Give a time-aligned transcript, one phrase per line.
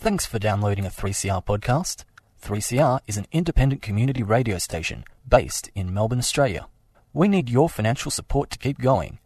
[0.00, 2.04] Thanks for downloading a 3CR podcast.
[2.40, 6.68] 3CR is an independent community radio station based in Melbourne, Australia.
[7.12, 9.18] We need your financial support to keep going.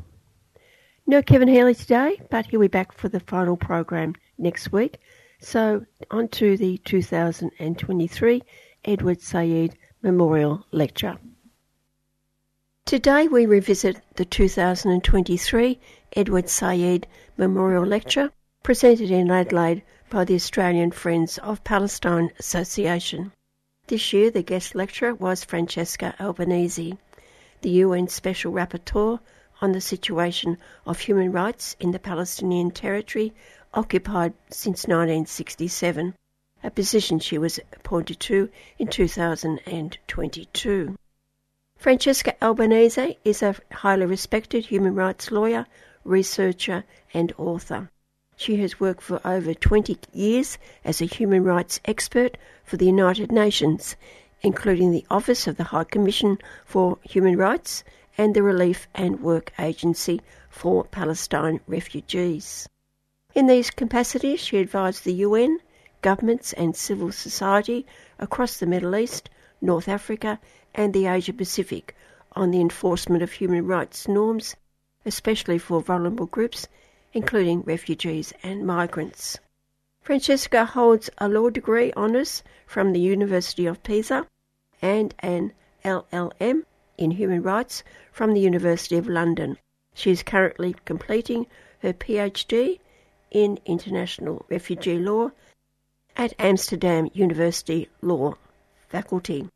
[1.05, 5.02] No Kevin Healy today, but he'll be back for the final program next week.
[5.41, 8.44] So, on to the 2023
[8.86, 11.17] Edward Said Memorial Lecture.
[12.86, 15.77] Today we revisit the 2023
[16.16, 18.31] Edward Said Memorial Lecture
[18.64, 23.33] presented in Adelaide by the Australian Friends of Palestine Association.
[23.88, 26.97] This year the guest lecturer was Francesca Albanese,
[27.61, 29.19] the UN Special Rapporteur
[29.61, 33.33] on the situation of human rights in the Palestinian territory
[33.73, 36.16] occupied since 1967,
[36.64, 40.95] a position she was appointed to in 2022.
[41.77, 45.65] Francesca Albanese is a highly respected human rights lawyer,
[46.04, 46.83] researcher,
[47.14, 47.89] and author.
[48.36, 53.31] She has worked for over 20 years as a human rights expert for the United
[53.31, 53.95] Nations,
[54.42, 57.83] including the Office of the High Commission for Human Rights
[58.17, 62.67] and the Relief and Work Agency for Palestine Refugees.
[63.36, 65.59] In these capacities, she advised the UN,
[66.02, 67.86] governments, and civil society
[68.17, 69.30] across the Middle East,
[69.61, 70.39] North Africa,
[70.73, 71.95] and the Asia Pacific
[72.33, 74.55] on the enforcement of human rights norms,
[75.05, 76.67] especially for vulnerable groups,
[77.14, 79.39] including refugees and migrants.
[80.07, 84.25] Francesca holds a law degree honours from the University of Pisa
[84.81, 85.51] and an
[85.83, 86.63] LLM
[86.97, 89.57] in human rights from the University of London.
[89.93, 91.45] She is currently completing
[91.79, 92.79] her PhD
[93.31, 95.31] in international refugee law
[96.15, 98.37] at Amsterdam University Law
[98.87, 99.49] Faculty.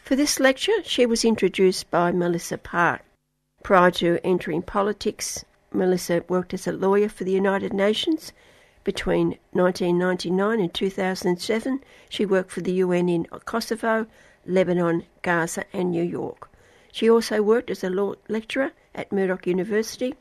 [0.00, 3.04] For this lecture, she was introduced by Melissa Parke.
[3.62, 8.32] Prior to entering politics, Melissa worked as a lawyer for the United Nations.
[8.84, 11.80] Between 1999 and 2007,
[12.10, 14.06] she worked for the UN in Kosovo,
[14.44, 16.50] Lebanon, Gaza, and New York.
[16.92, 20.14] She also worked as a law lecturer at Murdoch University,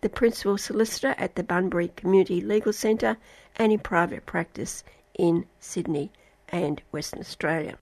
[0.00, 3.16] the principal solicitor at the Bunbury Community Legal Centre,
[3.56, 6.12] and in private practice in Sydney
[6.48, 7.78] and Western Australia.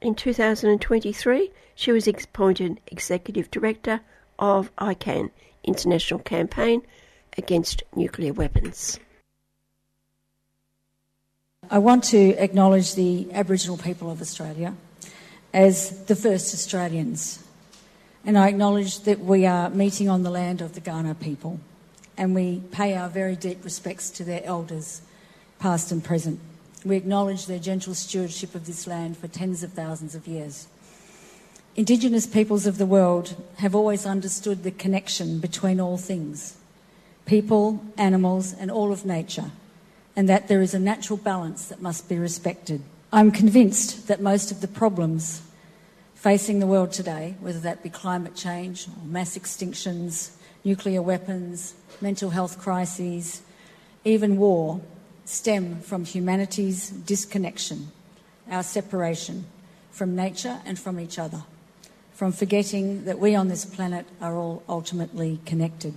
[0.00, 4.02] In 2023, she was appointed Executive Director
[4.38, 5.30] of ICAN,
[5.64, 6.82] International Campaign
[7.36, 9.00] Against Nuclear Weapons.
[11.74, 14.76] I want to acknowledge the Aboriginal people of Australia
[15.52, 17.42] as the first Australians.
[18.24, 21.58] And I acknowledge that we are meeting on the land of the Kaurna people
[22.16, 25.02] and we pay our very deep respects to their elders,
[25.58, 26.38] past and present.
[26.84, 30.68] We acknowledge their gentle stewardship of this land for tens of thousands of years.
[31.74, 36.56] Indigenous peoples of the world have always understood the connection between all things
[37.26, 39.50] people, animals, and all of nature,
[40.16, 42.82] and that there is a natural balance that must be respected.
[43.12, 45.42] I'm convinced that most of the problems
[46.14, 50.30] facing the world today, whether that be climate change or mass extinctions,
[50.64, 53.42] nuclear weapons, mental health crises,
[54.04, 54.80] even war,
[55.24, 57.88] stem from humanity's disconnection,
[58.50, 59.46] our separation
[59.90, 61.42] from nature and from each other,
[62.12, 65.94] from forgetting that we on this planet are all ultimately connected.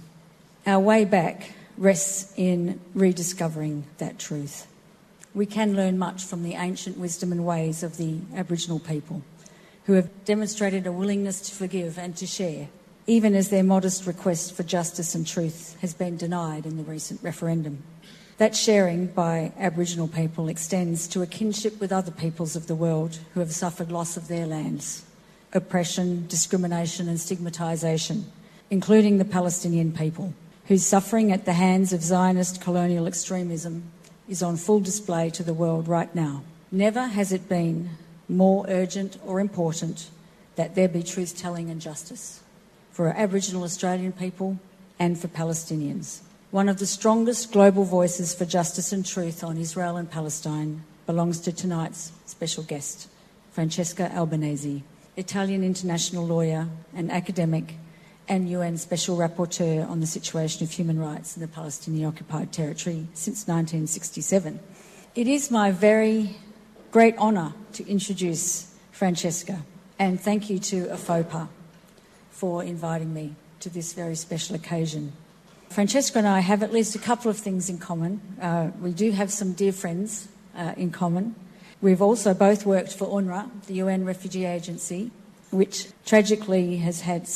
[0.65, 4.67] Our way back rests in rediscovering that truth.
[5.33, 9.21] We can learn much from the ancient wisdom and ways of the Aboriginal people,
[9.85, 12.69] who have demonstrated a willingness to forgive and to share
[13.07, 17.23] even as their modest request for justice and truth has been denied in the recent
[17.23, 17.81] referendum.
[18.37, 23.17] That sharing by Aboriginal people extends to a kinship with other peoples of the world
[23.33, 25.05] who have suffered loss of their lands,
[25.53, 28.25] oppression, discrimination, and stigmatisation,
[28.69, 30.33] including the Palestinian people,
[30.67, 33.83] whose suffering at the hands of Zionist colonial extremism
[34.27, 36.43] is on full display to the world right now.
[36.71, 37.91] Never has it been
[38.27, 40.09] more urgent or important
[40.55, 42.41] that there be truth telling and justice
[42.91, 44.59] for Aboriginal Australian people
[44.99, 46.19] and for Palestinians.
[46.51, 51.39] One of the strongest global voices for justice and truth on Israel and Palestine belongs
[51.41, 53.07] to tonight's special guest,
[53.51, 54.83] Francesca Albanese,
[55.15, 57.75] Italian international lawyer and academic
[58.27, 63.07] and UN Special Rapporteur on the situation of human rights in the Palestinian occupied territory
[63.13, 64.59] since 1967.
[65.15, 66.35] It is my very
[66.91, 69.61] great honour to introduce Francesca
[69.99, 71.47] and thank you to AFOPA
[72.31, 75.13] for inviting me to this very special occasion.
[75.69, 78.21] Francesca and I have at least a couple of things in common.
[78.41, 81.35] Uh, we do have some dear friends uh, in common.
[81.81, 85.11] We've also both worked for UNRWA, the UN Refugee Agency,
[85.51, 87.27] which tragically has had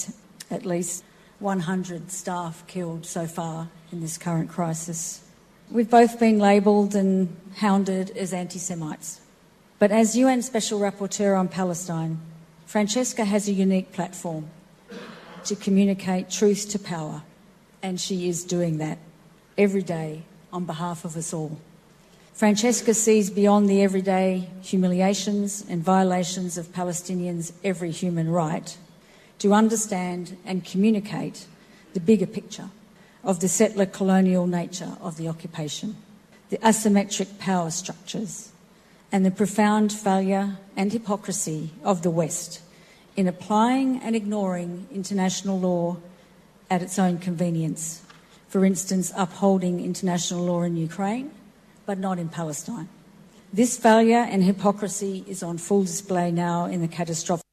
[0.52, 1.04] at least
[1.40, 5.22] 100 staff killed so far in this current crisis.
[5.70, 9.22] We've both been labelled and hounded as anti Semites.
[9.80, 12.20] But as UN Special Rapporteur on Palestine,
[12.66, 14.50] Francesca has a unique platform
[15.46, 17.24] to communicate truth to power
[17.82, 19.00] and she is doing that
[19.58, 20.24] every day
[20.54, 21.60] on behalf of us all.
[22.34, 28.78] Francesca sees beyond the everyday humiliations and violations of Palestinians' every human right
[29.42, 31.48] to understand and communicate
[31.94, 32.70] the bigger picture
[33.24, 35.96] of the settler colonial nature of the occupation,
[36.52, 38.52] the asymmetric power structures,
[39.12, 42.62] and the profound failure and hypocrisy of the West
[43.18, 45.98] in applying and ignoring international law
[46.70, 48.04] at its own convenience.
[48.48, 51.32] For instance, upholding international law in Ukraine,
[51.88, 52.90] but not in Palestine.
[53.52, 57.51] This failure and hypocrisy is on full display now in the catastrophic.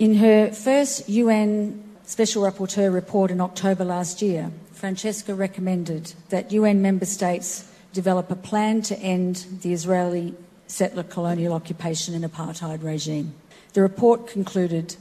[0.00, 6.82] In her first UN Special Rapporteur report in October last year, Francesca recommended that UN
[6.82, 10.34] member states develop a plan to end the Israeli
[10.66, 13.34] settler colonial occupation and apartheid regime.
[13.72, 14.96] The report concluded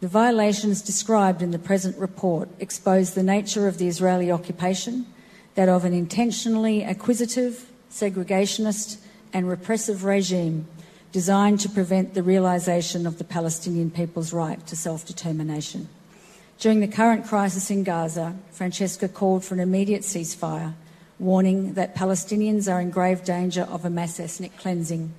[0.00, 5.04] the violations described in the present report expose the nature of the Israeli occupation,
[5.56, 8.98] that of an intentionally acquisitive, segregationist,
[9.32, 10.68] and repressive regime
[11.12, 15.88] designed to prevent the realisation of the Palestinian people's right to self determination.
[16.58, 20.74] During the current crisis in Gaza, Francesca called for an immediate ceasefire,
[21.18, 25.12] warning that Palestinians are in grave danger of a mass ethnic cleansing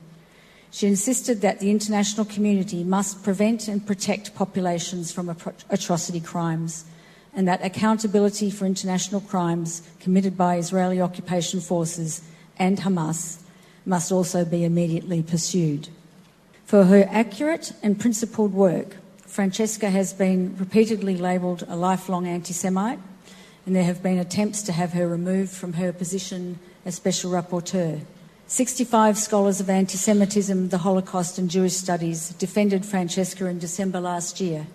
[0.74, 5.30] she insisted that the international community must prevent and protect populations from
[5.70, 6.86] atrocity crimes
[7.36, 12.24] and that accountability for international crimes committed by Israeli occupation forces
[12.58, 13.43] and Hamas
[13.86, 15.90] must also be immediately pursued.
[16.66, 18.98] For her accurate and principled work,
[19.28, 23.00] Francesca has been repeatedly labelled a lifelong anti Semite,
[23.66, 28.02] and there have been attempts to have her removed from her position as Special Rapporteur.
[28.48, 34.40] 65 scholars of anti Semitism, the Holocaust, and Jewish studies defended Francesca in December last
[34.40, 34.68] year,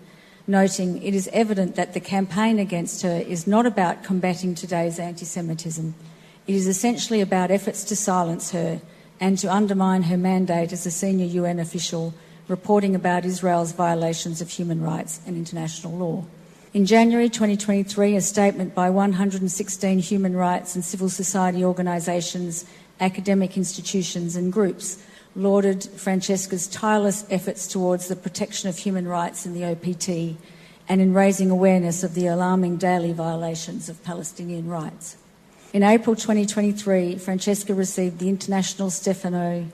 [0.47, 5.25] noting it is evident that the campaign against her is not about combating today's anti
[5.25, 5.95] Semitism.
[6.47, 8.81] It is essentially about efforts to silence her
[9.19, 12.13] and to undermine her mandate as a senior UN official
[12.47, 16.25] reporting about Israel's violations of human rights and international law.
[16.73, 22.65] In January 2023, a statement by 116 human rights and civil society organisations
[22.99, 25.01] academic institutions and groups
[25.35, 30.37] lauded Francesca's tireless efforts towards the protection of human rights in the OPT
[30.89, 35.15] and in raising awareness of the alarming daily violations of Palestinian rights.
[35.71, 39.67] In April 2023, Francesca received the International Stefano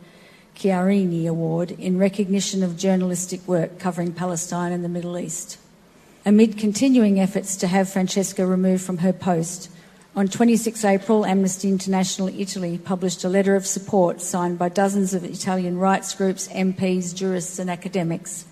[0.54, 5.58] Chiarini Award in recognition of journalistic work covering Palestine and the Middle East.
[6.26, 9.70] Amid continuing efforts to have Francesca removed from her post,
[10.18, 15.24] on 26 April, Amnesty International Italy published a letter of support signed by dozens of
[15.24, 18.46] Italian rights groups, MPs, jurists, and academics.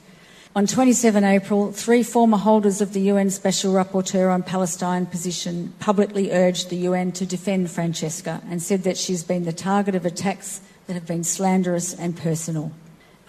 [0.55, 6.31] On 27 April, three former holders of the UN Special Rapporteur on Palestine position publicly
[6.31, 10.62] urged the UN to defend Francesca and said that she's been the target of attacks
[10.86, 12.72] that have been slanderous and personal.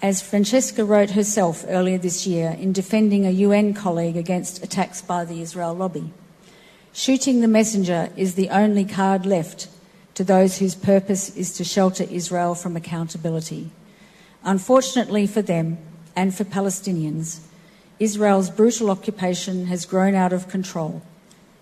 [0.02, 5.24] As Francesca wrote herself earlier this year in defending a UN colleague against attacks by
[5.24, 6.12] the Israel lobby.
[6.92, 9.68] Shooting the messenger is the only card left
[10.12, 13.70] to those whose purpose is to shelter Israel from accountability.
[14.42, 15.78] Unfortunately for them,
[16.16, 17.40] and for Palestinians,
[17.98, 21.02] Israel's brutal occupation has grown out of control.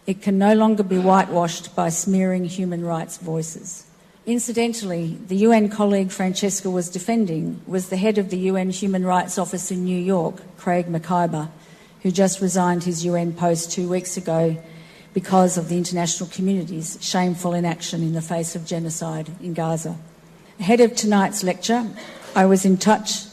[0.06, 3.86] It can no longer be whitewashed by smearing human rights voices.
[4.24, 9.36] Incidentally, the UN colleague Francesca was defending was the head of the UN Human Rights
[9.36, 11.50] Office in New York, Craig Mokhiber,
[12.02, 14.56] who just resigned his UN post two weeks ago
[15.12, 19.96] because of the international community's shameful inaction in the face of genocide in Gaza.
[20.60, 21.86] Ahead of tonight's lecture,
[22.34, 23.24] I was in touch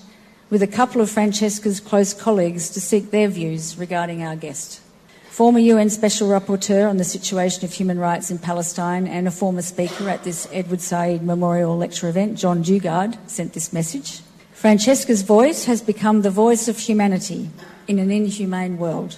[0.50, 4.82] with a couple of Francesca's close colleagues to seek their views regarding our guest.
[5.30, 9.62] Former UN Special Rapporteur on the situation of human rights in Palestine and a former
[9.62, 14.22] speaker at this Edward Said Memorial Lecture event, John Dugard, sent this message.
[14.52, 17.50] Francesca's voice has become the voice of humanity
[17.88, 19.18] in an inhumane world,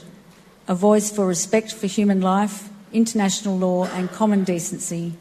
[0.67, 5.13] a voice for respect for human life, international law, and common decency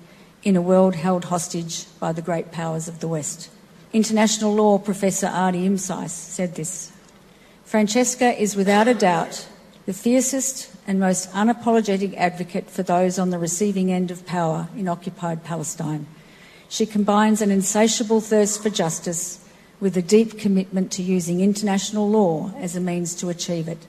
[0.42, 3.48] in a world held hostage by the great powers of the West.
[3.92, 6.92] International law professor Ardi Imseis said this
[7.64, 9.48] Francesca is without a doubt
[9.86, 14.86] the fiercest and most unapologetic advocate for those on the receiving end of power in
[14.86, 16.06] occupied Palestine.
[16.68, 19.44] She combines an insatiable thirst for justice
[19.80, 23.84] with a deep commitment to using international law as a means to achieve it.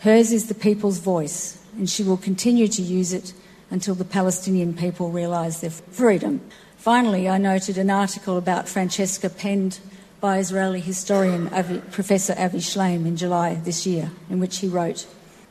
[0.00, 3.34] Hers is the people's voice, and she will continue to use it
[3.70, 6.40] until the Palestinian people realise their freedom.
[6.78, 9.80] Finally, I noted an article about Francesca penned
[10.20, 15.04] by Israeli historian Avi, Professor Avi Shlaim in July this year, in which he wrote,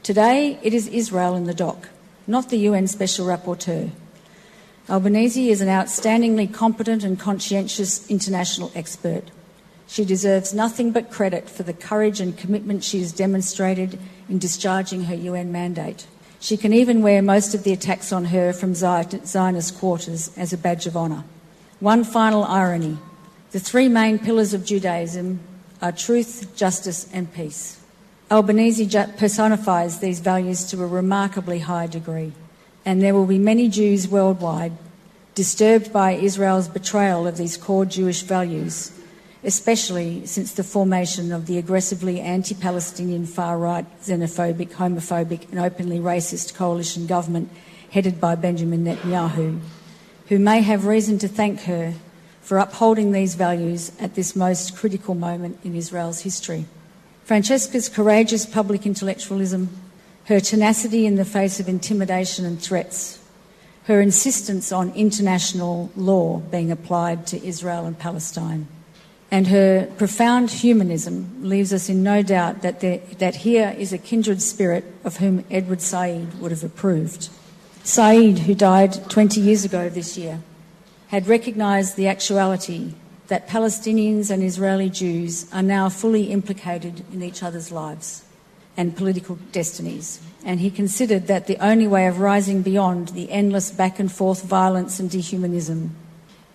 [0.04, 1.90] Today it is Israel in the dock,
[2.28, 3.92] not the UN Special Rapporteur.
[4.90, 9.24] Albanese is an outstandingly competent and conscientious international expert.
[9.86, 15.04] She deserves nothing but credit for the courage and commitment she has demonstrated in discharging
[15.04, 16.08] her UN mandate.
[16.40, 20.58] She can even wear most of the attacks on her from Zionist quarters as a
[20.58, 21.24] badge of honour.
[21.80, 22.98] One final irony
[23.52, 25.40] the three main pillars of Judaism
[25.82, 27.80] are truth, justice, and peace.
[28.30, 32.34] Albanese personifies these values to a remarkably high degree,
[32.84, 34.74] and there will be many Jews worldwide
[35.34, 38.92] disturbed by Israel's betrayal of these core Jewish values
[39.44, 46.00] especially since the formation of the aggressively anti Palestinian far right, xenophobic, homophobic, and openly
[46.00, 47.50] racist coalition government
[47.92, 49.60] headed by Benjamin Netanyahu,
[50.28, 51.94] who may have reason to thank her
[52.42, 56.66] for upholding these values at this most critical moment in Israel's history.
[57.24, 59.70] Francesca's courageous public intellectualism,
[60.26, 63.20] her tenacity in the face of intimidation and threats,
[63.84, 68.68] her insistence on international law being applied to Israel and Palestine
[69.30, 73.98] and her profound humanism leaves us in no doubt that, there, that here is a
[73.98, 77.30] kindred spirit of whom Edward Said would have approved.
[77.84, 80.42] Said, who died 20 years ago this year,
[81.08, 82.94] had recognised the actuality
[83.28, 88.24] that Palestinians and Israeli Jews are now fully implicated in each other's lives
[88.78, 90.22] and political destinies.
[90.46, 94.44] And he considered that the only way of rising beyond the endless back and forth
[94.44, 95.90] violence and dehumanism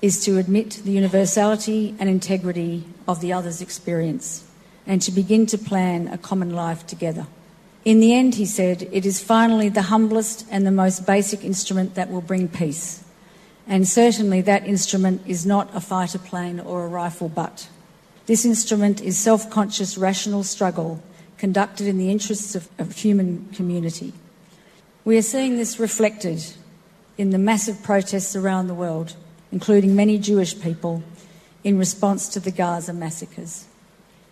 [0.03, 4.45] is to admit the universality and integrity of the other's experience
[4.85, 7.27] and to begin to plan a common life together.
[7.85, 11.95] In the end, he said, it is finally the humblest and the most basic instrument
[11.95, 13.05] that will bring peace.
[13.67, 17.69] And certainly that instrument is not a fighter plane or a rifle butt.
[18.27, 21.03] This instrument is self conscious, rational struggle
[21.39, 24.13] conducted in the interests of, of human community.
[25.05, 26.45] We are seeing this reflected
[27.19, 29.15] in the massive protests around the world
[29.53, 31.03] including many Jewish people,
[31.63, 33.67] in response to the Gaza massacres.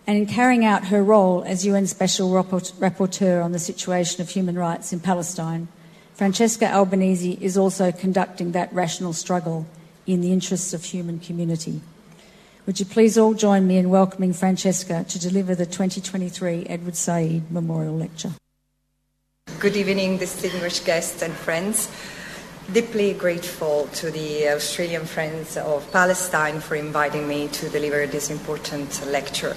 [0.06, 4.58] And in carrying out her role as UN Special Rapporteur on the situation of human
[4.58, 5.68] rights in Palestine,
[6.14, 9.66] Francesca Albanese is also conducting that rational struggle
[10.06, 11.80] in the interests of human community.
[12.66, 17.50] Would you please all join me in welcoming Francesca to deliver the 2023 Edward Said
[17.50, 18.32] Memorial Lecture?
[19.60, 21.88] Good evening, distinguished guests and friends
[22.72, 29.04] deeply grateful to the Australian Friends of Palestine for inviting me to deliver this important
[29.06, 29.56] lecture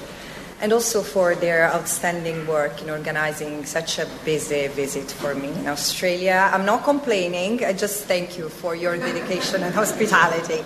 [0.62, 5.68] and also for their outstanding work in organizing such a busy visit for me in
[5.68, 6.50] Australia.
[6.54, 10.64] I'm not complaining, I just thank you for your dedication and hospitality.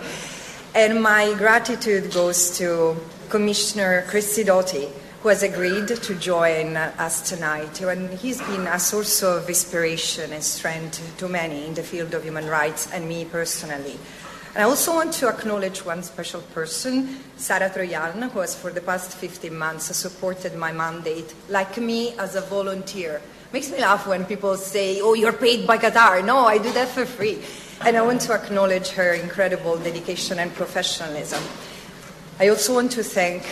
[0.75, 2.95] And my gratitude goes to
[3.29, 7.81] Commissioner Christy Sidoti who has agreed to join us tonight.
[7.81, 12.23] And he's been a source of inspiration and strength to many in the field of
[12.23, 13.97] human rights and me personally.
[14.53, 18.81] And I also want to acknowledge one special person, Sarah Troyan, who has for the
[18.81, 23.21] past 15 months supported my mandate, like me, as a volunteer.
[23.53, 26.25] Makes me laugh when people say, oh, you're paid by Qatar.
[26.25, 27.39] No, I do that for free.
[27.81, 31.43] And I want to acknowledge her incredible dedication and professionalism.
[32.39, 33.43] I also want to thank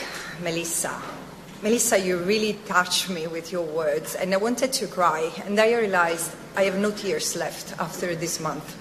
[0.42, 1.00] Melissa,
[1.66, 5.32] Melissa, you really touched me with your words, and I wanted to cry.
[5.48, 8.76] And I realized I have no tears left after this month,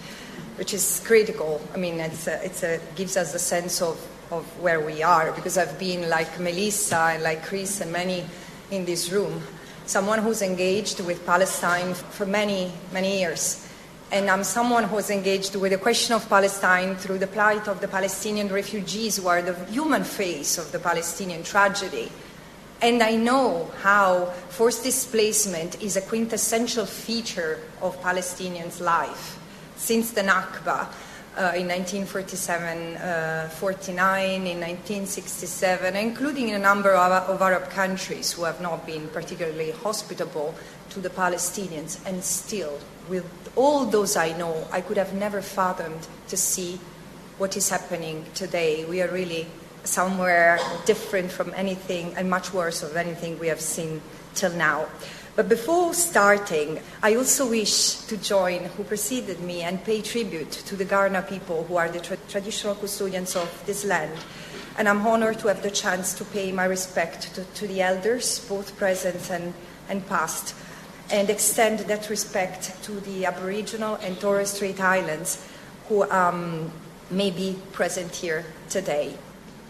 [0.59, 1.63] which is critical.
[1.73, 2.63] I mean, it's it's
[2.95, 3.97] gives us a sense of,
[4.31, 8.23] of where we are, because I've been like Melissa and like Chris and many
[8.71, 9.43] in this room,
[9.87, 13.67] someone who's engaged with Palestine for many, many years
[14.13, 17.89] and I'm someone who's engaged with the question of Palestine through the plight of the
[17.89, 22.13] Palestinian refugees who are the human face of the Palestinian tragedy.
[22.81, 29.39] And I know how forced displacement is a quintessential feature of Palestinians' life
[29.77, 30.89] since the Nakba.
[31.37, 38.31] Uh, in 1947 uh, 49, in 1967, including in a number of, of Arab countries
[38.31, 40.55] who have not been particularly hospitable
[40.91, 42.79] to the Palestinians, and still
[43.09, 43.25] with
[43.57, 46.79] all those I know, I could have never fathomed to see
[47.39, 48.85] what is happening today.
[48.85, 49.49] We are really
[49.85, 54.01] somewhere different from anything and much worse of anything we have seen
[54.35, 54.87] till now.
[55.37, 60.77] But before starting, I also wish to join who preceded me and pay tribute to
[60.77, 64.17] the Kaurna people who are the tra- traditional custodians of this land.
[64.79, 68.47] And I'm honored to have the chance to pay my respect to, to the elders,
[68.49, 69.55] both present and,
[69.89, 70.55] and past,
[71.11, 75.45] and extend that respect to the Aboriginal and Torres Strait Islands
[75.89, 76.71] who um,
[77.11, 79.15] may be present here today.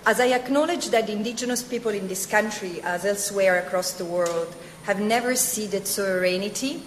[0.07, 5.01] As I acknowledge that indigenous people in this country, as elsewhere across the world, have
[5.01, 6.83] never ceded sovereignty,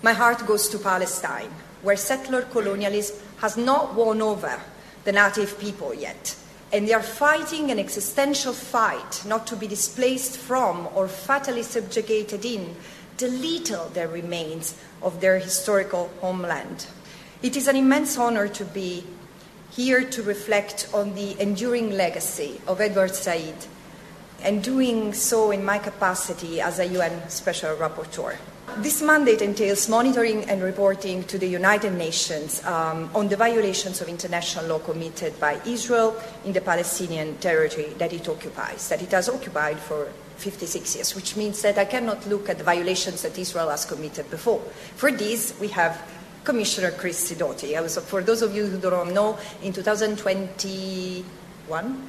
[0.00, 1.50] my heart goes to Palestine,
[1.82, 4.58] where settler colonialism has not won over
[5.04, 6.34] the native people yet.
[6.72, 12.46] And they are fighting an existential fight not to be displaced from or fatally subjugated
[12.46, 12.74] in
[13.18, 16.86] the little that remains of their historical homeland.
[17.42, 19.04] It is an immense honor to be
[19.70, 23.54] here to reflect on the enduring legacy of Edward Said,
[24.42, 28.36] and doing so in my capacity as a UN Special Rapporteur.
[28.78, 34.08] This mandate entails monitoring and reporting to the United Nations um, on the violations of
[34.08, 36.14] international law committed by Israel
[36.44, 41.36] in the Palestinian territory that it occupies, that it has occupied for 56 years, which
[41.36, 44.60] means that I cannot look at the violations that Israel has committed before.
[44.94, 46.00] For this, we have
[46.48, 47.78] Commissioner Chris Sidoti.
[47.82, 51.22] Was, for those of you who don't know, in 2021,
[51.68, 52.08] um,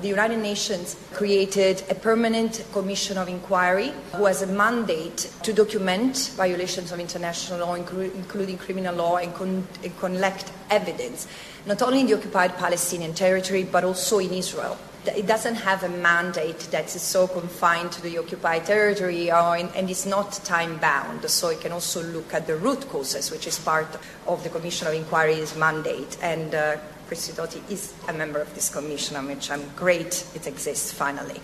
[0.00, 6.32] the United Nations created a permanent commission of inquiry who has a mandate to document
[6.34, 11.26] violations of international law, including criminal law, and, con- and collect evidence,
[11.66, 15.88] not only in the occupied Palestinian territory, but also in Israel it doesn't have a
[15.88, 20.78] mandate that is so confined to the occupied territory or in, and is not time
[20.78, 21.28] bound.
[21.28, 23.88] So it can also look at the root causes, which is part
[24.26, 26.16] of the Commission of Inquiry's mandate.
[26.22, 30.46] And uh, Chris Sidoti is a member of this commission, on which I'm great it
[30.46, 31.40] exists finally.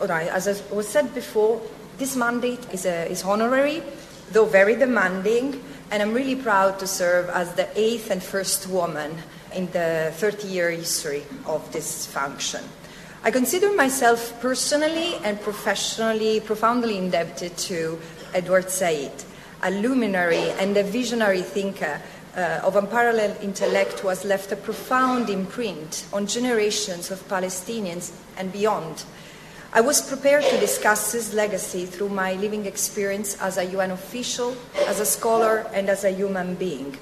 [0.00, 1.62] All right, as I was said before,
[1.98, 3.82] this mandate is, a, is honorary,
[4.32, 9.16] though very demanding, and I'm really proud to serve as the eighth and first woman
[9.54, 12.62] in the 30 year history of this function.
[13.24, 17.98] I consider myself personally and professionally profoundly indebted to
[18.34, 19.12] Edward Said,
[19.62, 22.00] a luminary and a visionary thinker
[22.36, 28.52] uh, of unparalleled intellect who has left a profound imprint on generations of Palestinians and
[28.52, 29.04] beyond.
[29.72, 34.56] I was prepared to discuss his legacy through my living experience as a UN official,
[34.86, 36.96] as a scholar, and as a human being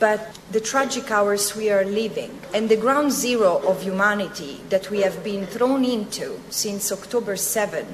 [0.00, 5.02] but the tragic hours we are living and the ground zero of humanity that we
[5.02, 7.86] have been thrown into since October 7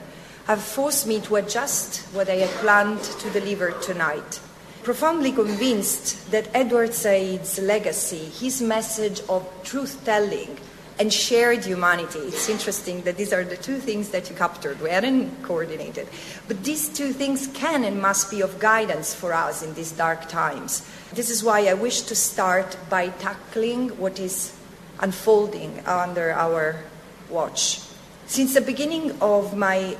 [0.46, 4.40] have forced me to adjust what I had planned to deliver tonight.
[4.84, 10.56] Profoundly convinced that Edward Said's legacy, his message of truth telling,
[10.98, 12.20] and shared humanity.
[12.20, 14.80] It's interesting that these are the two things that you captured.
[14.80, 16.08] We hadn't coordinated.
[16.48, 20.28] But these two things can and must be of guidance for us in these dark
[20.28, 20.88] times.
[21.12, 24.54] This is why I wish to start by tackling what is
[25.00, 26.82] unfolding under our
[27.28, 27.80] watch.
[28.26, 29.96] Since the beginning of my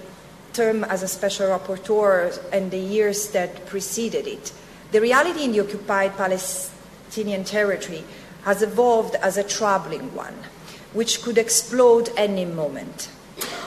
[0.53, 4.53] term as a special rapporteur and the years that preceded it,
[4.93, 8.05] the reality in the occupied Palestinian territory
[8.45, 10.35] has evolved as a troubling one,
[10.97, 13.11] which could explode any moment.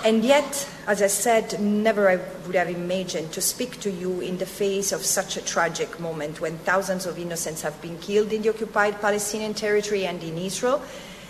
[0.03, 2.15] And yet, as I said, never I
[2.47, 6.41] would have imagined to speak to you in the face of such a tragic moment
[6.41, 10.81] when thousands of innocents have been killed in the occupied Palestinian territory and in Israel.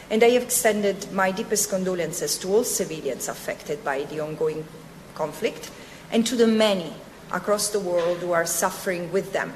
[0.09, 4.65] And I have extended my deepest condolences to all civilians affected by the ongoing
[5.15, 5.69] conflict
[6.13, 6.93] and to the many
[7.33, 9.53] across the world who are suffering with them.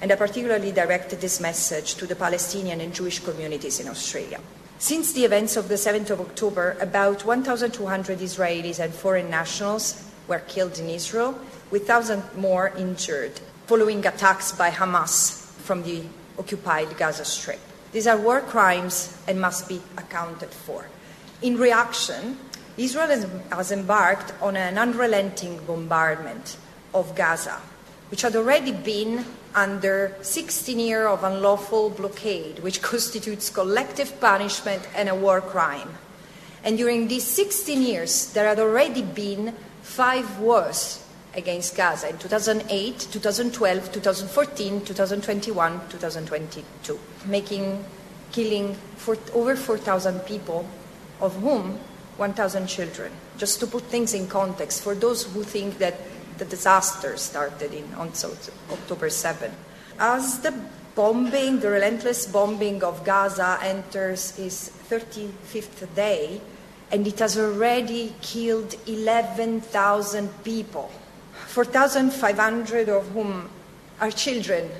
[0.00, 4.38] And I particularly directed this message to the Palestinian and Jewish communities in Australia.
[4.80, 10.38] Since the events of the 7th of October, about 1,200 Israelis and foreign nationals were
[10.38, 11.38] killed in Israel,
[11.70, 16.04] with thousands more injured following attacks by Hamas from the
[16.38, 17.60] occupied Gaza Strip.
[17.92, 20.86] These are war crimes and must be accounted for.
[21.42, 22.38] In reaction,
[22.78, 23.08] Israel
[23.50, 26.56] has embarked on an unrelenting bombardment
[26.94, 27.60] of Gaza,
[28.10, 35.08] which had already been under 16 years of unlawful blockade, which constitutes collective punishment and
[35.08, 35.90] a war crime.
[36.62, 43.08] And during these 16 years, there had already been five wars against Gaza in 2008,
[43.10, 47.84] 2012, 2014, 2021, 2022, making
[48.32, 50.66] killing for over 4,000 people,
[51.20, 51.78] of whom
[52.16, 53.12] 1,000 children.
[53.38, 55.94] Just to put things in context, for those who think that
[56.40, 58.08] the disaster started in, on
[58.72, 59.52] October 7.
[59.98, 60.54] As the
[60.94, 66.40] bombing, the relentless bombing of Gaza enters its 35th day,
[66.90, 70.90] and it has already killed 11,000 people,
[71.46, 73.50] 4,500 of whom
[74.00, 74.70] are children.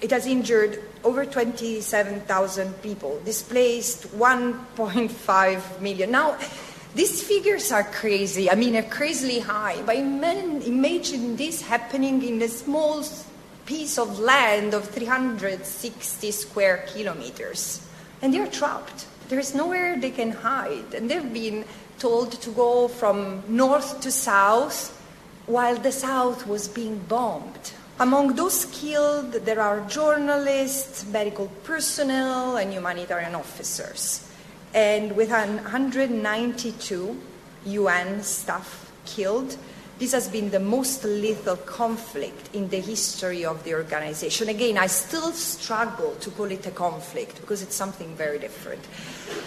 [0.00, 6.10] It has injured over 27,000 people, displaced 1.5 million.
[6.10, 6.38] Now,
[6.94, 9.82] these figures are crazy, I mean, are crazily high.
[9.82, 13.04] But imagine this happening in a small
[13.66, 17.86] piece of land of 360 square kilometers.
[18.22, 19.06] And they're trapped.
[19.28, 20.94] There's nowhere they can hide.
[20.94, 21.64] And they've been
[21.98, 24.92] told to go from north to south
[25.46, 27.72] while the south was being bombed.
[27.98, 34.25] Among those killed, there are journalists, medical personnel, and humanitarian officers
[34.76, 37.20] and with 192
[37.64, 39.56] UN staff killed,
[39.98, 44.50] this has been the most lethal conflict in the history of the organization.
[44.50, 48.86] Again, I still struggle to call it a conflict because it's something very different.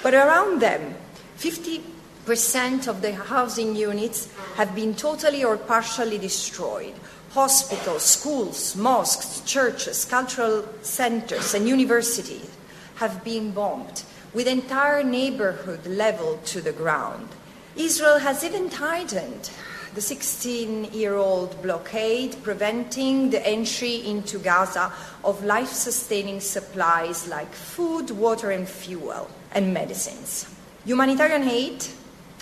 [0.02, 0.96] But around them,
[1.38, 6.96] 50% of the housing units have been totally or partially destroyed.
[7.34, 12.50] Hospitals, schools, mosques, churches, cultural centers, and universities
[12.96, 14.02] have been bombed
[14.34, 17.28] with entire neighborhood leveled to the ground.
[17.76, 19.50] Israel has even tightened
[19.96, 24.92] the 16 year old blockade, preventing the entry into Gaza
[25.24, 30.48] of life sustaining supplies like food, water, and fuel, and medicines.
[30.86, 31.86] Humanitarian aid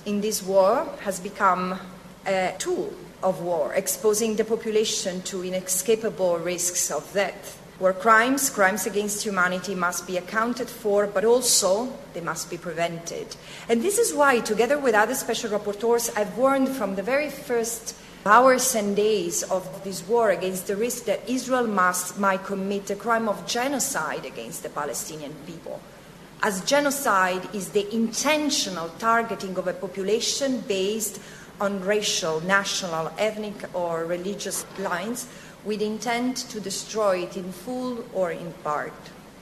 [0.06, 1.80] in this war has become
[2.26, 8.88] a tool of war, exposing the population to inescapable risks of death where crimes, crimes
[8.88, 13.36] against humanity, must be accounted for, but also they must be prevented.
[13.70, 17.96] And this is why, together with other special rapporteurs, I've warned from the very first
[18.26, 22.96] hours and days of this war against the risk that Israel must, might commit a
[22.96, 25.80] crime of genocide against the Palestinian people.
[26.44, 31.20] As genocide is the intentional targeting of a population based
[31.60, 35.28] on racial, national, ethnic, or religious lines
[35.63, 38.93] with intent to destroy it in full or in part.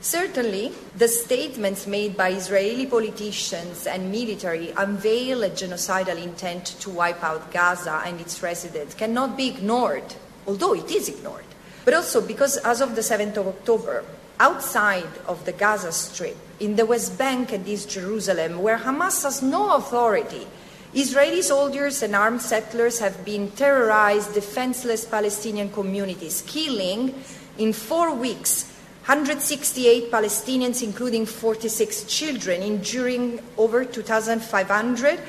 [0.01, 7.23] Certainly, the statements made by Israeli politicians and military unveil a genocidal intent to wipe
[7.23, 11.45] out Gaza and its residents cannot be ignored, although it is ignored.
[11.85, 14.03] But also because as of the 7th of October,
[14.39, 19.41] outside of the Gaza Strip, in the West Bank and East Jerusalem, where Hamas has
[19.41, 20.47] no authority
[20.95, 27.13] Israeli soldiers and armed settlers have been terrorized defenseless Palestinian communities, killing
[27.57, 28.71] in four weeks
[29.03, 35.19] 168 Palestinians, including 46 children, injuring over 2,500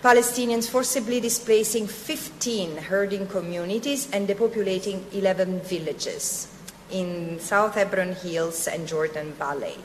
[0.00, 6.46] Palestinians, forcibly displacing 15 herding communities and depopulating 11 villages
[6.92, 9.76] in South Hebron Hills and Jordan Valley.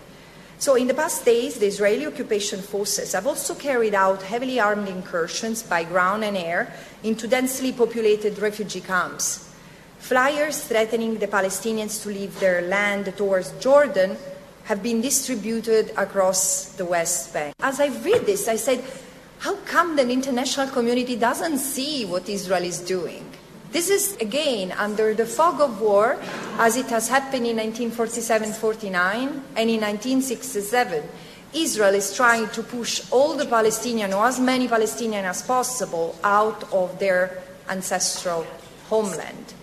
[0.65, 4.87] So, in the past days, the Israeli occupation forces have also carried out heavily armed
[4.87, 6.73] incursions by ground and air
[7.03, 9.53] into densely populated refugee camps.
[9.99, 14.17] Flyers threatening the Palestinians to leave their land towards Jordan
[14.63, 17.53] have been distributed across the West Bank.
[17.59, 18.83] As I read this, I said,
[19.37, 23.34] how come the international community doesn't see what Israel is doing?
[23.75, 26.17] This is again under the fog of war,
[26.59, 31.03] as it has happened in 1947 49 and in 1967.
[31.53, 36.63] Israel is trying to push all the Palestinians, or as many Palestinians as possible, out
[36.71, 38.47] of their ancestral
[38.87, 39.53] homeland.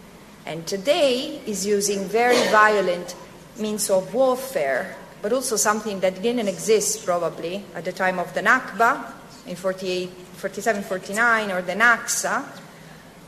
[0.45, 3.17] And today is using very violent
[3.57, 8.43] means of warfare, but also something that didn't exist probably at the time of the
[8.43, 9.11] Nakba
[9.47, 12.62] in 48, 47 49 or the Naksa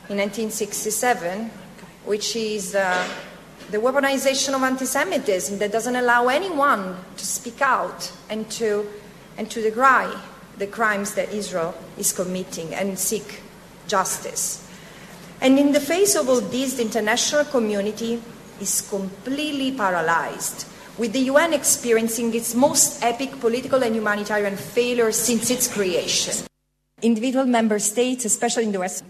[0.08, 1.50] in 1967,
[2.04, 3.08] which is uh,
[3.70, 8.86] the weaponization of anti Semitism that doesn't allow anyone to speak out and to,
[9.38, 10.14] and to decry
[10.58, 13.40] the crimes that Israel is committing and seek
[13.88, 14.68] justice.
[15.40, 18.22] And in the face of all this, the international community
[18.60, 20.66] is completely paralyzed,
[20.98, 26.46] with the UN experiencing its most epic political and humanitarian failure since its creation.
[27.02, 29.04] Individual member states, especially in the West,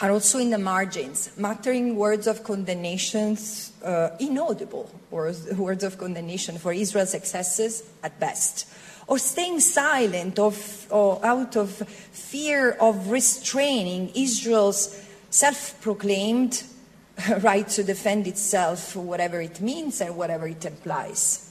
[0.00, 3.36] are also in the margins, muttering words of condemnation,
[3.84, 8.68] uh, inaudible words, words of condemnation for Israel's excesses at best,
[9.06, 11.70] or staying silent of, or out of
[12.12, 16.62] fear of restraining Israel's self proclaimed
[17.40, 21.44] right to defend itself, whatever it means and whatever it implies.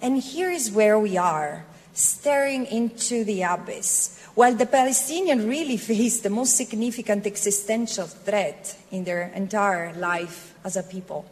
[0.00, 6.20] And here is where we are, staring into the abyss, while the Palestinians really face
[6.20, 11.24] the most significant existential threat in their entire life as a people.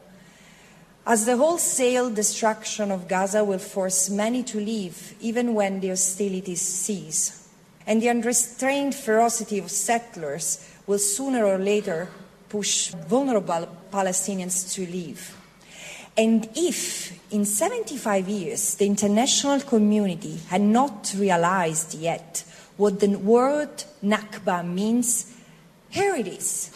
[1.07, 6.61] As the wholesale destruction of Gaza will force many to leave, even when the hostilities
[6.61, 7.49] cease,
[7.87, 12.09] and the unrestrained ferocity of settlers will sooner or later
[12.51, 15.38] push vulnerable Palestinians to leave.
[16.19, 22.43] And if in 75 years the international community had not realized yet
[22.77, 25.33] what the word Nakba means,
[25.91, 26.73] here it is,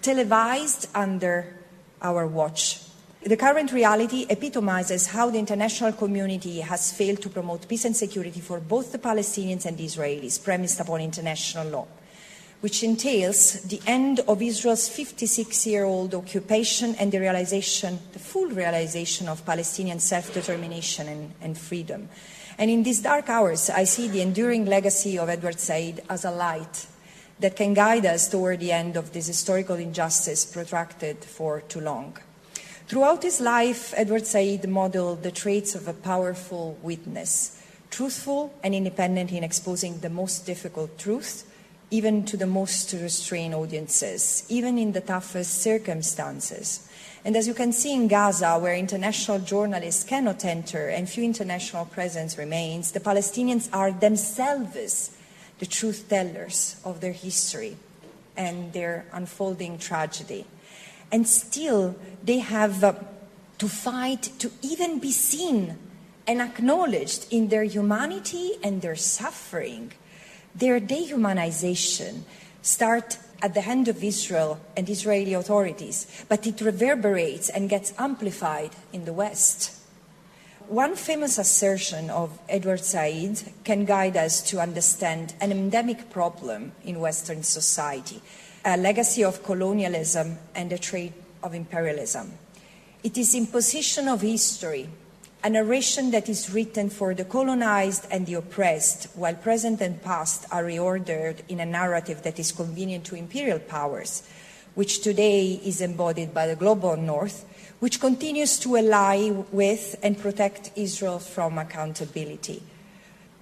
[0.00, 1.54] televised under
[2.00, 2.80] our watch.
[3.22, 8.40] The current reality epitomizes how the international community has failed to promote peace and security
[8.40, 11.86] for both the Palestinians and the Israelis, premised upon international law
[12.60, 18.48] which entails the end of Israel's 56 year old occupation and the realization, the full
[18.48, 22.08] realization of Palestinian self determination and, and, freedom.
[22.58, 26.30] And in these dark hours, I see the enduring legacy of Edward Said as a
[26.30, 26.86] light
[27.38, 32.18] that can guide us toward the end of this historical injustice protracted for too long.
[32.86, 39.32] Throughout his life, Edward Said modeled the traits of a powerful witness, truthful and independent
[39.32, 41.49] in exposing the most difficult truth
[41.90, 46.88] even to the most restrained audiences, even in the toughest circumstances.
[47.24, 51.84] And as you can see in Gaza, where international journalists cannot enter and few international
[51.84, 55.16] presence remains, the Palestinians are themselves
[55.58, 57.76] the truth tellers of their history
[58.36, 60.46] and their unfolding tragedy.
[61.12, 62.94] And still, they have uh,
[63.58, 65.76] to fight to even be seen
[66.26, 69.92] and acknowledged in their humanity and their suffering
[70.54, 72.22] their dehumanization
[72.62, 78.70] start at the hand of Israel and Israeli authorities, but it reverberates and gets amplified
[78.92, 79.76] in the West.
[80.68, 87.00] One famous assertion of Edward Said can guide us to understand an endemic problem in
[87.00, 88.20] Western society,
[88.64, 92.32] a legacy of colonialism and a trait of imperialism.
[93.02, 94.88] It is imposition of history
[95.42, 100.44] a narration that is written for the colonized and the oppressed, while present and past
[100.50, 104.22] are reordered in a narrative that is convenient to imperial powers,
[104.74, 107.46] which today is embodied by the global north,
[107.78, 112.62] which continues to ally with and protect Israel from accountability.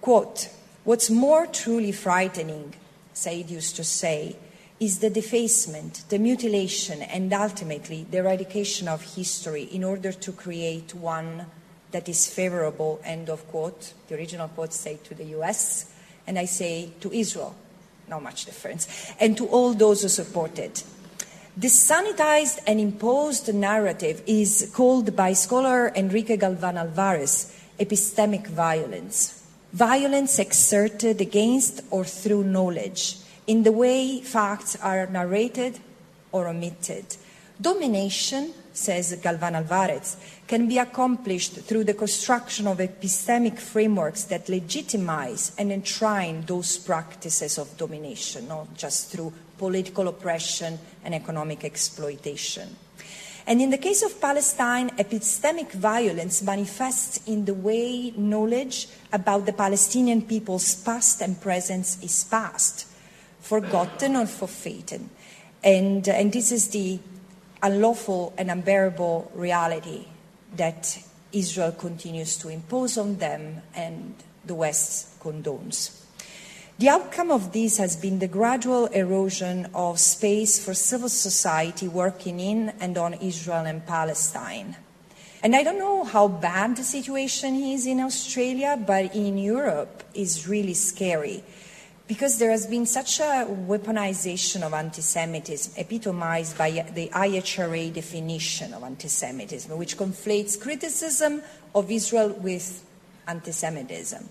[0.01, 0.51] Quote,
[0.85, 2.75] What's more truly frightening,
[3.13, 4.37] Said used to say,
[4.79, 10.95] is the defacement, the mutilation, and ultimately the eradication of history in order to create
[10.95, 11.47] one
[11.91, 13.95] that is favorable, end of quote.
[14.09, 15.91] The original quote say to the US,
[16.27, 17.55] and I say to Israel.
[18.09, 19.13] Not much difference.
[19.21, 20.85] And to all those who support it.
[21.57, 29.45] This sanitized and imposed narrative is called by scholar Enrique Galvan Alvarez epistemic violence.
[29.73, 35.81] Violence exerted against or through knowledge in the way facts are narrated
[36.33, 37.17] or omitted.
[37.61, 40.17] Domination, says Galvan Alvarez,
[40.49, 47.59] can be accomplished through the construction of epistemic frameworks that legitimize and enshrine those practices
[47.59, 52.75] of domination, not just through political oppression and economic exploitation.
[53.47, 59.53] And in the case of Palestine, epistemic violence manifests in the way knowledge about the
[59.53, 62.87] Palestinian people's past and present is passed,
[63.41, 65.09] forgotten or forfeited.
[65.63, 67.01] And, and this is the
[67.63, 70.07] unlawful and unbearable reality
[70.59, 70.99] that
[71.33, 75.95] Israel continues to impose on them and the West condones.
[76.79, 82.39] The outcome of this has been the gradual erosion of space for civil society working
[82.39, 84.77] in and on Israel and Palestine.
[85.43, 90.47] And I don't know how bad the situation is in Australia, but in Europe it's
[90.47, 91.43] really scary
[92.09, 98.73] because there has been such a weaponization of anti Semitism, epitomized by the IHRA definition
[98.73, 101.43] of anti Semitism, which conflates criticism
[101.75, 102.83] of Israel with
[103.29, 104.27] anti Semitism.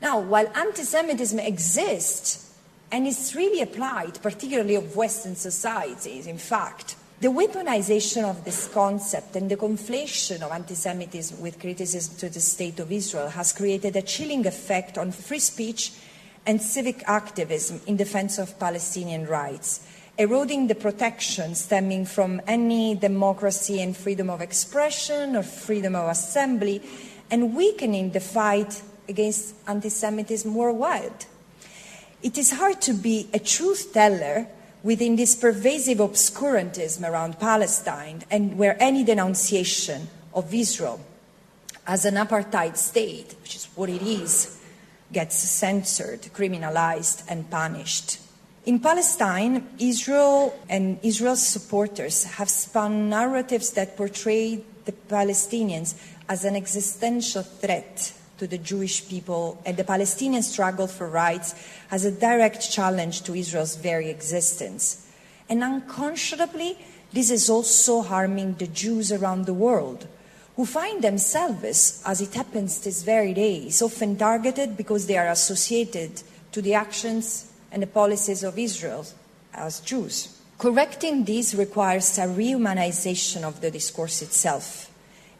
[0.00, 2.46] Now, while anti Semitism exists,
[2.92, 6.96] and is really applied, particularly of Western societies, in fact.
[7.18, 12.40] The weaponization of this concept and the conflation of anti Semitism with criticism to the
[12.40, 15.92] State of Israel has created a chilling effect on free speech
[16.46, 19.80] and civic activism in defense of Palestinian rights,
[20.16, 26.80] eroding the protection stemming from any democracy and freedom of expression or freedom of assembly,
[27.30, 31.26] and weakening the fight against anti Semitism worldwide.
[32.22, 34.46] It is hard to be a truth teller
[34.82, 41.00] within this pervasive obscurantism around Palestine and where any denunciation of Israel
[41.86, 44.58] as an apartheid state, which is what it is,
[45.12, 48.18] gets censored, criminalized, and punished.
[48.64, 55.94] In Palestine, Israel and Israel's supporters have spun narratives that portray the Palestinians
[56.28, 61.54] as an existential threat to the Jewish people and the Palestinian struggle for rights
[61.90, 65.06] as a direct challenge to Israel's very existence.
[65.48, 66.76] And unconscionably,
[67.12, 70.08] this is also harming the Jews around the world
[70.56, 76.22] who find themselves, as it happens this very days, often targeted because they are associated
[76.50, 79.04] to the actions and the policies of Israel
[79.52, 80.40] as Jews.
[80.58, 84.90] Correcting this requires a rehumanization of the discourse itself.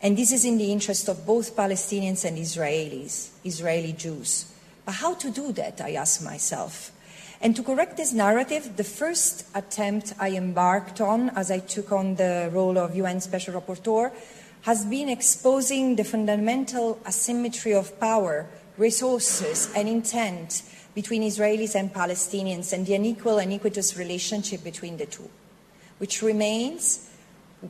[0.03, 4.53] And this is in the interest of both Palestinians and Israelis, Israeli Jews.
[4.85, 6.93] But how to do that, I ask myself.
[7.41, 12.17] And to correct this narrative, the first attempt I embarked on as I took on
[12.17, 14.13] the role of UN Special Rapporteur
[14.67, 22.73] has been exposing the fundamental asymmetry of power, resources, and intent between Israelis and Palestinians
[22.73, 25.31] and the unequal and iniquitous relationship between the two,
[25.99, 27.09] which remains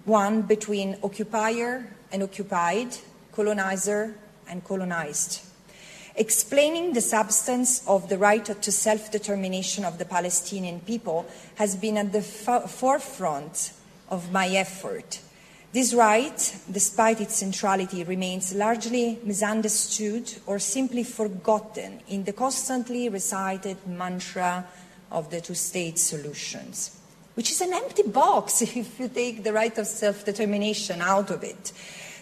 [0.07, 2.97] one between occupier and occupied,
[3.31, 4.15] colonizer
[4.49, 5.43] and colonized.
[6.15, 11.99] Explaining the substance of the right to self determination of the Palestinian people has been
[11.99, 13.75] at the forefront
[14.09, 15.21] of my effort.
[15.77, 23.77] This right, despite its centrality, remains largely misunderstood or simply forgotten in the constantly recited
[23.87, 24.65] mantra
[25.13, 26.99] of the two state solutions,
[27.35, 31.45] which is an empty box if you take the right of self determination out of
[31.45, 31.75] it.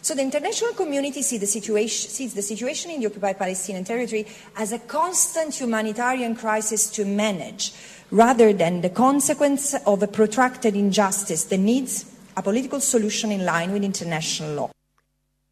[0.03, 4.73] So the international community see the sees the situation in the occupied Palestinian territory as
[4.73, 7.73] a constant humanitarian crisis to manage,
[8.11, 13.73] rather than the consequence of a protracted injustice that needs a political solution in line
[13.73, 14.71] with international law.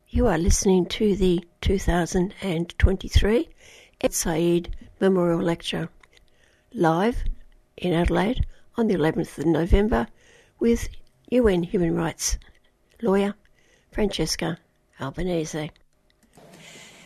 [0.09, 3.49] You are listening to the 2023
[4.01, 5.88] Ed Said Memorial Lecture,
[6.75, 7.25] live
[7.77, 8.45] in Adelaide
[8.77, 10.09] on the 11th of November
[10.59, 10.88] with
[11.31, 12.38] UN human rights
[13.01, 13.35] lawyer
[13.90, 14.59] Francesca
[15.01, 15.71] Albanese.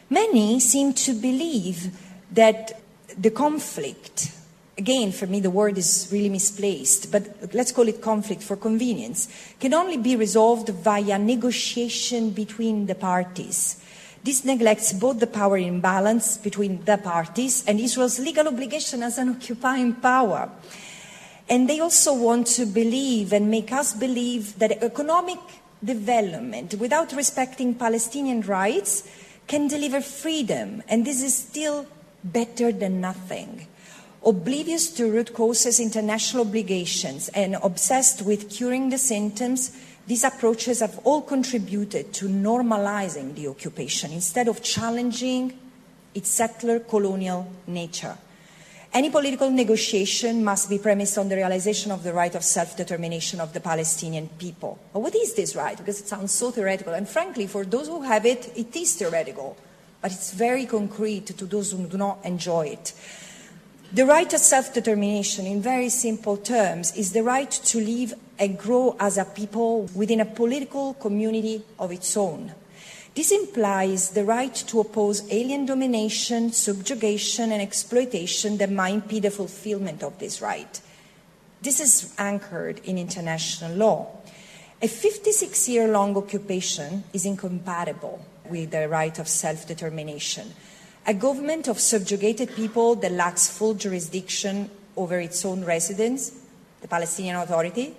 [0.08, 1.96] Many seem to believe
[2.32, 2.80] that
[3.18, 4.32] the conflict,
[4.78, 9.28] again, for me the word is really misplaced, but let's call it conflict for convenience,
[9.58, 13.82] can only be resolved via negotiation between the parties.
[14.22, 19.28] This neglects both the power imbalance between the parties and Israel's legal obligation as an
[19.28, 20.50] occupying power.
[21.48, 25.38] And they also want to believe and make us believe that economic
[25.84, 29.08] development without respecting Palestinian rights
[29.46, 31.86] can deliver freedom, and this is still
[32.24, 33.68] better than nothing.
[34.24, 39.76] Oblivious to root causes, international obligations, and obsessed with curing the symptoms,
[40.06, 45.58] these approaches have all contributed to normalizing the occupation instead of challenging
[46.14, 48.16] its settler colonial nature.
[48.92, 53.40] Any political negotiation must be premised on the realization of the right of self determination
[53.40, 54.78] of the Palestinian people.
[54.92, 55.76] But what is this right?
[55.76, 56.94] Because it sounds so theoretical.
[56.94, 59.56] And frankly, for those who have it, it is theoretical.
[60.00, 62.94] But it's very concrete to those who do not enjoy it.
[63.92, 68.58] The right of self determination, in very simple terms, is the right to live and
[68.58, 72.52] grow as a people within a political community of its own.
[73.14, 79.30] This implies the right to oppose alien domination, subjugation, and exploitation that might impede the
[79.30, 80.80] fulfillment of this right.
[81.62, 84.08] This is anchored in international law.
[84.82, 88.20] A 56 year long occupation is incompatible
[88.50, 90.52] with the right of self determination.
[91.08, 96.32] A government of subjugated people that lacks full jurisdiction over its own residents,
[96.80, 97.94] the Palestinian Authority,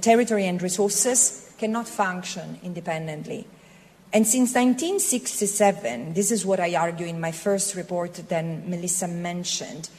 [0.00, 3.44] territory and resources, cannot function independently.
[4.12, 9.90] And since 1967, this is what I argue in my first report that Melissa mentioned,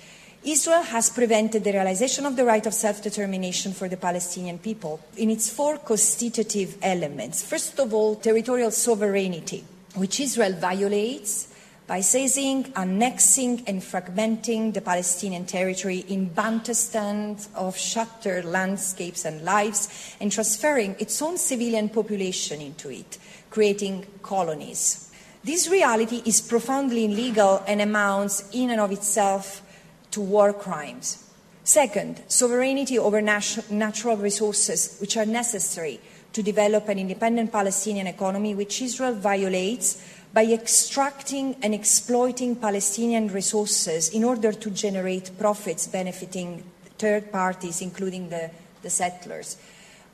[0.41, 5.01] Israel has prevented the realization of the right of self determination for the Palestinian people
[5.17, 7.43] in its four constitutive elements.
[7.43, 9.65] First of all, territorial sovereignty,
[9.95, 11.48] which Israel violates
[11.89, 20.15] by seizing, annexing, and fragmenting the Palestinian territory in Bantustan of shattered landscapes and lives,
[20.21, 23.17] and transferring its own civilian population into it,
[23.49, 25.11] creating colonies.
[25.43, 29.63] This reality is profoundly illegal and amounts, in and of itself,
[30.11, 31.27] to war crimes.
[31.63, 35.99] Second, sovereignty over nat- natural resources, which are necessary
[36.33, 40.03] to develop an independent Palestinian economy, which Israel violates
[40.33, 46.63] by extracting and exploiting Palestinian resources in order to generate profits benefiting
[46.97, 48.51] third parties, including the,
[48.83, 49.57] the settlers.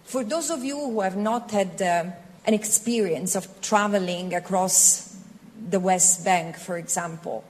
[0.03, 2.05] For those of you who have not had uh,
[2.45, 5.17] an experience of traveling across
[5.69, 7.43] the West Bank, for example,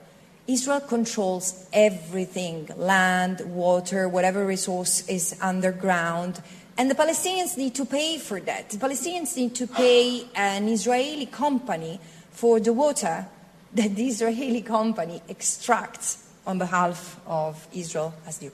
[0.48, 6.42] Israel controls everything land, water, whatever resource is underground.
[6.78, 8.70] And the Palestinians need to pay for that.
[8.70, 12.00] The Palestinians need to pay an Israeli company
[12.36, 13.26] for the water
[13.74, 18.52] that the Israeli company extracts on behalf of Israel as the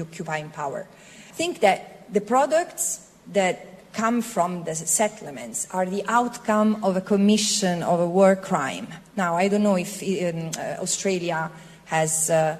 [0.00, 0.86] occupying power.
[1.32, 7.82] Think that the products that come from the settlements are the outcome of a commission
[7.82, 8.88] of a war crime.
[9.16, 11.50] Now, I don't know if um, uh, Australia
[11.86, 12.30] has.
[12.30, 12.56] Uh,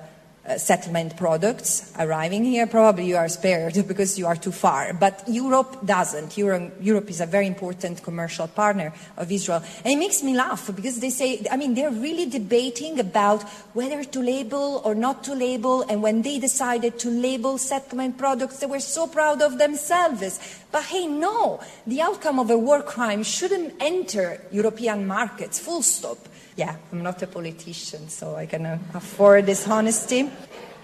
[0.47, 2.67] uh, settlement products arriving here.
[2.67, 4.93] Probably you are spared because you are too far.
[4.95, 6.37] But Europe doesn't.
[6.39, 9.63] Euro- Europe is a very important commercial partner of Israel.
[9.85, 13.43] And it makes me laugh because they say, I mean, they're really debating about
[13.75, 15.83] whether to label or not to label.
[15.83, 20.39] And when they decided to label settlement products, they were so proud of themselves.
[20.71, 26.19] But hey, no, the outcome of a war crime shouldn't enter European markets, full stop.
[26.57, 30.31] Yeah, I'm not a politician, so I can uh, afford this honesty.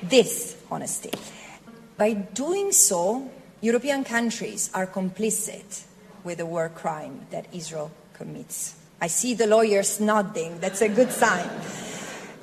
[0.02, 1.10] This honesty.
[1.96, 3.30] By doing so,
[3.62, 5.84] European countries are complicit
[6.24, 8.74] with the war crime that Israel commits.
[9.00, 10.60] I see the lawyers nodding.
[10.60, 11.48] That's a good sign.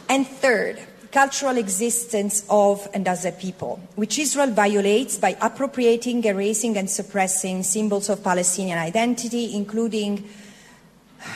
[0.09, 0.80] And third,
[1.11, 7.61] cultural existence of and as a people, which Israel violates by appropriating, erasing, and suppressing
[7.61, 10.27] symbols of Palestinian identity, including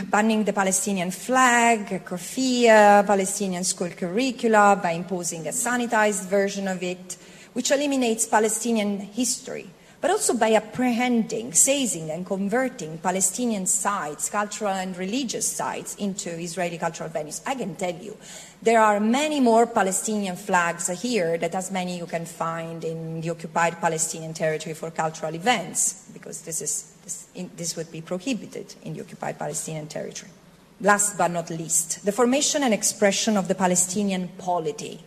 [0.05, 7.17] banning the Palestinian flag, kufiyya, Palestinian school curricula by imposing a sanitized version of it,
[7.53, 9.69] which eliminates Palestinian history,
[10.03, 16.77] but also by apprehending, seizing, and converting Palestinian sites, cultural and religious sites, into Israeli
[16.77, 17.41] cultural venues.
[17.45, 18.17] I can tell you,
[18.61, 23.29] there are many more Palestinian flags here than as many you can find in the
[23.29, 28.75] occupied Palestinian territory for cultural events, because this is this, in, this would be prohibited
[28.83, 30.33] in the occupied Palestinian territory.
[30.81, 34.99] Last but not least, the formation and expression of the Palestinian polity,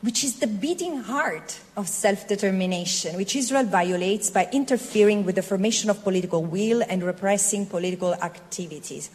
[0.00, 5.42] which is the beating heart of self determination, which Israel violates by interfering with the
[5.42, 9.10] formation of political will and repressing political activities,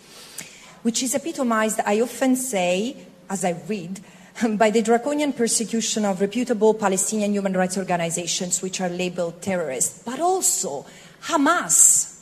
[0.81, 2.97] which is epitomized, I often say,
[3.29, 4.01] as I read,
[4.57, 10.19] by the draconian persecution of reputable Palestinian human rights organizations, which are labeled terrorists, but
[10.19, 10.85] also
[11.23, 12.13] Hamas,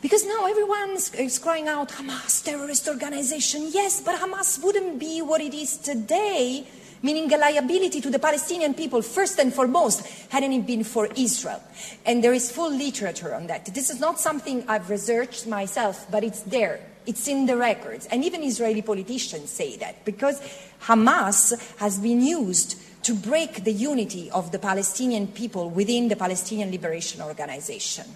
[0.00, 3.68] because now everyone is crying out, Hamas, terrorist organization.
[3.70, 6.66] Yes, but Hamas wouldn't be what it is today,
[7.02, 11.62] meaning a liability to the Palestinian people, first and foremost, hadn't it been for Israel.
[12.04, 13.66] And there is full literature on that.
[13.66, 16.80] This is not something I've researched myself, but it's there.
[17.06, 18.06] It's in the records.
[18.06, 20.40] And even Israeli politicians say that, because
[20.82, 26.72] Hamas has been used to break the unity of the Palestinian people within the Palestinian
[26.72, 28.06] Liberation Organization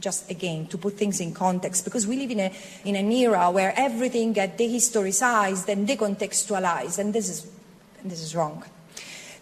[0.00, 2.52] just again to put things in context, because we live in, a,
[2.86, 7.46] in an era where everything gets dehistoricized and decontextualized, and this is,
[8.04, 8.64] this is wrong.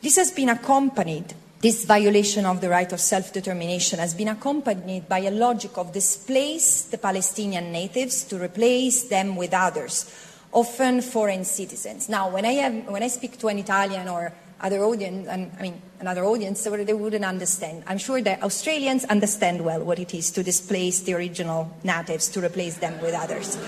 [0.02, 5.08] This has been accompanied, this violation of the right of self determination has been accompanied
[5.08, 10.12] by a logic of displace the Palestinian natives to replace them with others,
[10.52, 12.08] often foreign citizens.
[12.08, 15.62] Now, when I, have, when I speak to an Italian or other audience, and, I
[15.62, 17.84] mean, another audience, they wouldn't understand.
[17.86, 22.44] I'm sure that Australians understand well what it is to displace the original natives to
[22.44, 23.58] replace them with others.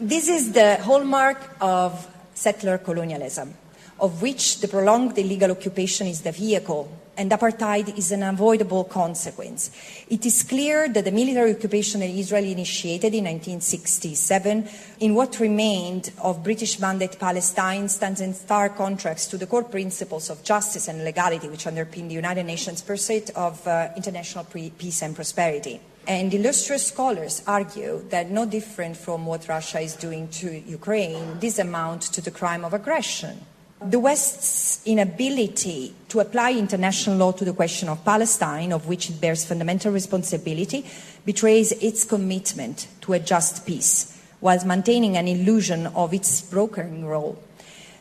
[0.00, 3.54] This is the hallmark of settler colonialism,
[4.00, 9.70] of which the prolonged illegal occupation is the vehicle and apartheid is an unavoidable consequence.
[10.08, 14.68] It is clear that the military occupation that Israel initiated in 1967
[15.00, 20.30] in what remained of British mandate Palestine stands in stark contrast to the core principles
[20.30, 25.14] of justice and legality which underpin the United Nations pursuit of uh, international peace and
[25.14, 25.80] prosperity.
[26.06, 31.58] And illustrious scholars argue that no different from what Russia is doing to Ukraine, this
[31.58, 33.40] amounts to the crime of aggression
[33.84, 39.20] the West's inability to apply international law to the question of Palestine, of which it
[39.20, 40.84] bears fundamental responsibility,
[41.24, 47.38] betrays its commitment to a just peace, whilst maintaining an illusion of its brokering role.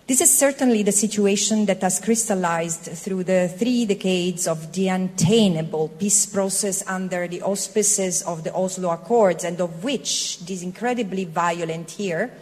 [0.05, 5.87] This is certainly the situation that has crystallized through the three decades of the untenable
[5.87, 11.97] peace process under the auspices of the Oslo Accords, and of which this incredibly violent
[11.97, 12.33] year,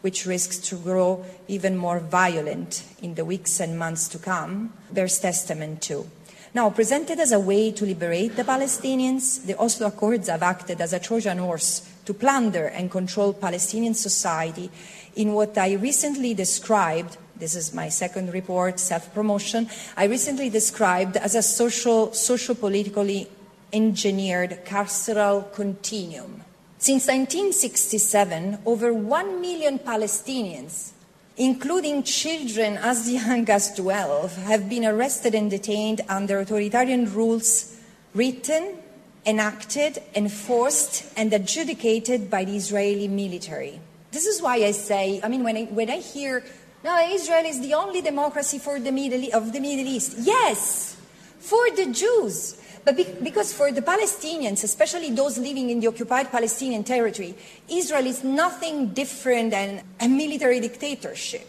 [0.00, 5.18] which risks to grow even more violent in the weeks and months to come, bears
[5.18, 6.06] testament to.
[6.52, 10.92] Now, presented as a way to liberate the Palestinians, the Oslo Accords have acted as
[10.92, 14.70] a Trojan horse to plunder and control Palestinian society
[15.14, 19.66] in what I recently described this is my second report, self promotion.
[19.96, 23.28] I recently described as a social, social politically
[23.72, 26.44] engineered carceral continuum.
[26.80, 30.92] Since 1967, over 1 million Palestinians,
[31.36, 37.76] including children as young as 12, have been arrested and detained under authoritarian rules
[38.14, 38.78] written,
[39.26, 43.78] enacted, enforced, and adjudicated by the Israeli military.
[44.10, 46.42] This is why I say, I mean, when I, when I hear,
[46.82, 50.14] no, Israel is the only democracy for the Middle, of the Middle East.
[50.20, 50.96] Yes,
[51.40, 52.56] for the Jews.
[52.84, 57.34] But be, because for the Palestinians, especially those living in the occupied Palestinian territory,
[57.68, 61.46] Israel is nothing different than a military dictatorship.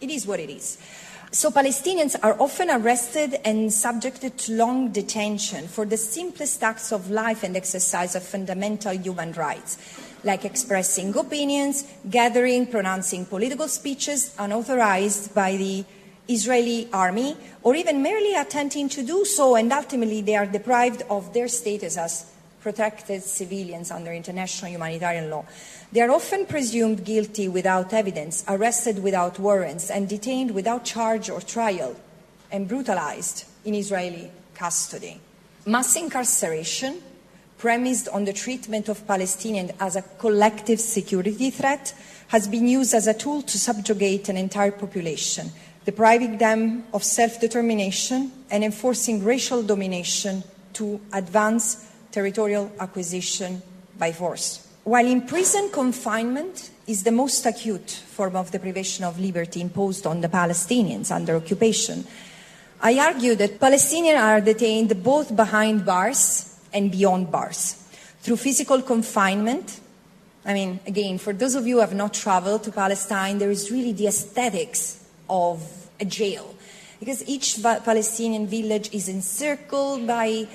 [0.00, 0.78] It is what it is.
[1.32, 7.10] So Palestinians are often arrested and subjected to long detention for the simplest acts of
[7.10, 9.78] life and exercise of fundamental human rights
[10.24, 15.84] like expressing opinions, gathering, pronouncing political speeches unauthorized by the
[16.30, 21.34] Israeli army, or even merely attempting to do so, and ultimately they are deprived of
[21.34, 25.44] their status as protected civilians under international humanitarian law.
[25.92, 31.40] They are often presumed guilty without evidence, arrested without warrants, and detained without charge or
[31.40, 31.96] trial,
[32.52, 35.20] and brutalized in Israeli custody.
[35.66, 37.02] Mass incarceration
[37.60, 41.94] premised on the treatment of Palestinians as a collective security threat,
[42.28, 45.50] has been used as a tool to subjugate an entire population,
[45.84, 50.42] depriving them of self determination and enforcing racial domination
[50.74, 53.62] to advance territorial acquisition
[53.98, 54.66] by force.
[54.84, 60.28] While imprisoned confinement is the most acute form of deprivation of liberty imposed on the
[60.28, 62.04] Palestinians under occupation,
[62.80, 67.74] I argue that Palestinians are detained both behind bars and beyond bars.
[68.22, 69.80] Through physical confinement,
[70.44, 73.70] I mean, again, for those of you who have not traveled to Palestine, there is
[73.70, 74.99] really the aesthetics
[75.30, 76.54] of a jail.
[76.98, 80.46] Because each Palestinian village is encircled by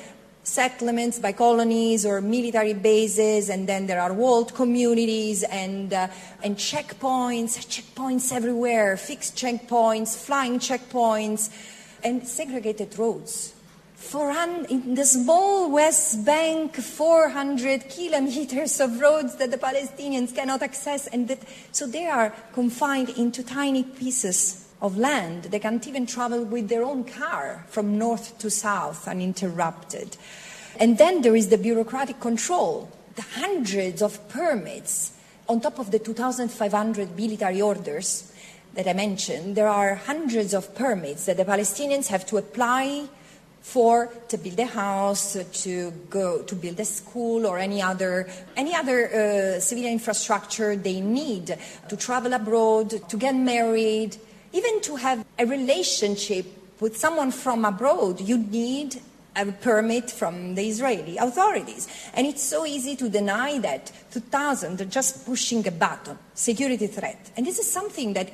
[0.44, 6.08] settlements, by colonies or military bases, and then there are walled communities and, uh,
[6.44, 11.50] and checkpoints, checkpoints everywhere, fixed checkpoints, flying checkpoints,
[12.04, 13.56] and segregated roads
[14.06, 14.30] for
[14.70, 21.28] in the small West Bank, 400 kilometers of roads that the Palestinians cannot access, and
[21.28, 21.40] that,
[21.72, 25.46] so they are confined into tiny pieces of land.
[25.46, 30.18] They can't even travel with their own car from north to south uninterrupted.
[30.80, 35.14] And then there is the bureaucratic control, the hundreds of permits
[35.48, 38.32] on top of the 2,500 military orders
[38.74, 39.56] that I mentioned.
[39.56, 43.08] There are hundreds of permits that the Palestinians have to apply
[43.62, 48.76] for to build a house, to go to build a school or any other any
[48.76, 51.58] other uh, civil infrastructure they need
[51.90, 54.18] to travel abroad, to get married,
[54.56, 56.46] even to have a relationship
[56.80, 58.22] with someone from abroad.
[58.22, 59.02] You need
[59.36, 61.90] a permit from the Israeli authorities.
[62.14, 67.32] And it's so easy to deny that to thousands just pushing a button, security threat.
[67.36, 68.32] And this is something that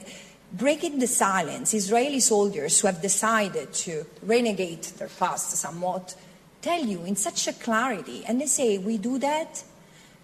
[0.53, 6.15] breaking the silence, Israeli soldiers who have decided to renegade their past somewhat
[6.61, 9.63] tell you in such a clarity, and they say, We do that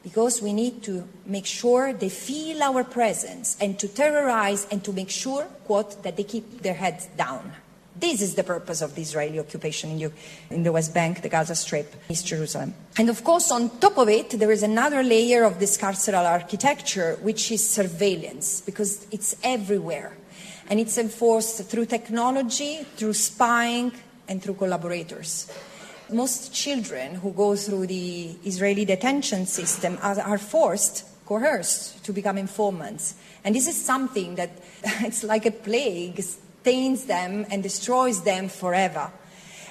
[0.07, 4.93] because we need to make sure they feel our presence and to terrorize and to
[4.93, 7.51] make sure, quote, that they keep their heads down.
[7.93, 10.13] This is the purpose of the Israeli occupation in,
[10.49, 12.73] in the West Bank, the Gaza Strip, East Jerusalem.
[12.97, 17.17] And of course, on top of it, there is another layer of this carceral architecture,
[17.21, 20.15] which is surveillance, because it's everywhere.
[20.69, 23.91] And it's enforced through technology, through spying,
[24.29, 25.51] and through collaborators.
[26.11, 32.37] Most children who go through the Israeli detention system are, are forced, coerced, to become
[32.37, 33.15] informants.
[33.43, 34.51] And this is something that
[35.01, 39.11] it's like a plague stains them and destroys them forever.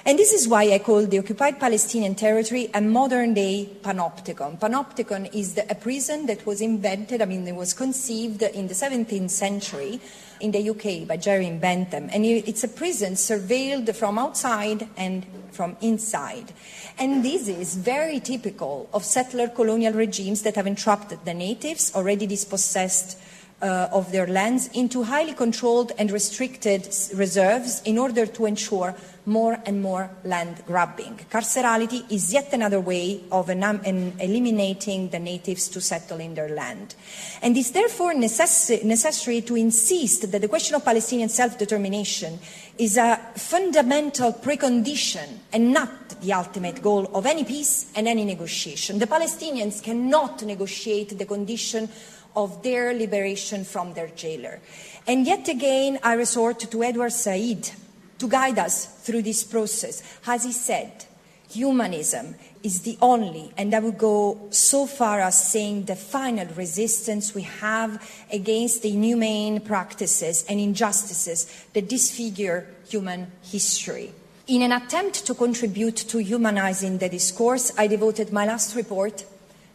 [0.07, 4.57] And this is why I call the occupied Palestinian territory a modern day panopticon.
[4.57, 8.73] Panopticon is the, a prison that was invented, I mean, it was conceived in the
[8.73, 9.99] 17th century
[10.39, 12.09] in the UK by Jeremy Bentham.
[12.13, 16.53] And it's a prison surveilled from outside and from inside.
[16.97, 22.27] And this is very typical of settler colonial regimes that have entrapped the natives, already
[22.27, 23.19] dispossessed
[23.61, 28.95] uh, of their lands into highly controlled and restricted reserves in order to ensure
[29.27, 31.19] more and more land grabbing.
[31.29, 36.95] Carcerality is yet another way of eliminating the natives to settle in their land.
[37.41, 42.39] And it's therefore necess- necessary to insist that the question of Palestinian self determination
[42.77, 48.97] is a fundamental precondition and not the ultimate goal of any peace and any negotiation.
[48.97, 51.89] The Palestinians cannot negotiate the condition
[52.33, 54.61] of their liberation from their jailer.
[55.05, 57.71] And yet again, I resort to Edward Said
[58.19, 60.03] to guide us through this process.
[60.25, 61.05] As he said,
[61.49, 67.33] humanism is the only, and I would go so far as saying the final resistance
[67.33, 74.11] we have against the inhumane practices and injustices that disfigure human history.
[74.47, 79.25] In an attempt to contribute to humanizing the discourse, I devoted my last report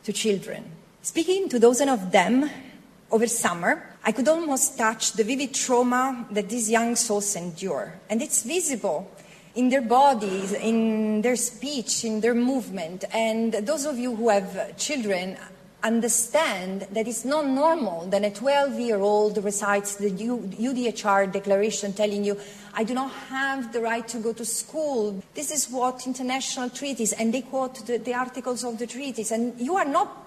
[0.04, 0.64] to children.
[1.02, 2.48] Speaking to dozens of them
[3.10, 7.94] over summer, I could almost touch the vivid trauma that these young souls endure.
[8.10, 9.10] And it's visible
[9.54, 13.04] in their bodies, in their speech, in their movement.
[13.12, 15.36] And those of you who have children
[15.84, 22.24] understand that it's not normal that a 12 year old recites the UDHR declaration telling
[22.24, 22.38] you,
[22.74, 25.22] I do not have the right to go to school.
[25.34, 29.60] This is what international treaties, and they quote the, the articles of the treaties, and
[29.60, 30.18] you are not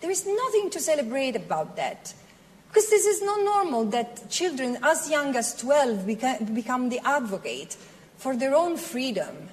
[0.00, 2.14] there is nothing to celebrate about that.
[2.70, 7.76] Because this is not normal that children as young as 12 beca- become the advocate
[8.16, 9.48] for their own freedom.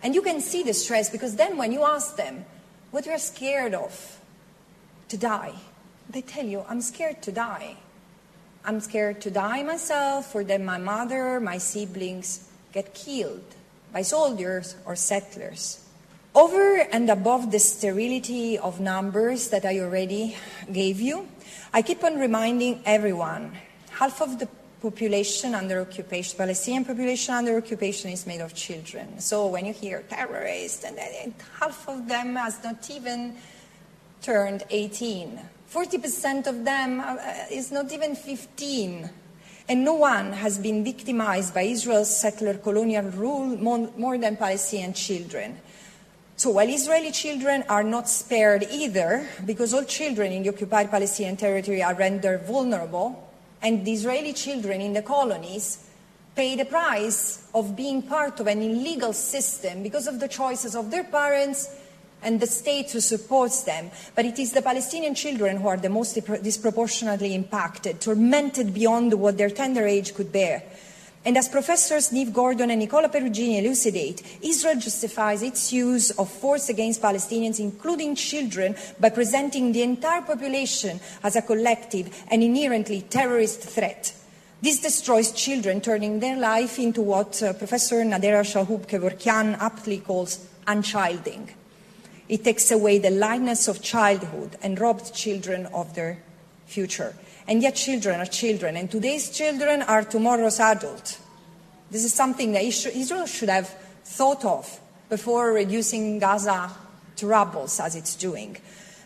[0.00, 2.44] And you can see the stress because then when you ask them
[2.92, 4.20] what you're scared of,
[5.08, 5.52] to die,
[6.08, 7.76] they tell you, I'm scared to die.
[8.64, 13.44] I'm scared to die myself, or that my mother, my siblings get killed
[13.92, 15.84] by soldiers or settlers.
[16.34, 20.36] Over and above the sterility of numbers that I already
[20.70, 21.28] gave you,
[21.72, 23.56] I keep on reminding everyone
[23.90, 24.48] half of the
[24.80, 29.20] population under occupation, Palestinian population under occupation is made of children.
[29.20, 33.36] So when you hear terrorists, and, and half of them has not even
[34.20, 35.40] turned 18.
[35.72, 37.16] 40% of them uh,
[37.50, 39.08] is not even 15.
[39.68, 43.56] And no one has been victimized by Israel's settler colonial rule
[43.96, 45.58] more than Palestinian children.
[46.42, 51.36] So while Israeli children are not spared either, because all children in the occupied Palestinian
[51.36, 53.30] territory are rendered vulnerable,
[53.62, 55.86] and the Israeli children in the colonies
[56.34, 60.90] pay the price of being part of an illegal system because of the choices of
[60.90, 61.68] their parents
[62.24, 63.92] and the state who supports them.
[64.16, 69.38] But it is the Palestinian children who are the most disproportionately impacted, tormented beyond what
[69.38, 70.64] their tender age could bear.
[71.24, 76.68] And as Professors Neve Gordon and Nicola Perugini elucidate, Israel justifies its use of force
[76.68, 83.60] against Palestinians, including children, by presenting the entire population as a collective and inherently terrorist
[83.60, 84.12] threat.
[84.62, 90.44] This destroys children, turning their life into what uh, Professor Nadera Shalhoub Kevorkian aptly calls
[90.66, 91.50] unchilding.
[92.28, 96.18] It takes away the lightness of childhood and robs children of their
[96.66, 97.14] future.
[97.46, 101.18] And yet, children are children, and today's children are tomorrow's adults.
[101.90, 103.68] This is something that Israel should have
[104.04, 106.70] thought of before reducing Gaza
[107.16, 108.56] to rubble, as it's doing.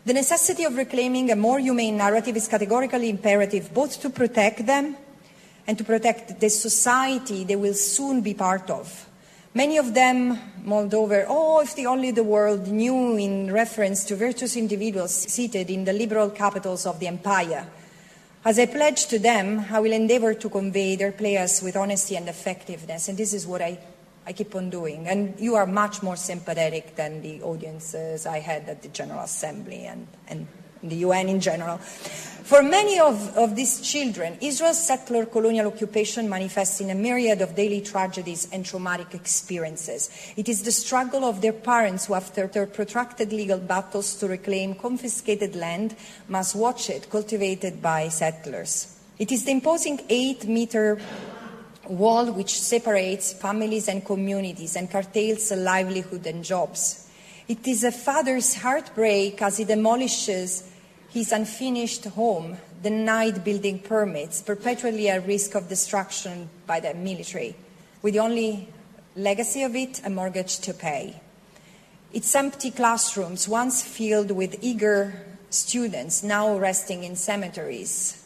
[0.04, 4.96] The necessity of reclaiming a more humane narrative is categorically imperative, both to protect them
[5.66, 9.05] and to protect the society they will soon be part of.
[9.56, 14.14] Many of them mulled over, oh, if the only the world knew in reference to
[14.14, 17.66] virtuous individuals seated in the liberal capitals of the empire.
[18.44, 22.28] As I pledge to them, I will endeavor to convey their players with honesty and
[22.28, 23.78] effectiveness, and this is what I,
[24.26, 25.08] I keep on doing.
[25.08, 29.86] And you are much more sympathetic than the audiences I had at the General Assembly
[29.86, 30.46] and, and
[30.82, 31.78] the UN in general.
[32.46, 37.56] For many of, of these children, Israel's settler colonial occupation manifests in a myriad of
[37.56, 40.10] daily tragedies and traumatic experiences.
[40.36, 44.76] It is the struggle of their parents who, after their protracted legal battles to reclaim
[44.76, 45.96] confiscated land,
[46.28, 48.96] must watch it cultivated by settlers.
[49.18, 51.00] It is the imposing eight meter
[51.88, 57.05] wall which separates families and communities and curtails livelihood and jobs.
[57.48, 60.68] It is a father's heartbreak as he demolishes
[61.10, 67.54] his unfinished home, denied building permits, perpetually at risk of destruction by the military,
[68.02, 68.68] with the only
[69.14, 71.20] legacy of it a mortgage to pay.
[72.12, 78.25] Its empty classrooms, once filled with eager students, now resting in cemeteries.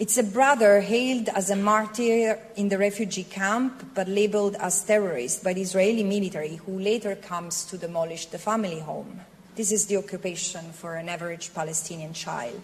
[0.00, 5.44] It's a brother hailed as a martyr in the refugee camp, but labeled as terrorist
[5.44, 9.20] by the Israeli military, who later comes to demolish the family home.
[9.56, 12.62] This is the occupation for an average Palestinian child.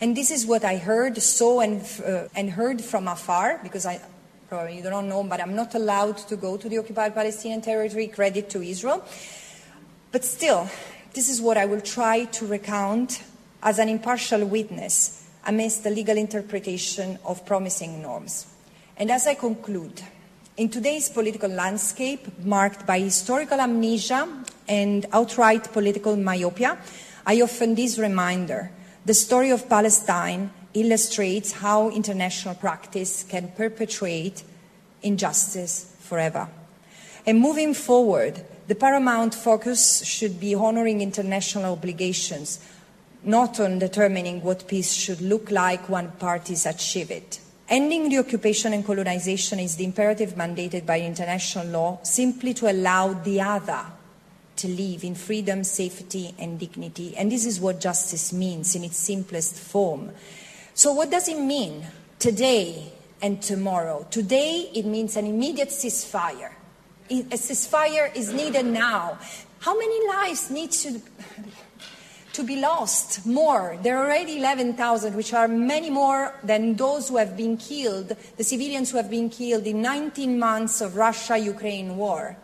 [0.00, 4.00] And this is what I heard, saw, and, uh, and heard from afar, because I
[4.48, 8.06] probably you don't know, but I'm not allowed to go to the occupied Palestinian territory,
[8.06, 9.04] credit to Israel.
[10.12, 10.66] But still,
[11.12, 13.22] this is what I will try to recount
[13.62, 18.46] as an impartial witness amidst the legal interpretation of promising norms.
[18.96, 20.02] And as I conclude,
[20.56, 24.28] in today's political landscape, marked by historical amnesia
[24.68, 26.78] and outright political myopia,
[27.26, 28.70] I often this reminder
[29.04, 34.42] the story of Palestine illustrates how international practice can perpetuate
[35.02, 36.48] injustice forever.
[37.26, 42.60] And moving forward, the paramount focus should be honoring international obligations,
[43.22, 47.40] not on determining what peace should look like when parties achieve it.
[47.68, 53.12] Ending the occupation and colonization is the imperative mandated by international law simply to allow
[53.12, 53.84] the other
[54.56, 57.16] to live in freedom, safety, and dignity.
[57.16, 60.10] And this is what justice means in its simplest form.
[60.74, 61.86] So, what does it mean
[62.18, 62.92] today
[63.22, 64.06] and tomorrow?
[64.10, 66.52] Today, it means an immediate ceasefire.
[67.08, 69.18] A ceasefire is needed now.
[69.60, 71.00] How many lives need to
[72.32, 73.76] to be lost more.
[73.82, 78.44] There are already 11,000, which are many more than those who have been killed, the
[78.44, 82.36] civilians who have been killed in 19 months of Russia-Ukraine war.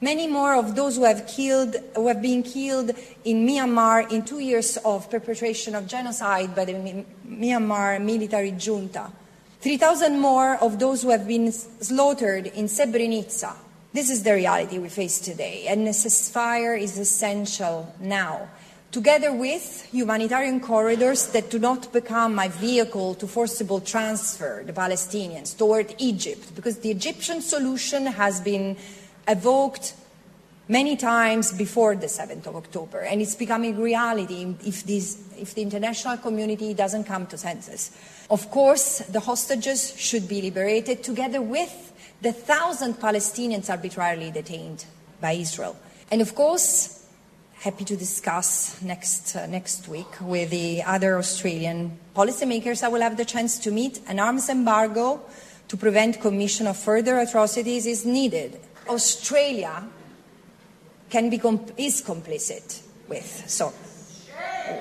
[0.00, 2.90] Many more of those who have, killed, who have been killed
[3.24, 9.12] in Myanmar in two years of perpetration of genocide by the Myanmar military junta.
[9.60, 13.54] 3,000 more of those who have been slaughtered in Srebrenica.
[13.92, 18.48] This is the reality we face today, and a ceasefire is essential now
[18.92, 25.56] together with humanitarian corridors that do not become a vehicle to forcible transfer the Palestinians
[25.56, 28.76] toward Egypt, because the Egyptian solution has been
[29.26, 29.94] evoked
[30.68, 35.62] many times before the 7th of October, and it's becoming reality if, this, if the
[35.62, 37.90] international community doesn't come to senses.
[38.30, 44.84] Of course, the hostages should be liberated together with the thousand Palestinians arbitrarily detained
[45.20, 45.76] by Israel.
[46.10, 47.01] And of course,
[47.62, 52.82] happy to discuss next, uh, next week with the other Australian policymakers.
[52.82, 54.00] I will have the chance to meet.
[54.08, 55.20] An arms embargo
[55.68, 58.58] to prevent commission of further atrocities is needed.
[58.88, 59.84] Australia
[61.08, 63.44] can be comp- is complicit with.
[63.46, 63.72] So,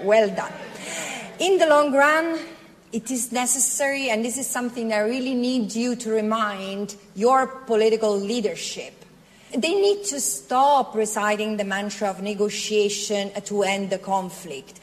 [0.04, 0.54] well done.
[1.38, 2.40] In the long run,
[2.92, 8.20] it is necessary, and this is something I really need you to remind your political
[8.20, 9.01] leadership
[9.56, 14.80] they need to stop reciting the mantra of negotiation to end the conflict.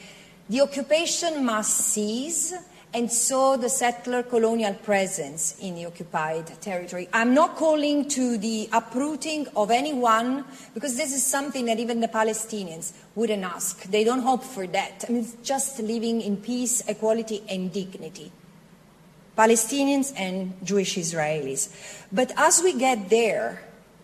[0.49, 2.53] The occupation must cease,
[2.93, 7.07] and so the settler colonial presence in the occupied territory.
[7.13, 12.07] I'm not calling to the uprooting of anyone because this is something that even the
[12.07, 13.83] Palestinians wouldn't ask.
[13.83, 15.05] They don't hope for that.
[15.07, 18.31] I mean, it's just living in peace, equality, and dignity.
[19.37, 21.69] Palestinians and Jewish Israelis.
[22.11, 23.61] But as we get there,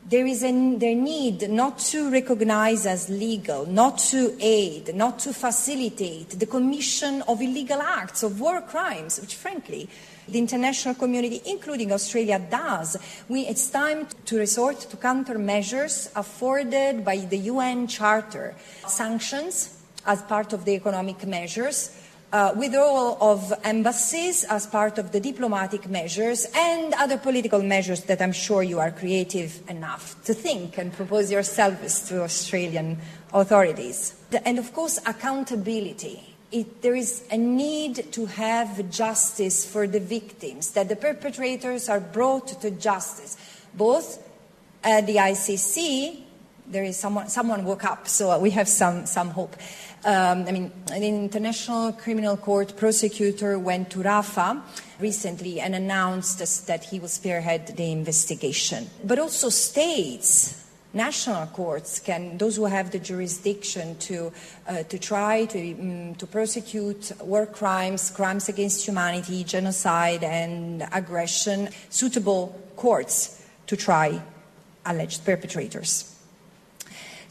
[0.08, 6.30] there is a need not to recognize as legal, not to aid, not to facilitate
[6.30, 9.90] the commission of illegal acts, of war crimes, which frankly
[10.28, 12.98] the international community, including Australia, does.
[13.28, 18.56] We, it's time to resort to countermeasures afforded by the UN Charter,
[18.88, 21.90] sanctions as part of the economic measures
[22.36, 28.22] uh, withdrawal of embassies as part of the diplomatic measures and other political measures that
[28.22, 32.98] I'm sure you are creative enough to think and propose yourselves to Australian
[33.34, 34.16] authorities.
[34.44, 36.36] And of course, accountability.
[36.52, 42.02] It, there is a need to have justice for the victims, that the perpetrators are
[42.02, 43.38] brought to justice,
[43.74, 44.22] both
[44.84, 46.20] at the ICC.
[46.68, 49.56] There is someone, someone woke up, so we have some, some hope
[50.06, 54.62] um, I mean, an international criminal court prosecutor went to Rafah
[55.00, 58.88] recently and announced that he will spearhead the investigation.
[59.04, 64.32] But also states, national courts can, those who have the jurisdiction to,
[64.68, 71.70] uh, to try to, um, to prosecute war crimes, crimes against humanity, genocide, and aggression,
[71.90, 74.22] suitable courts to try
[74.86, 76.15] alleged perpetrators.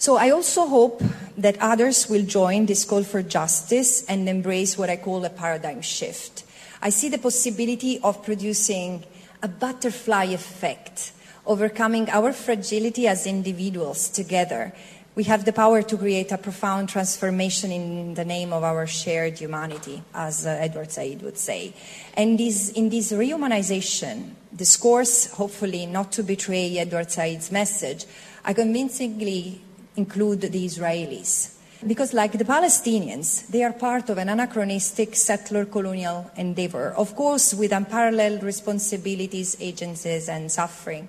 [0.04, 1.02] So I also hope
[1.38, 5.80] that others will join this call for justice and embrace what I call a paradigm
[5.80, 6.44] shift.
[6.82, 9.02] I see the possibility of producing
[9.42, 11.12] a butterfly effect,
[11.46, 14.74] overcoming our fragility as individuals together.
[15.14, 19.38] We have the power to create a profound transformation in the name of our shared
[19.38, 21.72] humanity, as uh, Edward Said would say.
[22.12, 28.04] And this, in this rehumanization, discourse, hopefully not to betray Edward Said's message,
[28.44, 29.62] I convincingly
[29.96, 31.54] include the Israelis.
[31.86, 37.52] because, like the Palestinians, they are part of an anachronistic settler colonial endeavor, of course,
[37.52, 41.08] with unparalleled responsibilities, agencies, and suffering.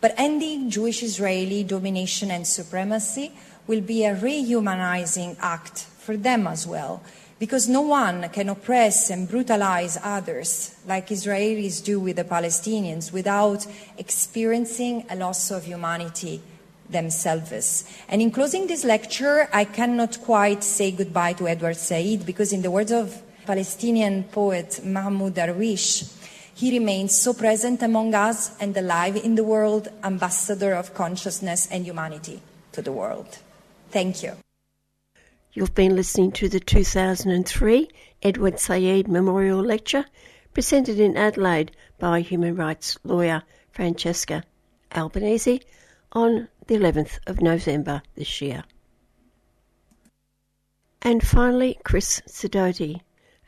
[0.00, 3.32] But ending Jewish Israeli domination and supremacy
[3.66, 7.02] will be a rehumanizing act for them as well,
[7.38, 13.66] because no one can oppress and brutalize others like Israelis do with the Palestinians without
[13.96, 16.42] experiencing a loss of humanity
[16.92, 17.84] themselves.
[18.08, 22.62] And in closing this lecture, I cannot quite say goodbye to Edward Said because, in
[22.62, 26.12] the words of Palestinian poet Mahmoud Darwish,
[26.54, 31.84] he remains so present among us and alive in the world, ambassador of consciousness and
[31.84, 32.40] humanity
[32.72, 33.38] to the world.
[33.90, 34.36] Thank you.
[35.54, 37.88] You've been listening to the 2003
[38.22, 40.04] Edward Said Memorial Lecture
[40.54, 44.44] presented in Adelaide by human rights lawyer Francesca
[44.94, 45.62] Albanese
[46.12, 48.64] on the 11th of November this year.
[51.02, 53.00] And finally, Chris Sidoti,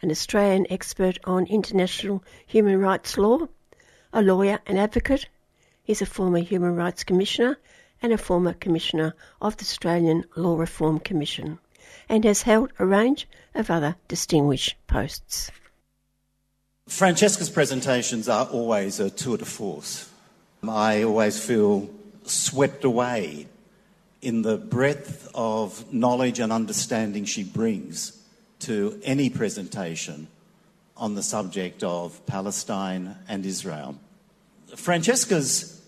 [0.02, 3.48] an Australian expert on international human rights law,
[4.12, 5.28] a lawyer and advocate.
[5.82, 7.58] He's a former Human Rights Commissioner
[8.02, 11.58] and a former Commissioner of the Australian Law Reform Commission,
[12.08, 15.50] and has held a range of other distinguished posts.
[16.88, 20.10] Francesca's presentations are always a tour de force.
[20.68, 21.88] I always feel
[22.24, 23.46] swept away
[24.22, 28.20] in the breadth of knowledge and understanding she brings
[28.60, 30.26] to any presentation
[30.96, 33.96] on the subject of Palestine and Israel.
[34.76, 35.82] Francesca's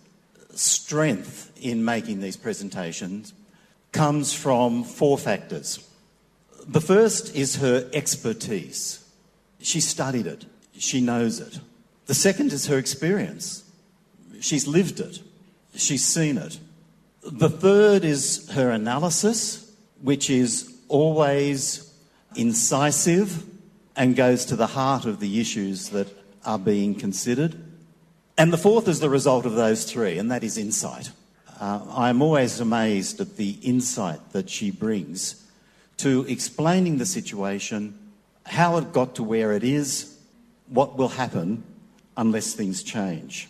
[0.55, 3.32] strength in making these presentations
[3.93, 5.89] comes from four factors.
[6.66, 9.05] The first is her expertise.
[9.61, 10.45] She studied it,
[10.76, 11.61] she knows it.
[12.07, 13.64] The second is her experience.
[14.41, 15.20] She's lived it.
[15.77, 16.59] She's seen it.
[17.22, 21.93] The third is her analysis, which is always
[22.35, 23.45] incisive
[23.97, 26.09] and goes to the heart of the issues that
[26.45, 27.57] are being considered.
[28.39, 31.11] And the fourth is the result of those three, and that is insight.
[31.59, 35.43] Uh, I'm always amazed at the insight that she brings
[35.99, 37.99] to explaining the situation,
[38.45, 40.18] how it got to where it is,
[40.68, 41.64] what will happen
[42.16, 43.49] unless things change.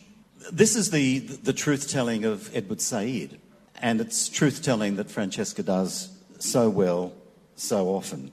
[0.52, 3.38] This is the, the truth telling of Edward Said,
[3.80, 7.12] and it's truth telling that Francesca does so well
[7.56, 8.30] so often.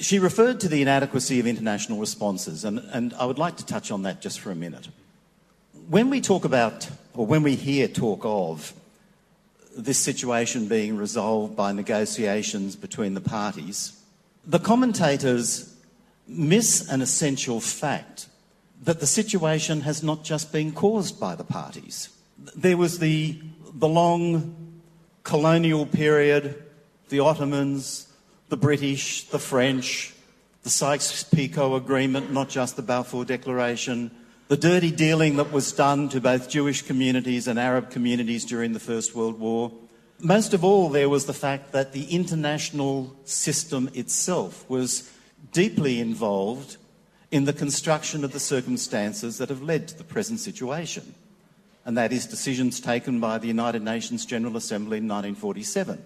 [0.00, 3.90] She referred to the inadequacy of international responses, and, and I would like to touch
[3.90, 4.88] on that just for a minute.
[5.88, 8.72] When we talk about, or when we hear talk of,
[9.76, 14.00] this situation being resolved by negotiations between the parties,
[14.46, 15.74] the commentators
[16.26, 18.28] miss an essential fact
[18.82, 22.10] that the situation has not just been caused by the parties.
[22.54, 23.40] There was the,
[23.74, 24.80] the long
[25.24, 26.62] colonial period,
[27.08, 28.12] the Ottomans,
[28.48, 30.14] the British, the French,
[30.62, 34.10] the Sykes-Picot Agreement, not just the Balfour Declaration,
[34.48, 38.80] the dirty dealing that was done to both Jewish communities and Arab communities during the
[38.80, 39.72] First World War.
[40.20, 45.10] Most of all, there was the fact that the international system itself was
[45.52, 46.78] deeply involved
[47.30, 51.14] in the construction of the circumstances that have led to the present situation,
[51.84, 56.02] and that is decisions taken by the United Nations General Assembly in 1947.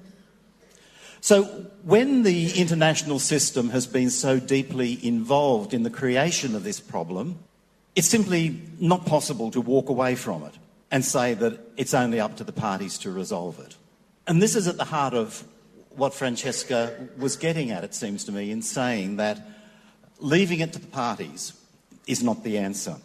[1.21, 1.45] So,
[1.85, 7.39] when the international system has been so deeply involved in the creation of this problem,
[7.95, 10.55] it's simply not possible to walk away from it
[10.91, 13.77] and say that it's only up to the parties to resolve it.
[14.27, 15.45] And this is at the heart of
[15.91, 19.47] what Francesca was getting at, it seems to me, in saying that
[20.23, 21.53] leaving it to the parties
[22.07, 22.97] is not the answer.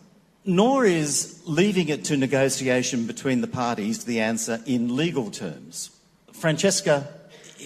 [0.46, 5.90] Nor is leaving it to negotiation between the parties the answer in legal terms.
[6.32, 7.08] Francesca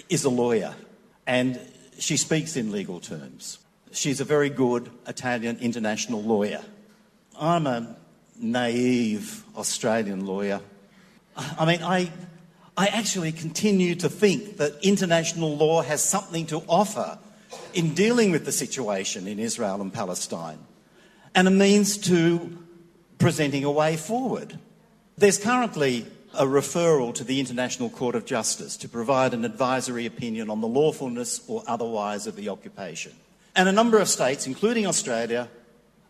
[0.10, 0.74] is a lawyer
[1.28, 1.60] and
[2.00, 3.60] she speaks in legal terms.
[3.92, 6.62] She's a very good Italian international lawyer.
[7.40, 7.96] I'm a
[8.40, 10.62] naive Australian lawyer.
[11.36, 12.12] I mean, I,
[12.78, 17.20] I actually continue to think that international law has something to offer
[17.74, 20.60] in dealing with the situation in Israel and Palestine
[21.36, 22.58] and a means to
[23.18, 24.58] presenting a way forward.
[25.18, 30.50] There's currently a referral to the International Court of Justice to provide an advisory opinion
[30.50, 33.14] on the lawfulness or otherwise of the occupation.
[33.56, 35.50] And a number of states, including Australia,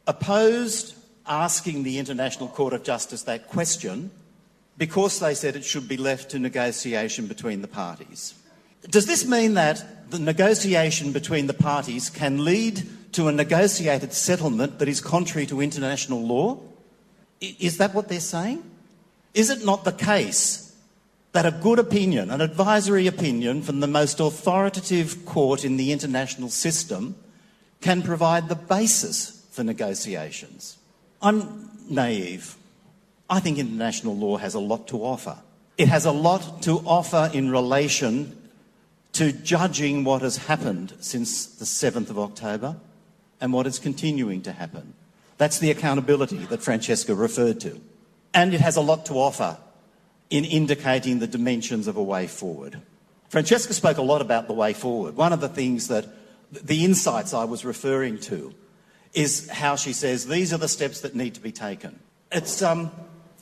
[0.06, 0.96] opposed
[1.26, 4.12] asking the International Court of Justice that question
[4.78, 8.34] because they said it should be left to negotiation between the parties.
[8.90, 14.80] Does this mean that the negotiation between the parties can lead to a negotiated settlement
[14.80, 16.60] that is contrary to international law?
[17.40, 18.64] Is that what they're saying?
[19.34, 20.72] Is it not the case
[21.32, 26.50] that a good opinion, an advisory opinion from the most authoritative court in the international
[26.50, 27.16] system
[27.80, 30.78] can provide the basis for negotiations.
[31.22, 32.56] I'm naive.
[33.30, 35.38] I think international law has a lot to offer.
[35.78, 38.38] It has a lot to offer in relation
[39.14, 42.78] to judging what has happened since the 7th of October
[43.40, 44.94] and what is continuing to happen.
[45.38, 47.82] That's the accountability that Francesca referred to.
[48.34, 49.58] And it has a lot to offer
[50.30, 52.80] in indicating the dimensions of a way forward.
[53.30, 55.16] Francesca spoke a lot about the way forward.
[55.16, 56.06] One of the things that
[56.52, 58.54] the insights I was referring to
[59.14, 62.00] is how she says these are the steps that need to be taken.
[62.32, 62.92] It's um,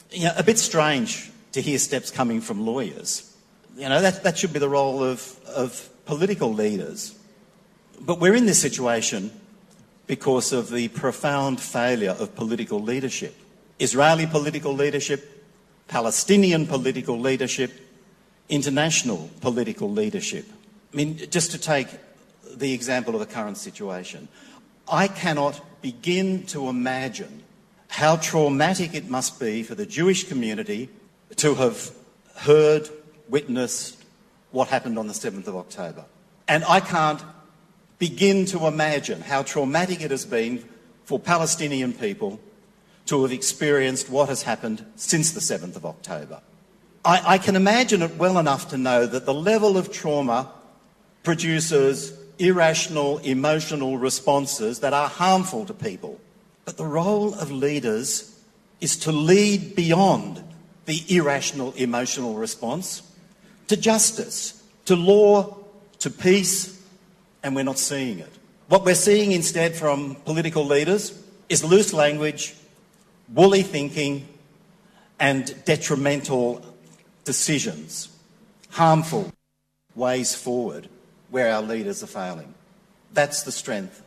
[0.10, 3.29] you know, a bit strange to hear steps coming from lawyers.
[3.80, 7.18] You know, that, that should be the role of, of political leaders.
[8.02, 9.32] But we're in this situation
[10.06, 13.34] because of the profound failure of political leadership.
[13.80, 15.46] Israeli political leadership,
[15.88, 17.72] Palestinian political leadership,
[18.50, 20.46] international political leadership.
[20.94, 21.88] I mean, just to take
[22.54, 24.28] the example of the current situation,
[24.92, 27.44] I cannot begin to imagine
[27.88, 30.90] how traumatic it must be for the Jewish community
[31.38, 31.92] to have
[32.36, 32.90] heard,
[33.30, 34.04] witnessed
[34.52, 36.06] what happened on the 7th of October.
[36.48, 37.22] And I can't
[38.00, 40.64] begin to imagine how traumatic it has been
[41.06, 42.40] for Palestinian people
[43.06, 46.42] to have experienced what has happened since the 7th of October.
[47.04, 50.52] I, I can imagine it well enough to know that the level of trauma
[51.24, 56.20] produces irrational emotional responses that are harmful to people.
[56.66, 58.40] But the role of leaders
[58.80, 60.44] is to lead beyond
[60.86, 63.02] the irrational emotional response
[63.70, 65.56] to justice, to law,
[66.00, 66.84] to peace,
[67.44, 68.32] and we're not seeing it.
[68.68, 71.18] What we're seeing instead from political leaders
[71.48, 72.56] is loose language,
[73.34, 74.28] woolly thinking,
[75.20, 76.66] and detrimental
[77.26, 78.10] decisions,
[78.72, 79.32] harmful
[79.96, 80.90] ways forward
[81.30, 82.54] where our leaders are failing.
[83.14, 84.02] That's the strength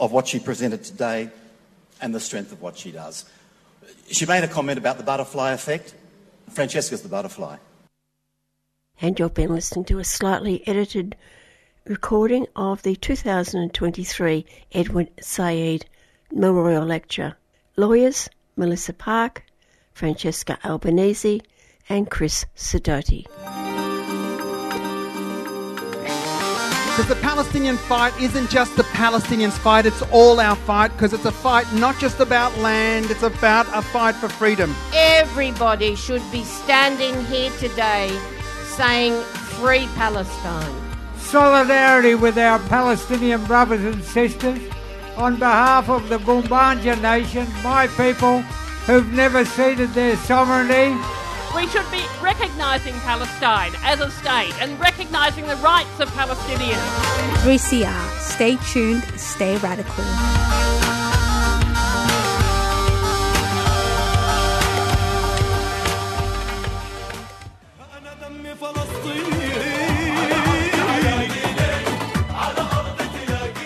[0.00, 1.30] of what she presented today
[2.00, 3.24] and the strength of what she does.
[4.10, 5.94] She made a comment about the butterfly effect.
[6.50, 7.58] Francesca's the butterfly.
[9.00, 11.14] And you've been listening to a slightly edited
[11.86, 15.86] recording of the 2023 Edward Said
[16.32, 17.36] Memorial Lecture.
[17.76, 19.44] Lawyers Melissa Parke,
[19.92, 21.42] Francesca Albanese,
[21.88, 23.22] and Chris Sidoti.
[26.90, 31.24] Because the Palestinian fight isn't just the Palestinians' fight, it's all our fight because it's
[31.24, 34.74] a fight not just about land, it's about a fight for freedom.
[34.92, 38.18] Everybody should be standing here today
[38.78, 39.12] saying,
[39.58, 40.74] Free Palestine.
[41.16, 44.60] Solidarity with our Palestinian brothers and sisters
[45.16, 48.42] on behalf of the Gumbaynja Nation, my people
[48.86, 50.96] who've never ceded their sovereignty
[51.56, 56.76] we should be recognising Palestine as a state and recognising the rights of Palestinians.
[57.42, 58.20] 3CR.
[58.20, 60.04] Stay tuned, stay radical.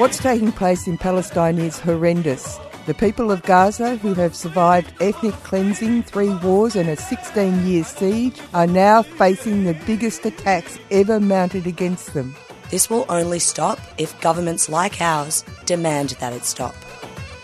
[0.03, 2.59] What's taking place in Palestine is horrendous.
[2.87, 7.85] The people of Gaza, who have survived ethnic cleansing, three wars, and a 16 year
[7.85, 12.35] siege, are now facing the biggest attacks ever mounted against them.
[12.69, 16.75] This will only stop if governments like ours demand that it stop.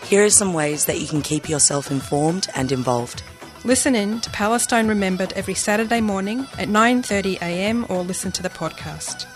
[0.03, 3.23] Here are some ways that you can keep yourself informed and involved.
[3.63, 7.85] Listen in to Palestine Remembered every Saturday morning at 9:30 a.m.
[7.87, 9.27] or listen to the podcast.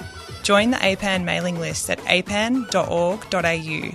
[0.44, 2.68] Join the APAN mailing list at apan.org.au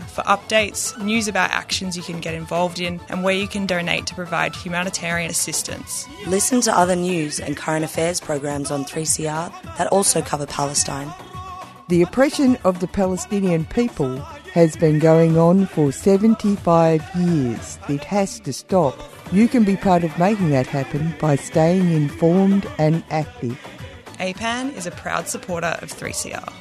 [0.07, 4.07] for updates, news about actions you can get involved in, and where you can donate
[4.07, 6.07] to provide humanitarian assistance.
[6.27, 11.13] Listen to other news and current affairs programs on 3CR that also cover Palestine.
[11.89, 14.17] The oppression of the Palestinian people
[14.55, 17.79] has been going on for 75 years.
[17.91, 18.99] It has to stop.
[19.33, 23.59] You can be part of making that happen by staying informed and active.
[24.19, 26.53] APAN is a proud supporter of 3CR.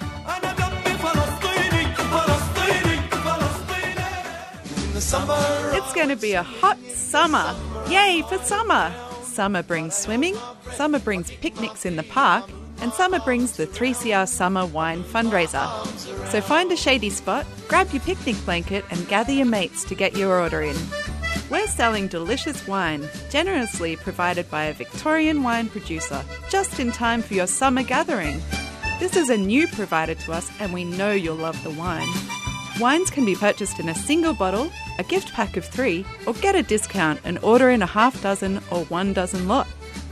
[5.75, 7.55] It's going to be a hot summer.
[7.89, 8.93] Yay for summer!
[9.23, 10.35] Summer brings swimming,
[10.71, 12.49] summer brings picnics in the park,
[12.81, 15.67] and summer brings the 3CR Summer Wine Fundraiser.
[16.27, 20.15] So find a shady spot, grab your picnic blanket, and gather your mates to get
[20.15, 20.75] your order in.
[21.49, 27.33] We're selling delicious wine, generously provided by a Victorian wine producer, just in time for
[27.33, 28.41] your summer gathering.
[28.99, 32.07] This is a new provider to us, and we know you'll love the wine.
[32.79, 36.55] Wines can be purchased in a single bottle, a gift pack of three, or get
[36.55, 39.67] a discount and order in a half dozen or one dozen lot.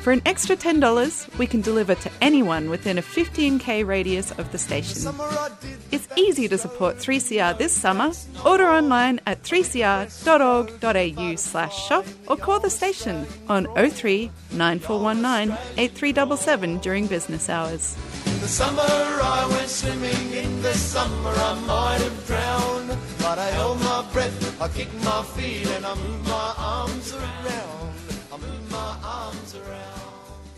[0.06, 4.60] For an extra $10, we can deliver to anyone within a 15k radius of the
[4.60, 5.12] station.
[5.92, 8.12] It's easy to support 3CR this summer.
[8.46, 17.08] Order online at 3cr.org.au slash shop or call the station on 03 9419 8377 during
[17.08, 17.98] business hours.
[18.28, 22.96] In the summer I went swimming, in the summer I might have drowned.
[23.18, 27.96] But I held my breath, I kicked my feet and I moved my arms around.
[28.32, 29.25] I moved my arms.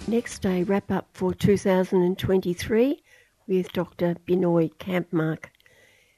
[0.09, 3.03] Next day, wrap up for 2023
[3.45, 4.15] with Dr.
[4.25, 5.47] Binoy Kampmark,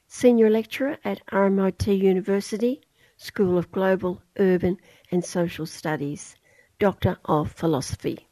[0.06, 2.82] Senior Lecturer at RMIT University,
[3.16, 4.76] School of Global, Urban
[5.10, 6.36] and Social Studies,
[6.78, 8.28] Doctor of Philosophy.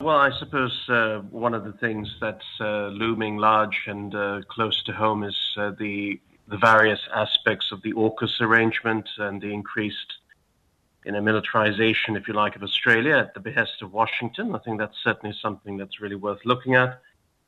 [0.00, 4.82] Well, I suppose uh, one of the things that's uh, looming large and uh, close
[4.84, 10.12] to home is uh, the the various aspects of the AUKUS arrangement and the increased
[11.04, 14.54] you a militarization, if you like, of Australia at the behest of Washington.
[14.54, 17.00] I think that's certainly something that's really worth looking at.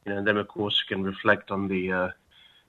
[0.04, 2.10] You know, and then of course you can reflect on the, uh,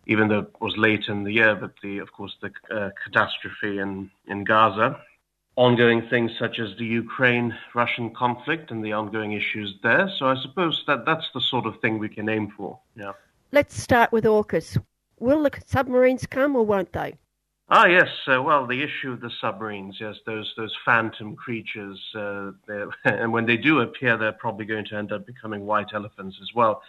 [0.05, 3.79] even though it was late in the year, but the, of course, the uh, catastrophe
[3.79, 4.99] in in Gaza,
[5.55, 10.09] ongoing things such as the Ukraine-Russian conflict and the ongoing issues there.
[10.17, 12.79] So I suppose that that's the sort of thing we can aim for.
[12.95, 13.13] Yeah.
[13.51, 14.77] Let's start with AUKUS.
[15.19, 17.15] Will the submarines come or won't they?
[17.69, 18.07] Ah, yes.
[18.25, 22.51] Uh, well, the issue of the submarines, yes, those those phantom creatures, uh,
[23.03, 26.53] and when they do appear, they're probably going to end up becoming white elephants as
[26.55, 26.81] well.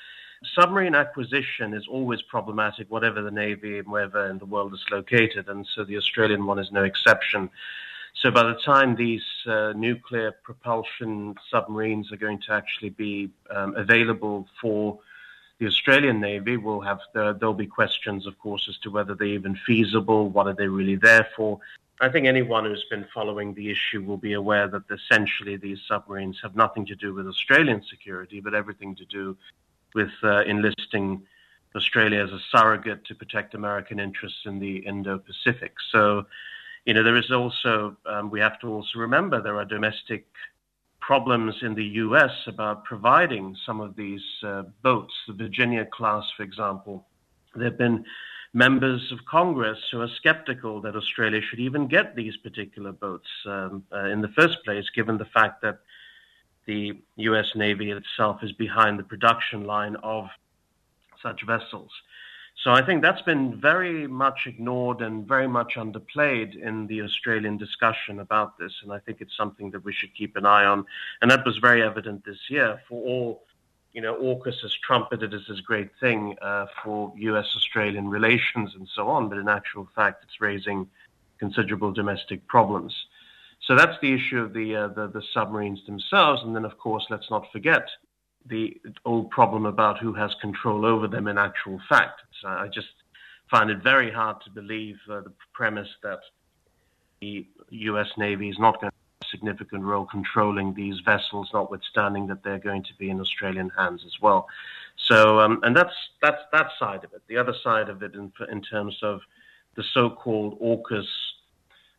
[0.55, 5.49] Submarine acquisition is always problematic, whatever the navy and wherever in the world is located,
[5.49, 7.51] and so the Australian one is no exception.
[8.15, 13.75] So by the time these uh, nuclear propulsion submarines are going to actually be um,
[13.77, 15.01] available for
[15.59, 19.29] the Australian Navy will have the, there'll be questions, of course, as to whether they're
[19.29, 21.59] even feasible, what are they really there for.
[22.01, 26.39] I think anyone who's been following the issue will be aware that essentially these submarines
[26.43, 29.37] have nothing to do with Australian security, but everything to do
[29.95, 31.23] with uh, enlisting
[31.75, 35.75] Australia as a surrogate to protect American interests in the Indo-Pacific.
[35.91, 36.27] So,
[36.85, 40.27] you know, there is also um, we have to also remember there are domestic
[41.09, 46.43] problems in the US about providing some of these uh, boats, the Virginia class, for
[46.43, 47.07] example.
[47.55, 48.05] There have been
[48.53, 53.85] members of Congress who are skeptical that Australia should even get these particular boats um,
[53.91, 55.79] uh, in the first place, given the fact that
[56.67, 60.29] the US Navy itself is behind the production line of
[61.23, 61.91] such vessels.
[62.65, 67.57] So I think that's been very much ignored and very much underplayed in the Australian
[67.57, 68.73] discussion about this.
[68.83, 70.85] And I think it's something that we should keep an eye on.
[71.23, 73.45] And that was very evident this year for all,
[73.93, 79.09] you know, AUKUS has trumpeted as this great thing uh, for US-Australian relations and so
[79.09, 79.29] on.
[79.29, 80.89] But in actual fact, it's raising
[81.39, 82.93] considerable domestic problems.
[83.61, 86.43] So that's the issue of the, uh, the, the submarines themselves.
[86.43, 87.89] And then, of course, let's not forget
[88.49, 92.21] the old problem about who has control over them in actual fact.
[92.41, 92.89] So I just
[93.51, 96.21] find it very hard to believe uh, the premise that
[97.21, 98.09] the U.S.
[98.17, 102.59] Navy is not going to have a significant role controlling these vessels, notwithstanding that they're
[102.59, 104.47] going to be in Australian hands as well.
[104.97, 107.23] So, um, and that's that's that side of it.
[107.29, 109.21] The other side of it, in, in terms of
[109.77, 111.07] the so-called AUKUS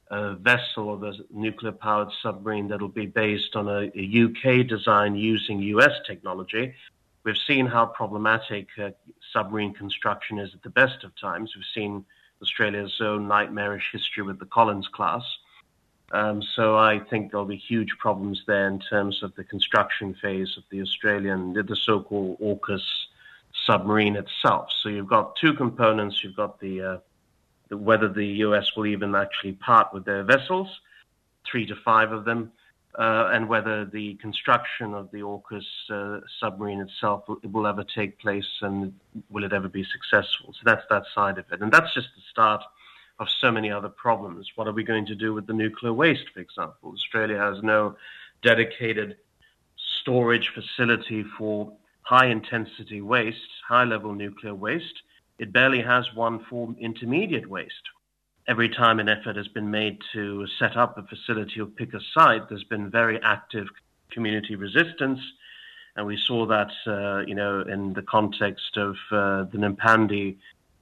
[0.10, 5.16] uh, vessel or the nuclear powered submarine that'll be based on a, a, UK design
[5.16, 6.74] using US technology.
[7.24, 8.92] We've seen how problematic uh,
[9.32, 11.54] submarine construction is at the best of times.
[11.56, 12.06] We've seen
[12.42, 15.24] Australia's own nightmarish history with the Collins class.
[16.12, 20.58] Um, so I think there'll be huge problems there in terms of the construction phase
[20.58, 22.82] of the Australian, the so-called AUKUS
[23.66, 24.70] submarine itself.
[24.82, 26.24] So you've got two components.
[26.24, 26.98] You've got the uh,
[27.72, 30.68] whether the US will even actually part with their vessels,
[31.50, 32.52] three to five of them,
[32.98, 38.20] uh, and whether the construction of the AUKUS uh, submarine itself will, will, ever take
[38.20, 38.94] place and
[39.30, 40.54] will it ever be successful.
[40.54, 41.62] So that's that side of it.
[41.62, 42.64] And that's just the start
[43.20, 44.52] of so many other problems.
[44.56, 46.92] What are we going to do with the nuclear waste, for example?
[46.94, 47.96] Australia has no
[48.42, 49.18] dedicated
[50.02, 51.72] storage facility for
[52.02, 55.04] high intensity waste, high level nuclear waste.
[55.40, 57.90] It barely has one for intermediate waste.
[58.46, 62.02] Every time an effort has been made to set up a facility or pick a
[62.14, 63.68] site, there's been very active
[64.12, 65.20] community resistance.
[65.96, 70.36] And we saw that, uh, you know, in the context of uh, the Napandee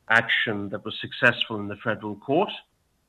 [0.09, 2.51] action that was successful in the federal court,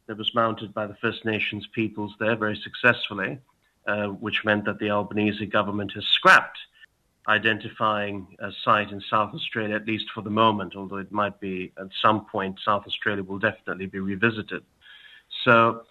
[0.06, 3.38] that was mounted by the First Nations peoples there very successfully,
[3.86, 6.58] uh, which meant that the Albanese government has scrapped
[7.28, 11.72] identifying a site in South Australia, at least for the moment, although it might be
[11.78, 14.64] at some point South Australia will definitely be revisited.
[15.44, 15.84] So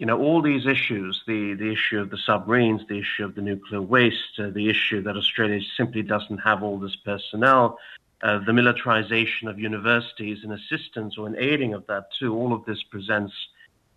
[0.00, 3.42] you know, all these issues, the, the issue of the submarines, the issue of the
[3.42, 7.78] nuclear waste, uh, the issue that Australia simply doesn't have all this personnel,
[8.22, 12.64] uh, the militarization of universities in assistance or in aiding of that too, all of
[12.64, 13.34] this presents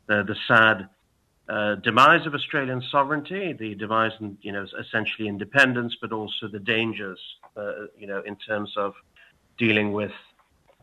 [0.07, 0.89] the, the sad
[1.49, 6.59] uh, demise of Australian sovereignty, the demise, in, you know, essentially independence, but also the
[6.59, 7.19] dangers,
[7.57, 8.93] uh, you know, in terms of
[9.57, 10.11] dealing with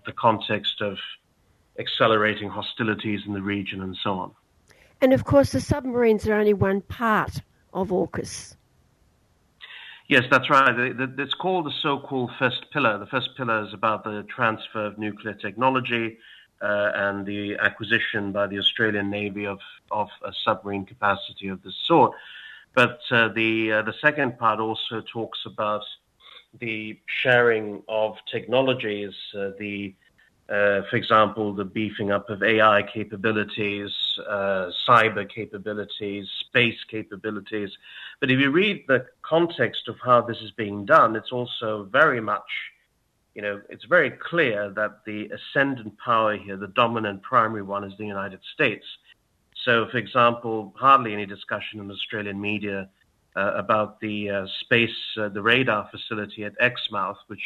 [0.06, 0.98] the context of
[1.78, 4.32] accelerating hostilities in the region and so on.
[5.00, 7.40] And of course, the submarines are only one part
[7.72, 8.56] of AUKUS.
[10.08, 10.74] Yes, that's right.
[11.18, 12.98] It's called the so-called first pillar.
[12.98, 16.18] The first pillar is about the transfer of nuclear technology
[16.62, 19.58] uh, and the acquisition by the Australian Navy of,
[19.90, 22.12] of a submarine capacity of this sort.
[22.74, 25.82] But uh, the uh, the second part also talks about
[26.58, 29.94] the sharing of technologies, uh, the
[30.50, 33.92] uh, for example, the beefing up of AI capabilities,
[34.28, 37.70] uh, cyber capabilities, space capabilities.
[38.18, 42.20] But if you read the context of how this is being done, it's also very
[42.20, 42.50] much,
[43.34, 47.96] you know, it's very clear that the ascendant power here, the dominant primary one, is
[47.96, 48.84] the United States.
[49.64, 52.88] So, for example, hardly any discussion in Australian media
[53.36, 57.44] uh, about the uh, space, uh, the radar facility at Exmouth, which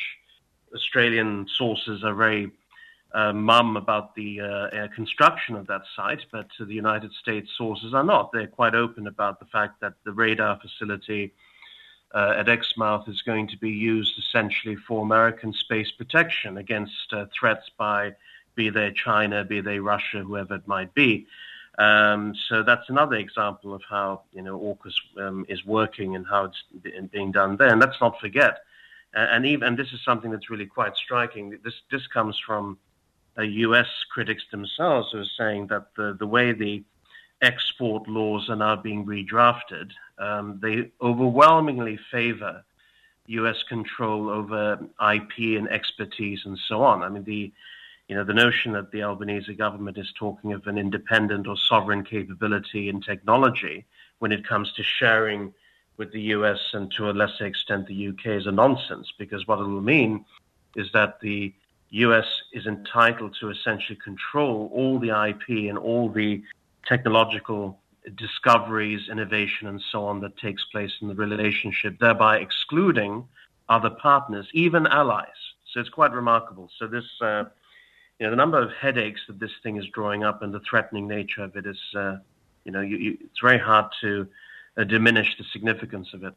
[0.74, 2.50] Australian sources are very
[3.12, 8.02] uh, mum about the uh, construction of that site, but the United States sources are
[8.02, 8.32] not.
[8.32, 11.32] They're quite open about the fact that the radar facility
[12.14, 17.26] uh, at Exmouth is going to be used essentially for American space protection against uh,
[17.38, 18.14] threats by
[18.54, 21.26] be they China, be they Russia, whoever it might be.
[21.76, 26.44] Um, so that's another example of how you know AUKUS um, is working and how
[26.44, 26.62] it's
[27.10, 27.68] being done there.
[27.68, 28.60] And let's not forget,
[29.12, 31.58] and even and this is something that's really quite striking.
[31.64, 32.78] This this comes from
[33.36, 36.84] uh, US critics themselves who are saying that the, the way the
[37.44, 42.64] export laws are now being redrafted, um, they overwhelmingly favor
[43.26, 44.78] US control over
[45.14, 47.02] IP and expertise and so on.
[47.02, 47.52] I mean, the
[48.08, 52.04] you know, the notion that the Albanese government is talking of an independent or sovereign
[52.04, 53.86] capability in technology
[54.18, 55.54] when it comes to sharing
[55.96, 59.58] with the US and to a lesser extent the UK is a nonsense because what
[59.58, 60.24] it will mean
[60.76, 61.54] is that the
[61.90, 66.42] US is entitled to essentially control all the IP and all the
[66.86, 67.78] technological
[68.16, 73.24] discoveries, innovation, and so on that takes place in the relationship, thereby excluding
[73.68, 75.28] other partners, even allies.
[75.72, 76.70] So it's quite remarkable.
[76.78, 77.44] So this, uh,
[78.18, 81.08] you know, the number of headaches that this thing is drawing up and the threatening
[81.08, 82.16] nature of it is, uh,
[82.64, 84.28] you know, you, you, it's very hard to
[84.76, 86.34] uh, diminish the significance of it.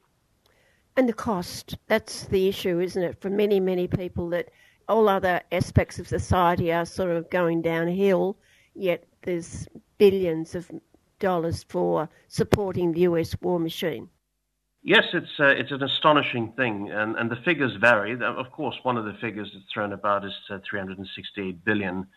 [0.95, 4.49] And the cost, that's the issue, isn't it, for many, many people that
[4.89, 8.37] all other aspects of society are sort of going downhill,
[8.73, 9.67] yet there's
[9.97, 10.71] billions of
[11.19, 14.09] dollars for supporting the US war machine.
[14.83, 18.17] Yes, it's uh, it's an astonishing thing, and, and the figures vary.
[18.23, 22.07] Of course, one of the figures that's thrown about is uh, 368 billion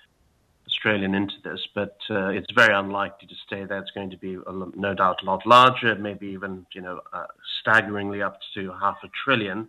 [0.69, 3.79] Australian into this, but uh, it's very unlikely to stay there.
[3.79, 7.27] It's going to be a, no doubt a lot larger, maybe even you know uh,
[7.61, 9.69] staggeringly up to half a trillion.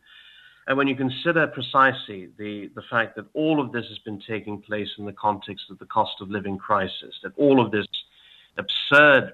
[0.68, 4.62] And when you consider precisely the, the fact that all of this has been taking
[4.62, 7.88] place in the context of the cost of living crisis, that all of this
[8.58, 9.34] absurd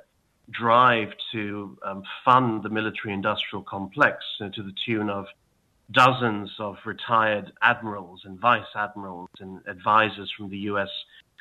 [0.50, 5.26] drive to um, fund the military industrial complex uh, to the tune of
[5.92, 10.90] dozens of retired admirals and vice admirals and advisors from the US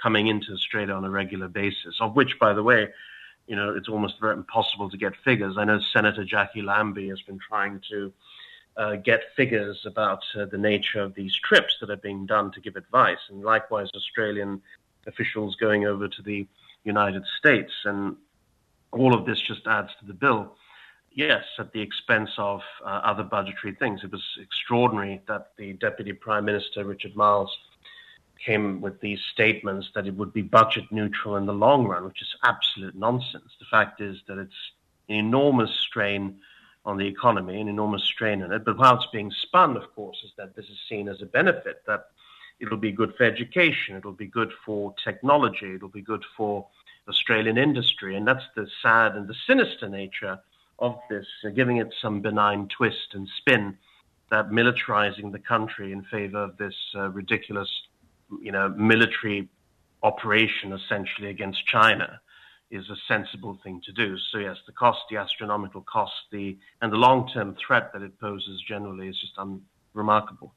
[0.02, 2.88] coming into Australia on a regular basis, of which, by the way,
[3.46, 5.56] you know, it's almost very impossible to get figures.
[5.56, 8.12] I know Senator Jackie Lambie has been trying to
[8.76, 12.60] uh, get figures about uh, the nature of these trips that are being done to
[12.60, 14.60] give advice, and likewise Australian
[15.06, 16.46] officials going over to the
[16.84, 18.16] United States, and
[18.92, 20.56] all of this just adds to the bill.
[21.12, 24.04] Yes, at the expense of uh, other budgetary things.
[24.04, 27.56] It was extraordinary that the Deputy Prime Minister Richard Marles
[28.44, 32.20] came with these statements that it would be budget neutral in the long run, which
[32.20, 33.50] is absolute nonsense.
[33.58, 34.72] The fact is that it's
[35.08, 36.36] an enormous strain
[36.86, 38.64] on the economy, an enormous strain on it.
[38.64, 41.82] But how it's being spun, of course, is that this is seen as a benefit,
[41.86, 42.10] that
[42.60, 46.66] it'll be good for education, it'll be good for technology, it'll be good for
[47.08, 48.16] Australian industry.
[48.16, 50.38] And that's the sad and the sinister nature
[50.78, 53.76] of this, uh, giving it some benign twist and spin,
[54.30, 57.70] that militarizing the country in favor of this uh, ridiculous,
[58.40, 59.48] you know, military
[60.02, 62.20] operation essentially against China
[62.76, 64.16] is a sensible thing to do.
[64.30, 68.62] So yes, the cost, the astronomical cost, the and the long-term threat that it poses
[68.68, 69.34] generally is just
[69.94, 70.54] unremarkable.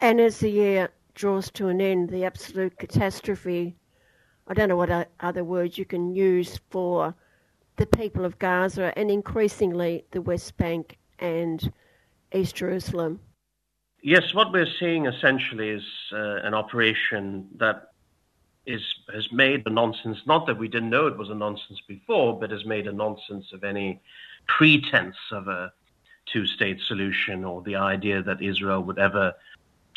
[0.00, 3.76] And as the year draws to an end, the absolute catastrophe
[4.46, 7.14] I don't know what other words you can use for
[7.76, 11.72] the people of Gaza and increasingly the West Bank and
[12.34, 13.20] East Jerusalem.
[14.02, 17.91] Yes, what we're seeing essentially is uh, an operation that
[18.66, 18.82] is
[19.12, 20.18] has made a nonsense.
[20.26, 23.52] Not that we didn't know it was a nonsense before, but has made a nonsense
[23.52, 24.00] of any
[24.46, 25.72] pretense of a
[26.32, 29.34] two-state solution or the idea that Israel would ever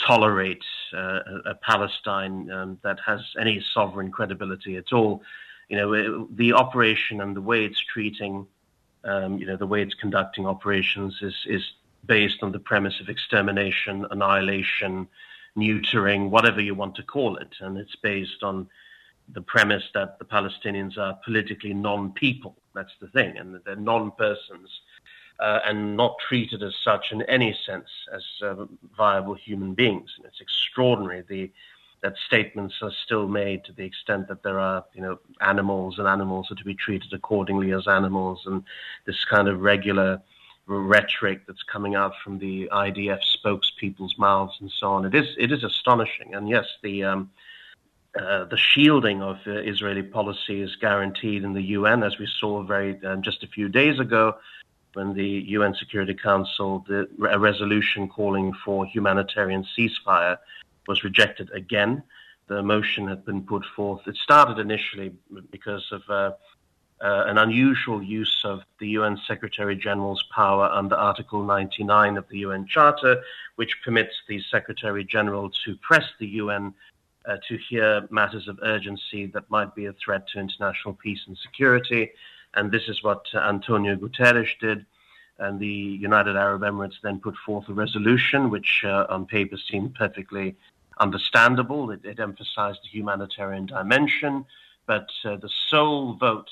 [0.06, 0.64] tolerate
[0.94, 5.22] uh, a, Palestine um, that has any sovereign credibility at all.
[5.70, 8.46] You know, the operation and the way it's treating,
[9.04, 11.64] um, you know, the way it's conducting operations is is
[12.06, 15.08] based on the premise of extermination, annihilation,
[15.57, 18.68] neutering, whatever you want to call it, and it's based on
[19.34, 22.56] the premise that the Palestinians are politically non-people.
[22.73, 24.69] That's the thing, and they're non-persons
[25.40, 28.65] uh, and not treated as such in any sense as uh,
[28.95, 30.11] viable human beings.
[30.18, 31.52] And it's extraordinary the
[32.03, 36.07] that statements are still made to the extent that there are, you know, animals and
[36.07, 38.64] animals are to be treated accordingly as animals, and
[39.06, 40.22] this kind of regular
[40.68, 45.06] rhetoric that's coming out from the IDF spokespeople's mouths and so on.
[45.06, 47.32] It is it is astonishing, and yes, the um,
[48.20, 52.64] uh, the shielding of uh, Israeli policy is guaranteed in the UN, as we saw
[52.64, 54.38] very um, just a few days ago
[54.94, 60.38] when the UN Security Council, the, a resolution calling for humanitarian ceasefire
[60.88, 62.02] was rejected again.
[62.48, 64.08] The motion had been put forth.
[64.08, 65.14] It started initially
[65.52, 66.32] because of uh,
[67.01, 72.39] uh, an unusual use of the UN Secretary General's power under Article 99 of the
[72.39, 73.22] UN Charter,
[73.55, 76.73] which permits the Secretary General to press the UN
[77.26, 81.38] uh, to hear matters of urgency that might be a threat to international peace and
[81.38, 82.11] security
[82.55, 84.85] and this is what uh, Antonio Guterres did.
[85.38, 89.93] And the United Arab Emirates then put forth a resolution, which uh, on paper seemed
[89.93, 90.55] perfectly
[90.97, 91.91] understandable.
[91.91, 94.45] It, it emphasized the humanitarian dimension,
[94.88, 96.49] but uh, the sole vote,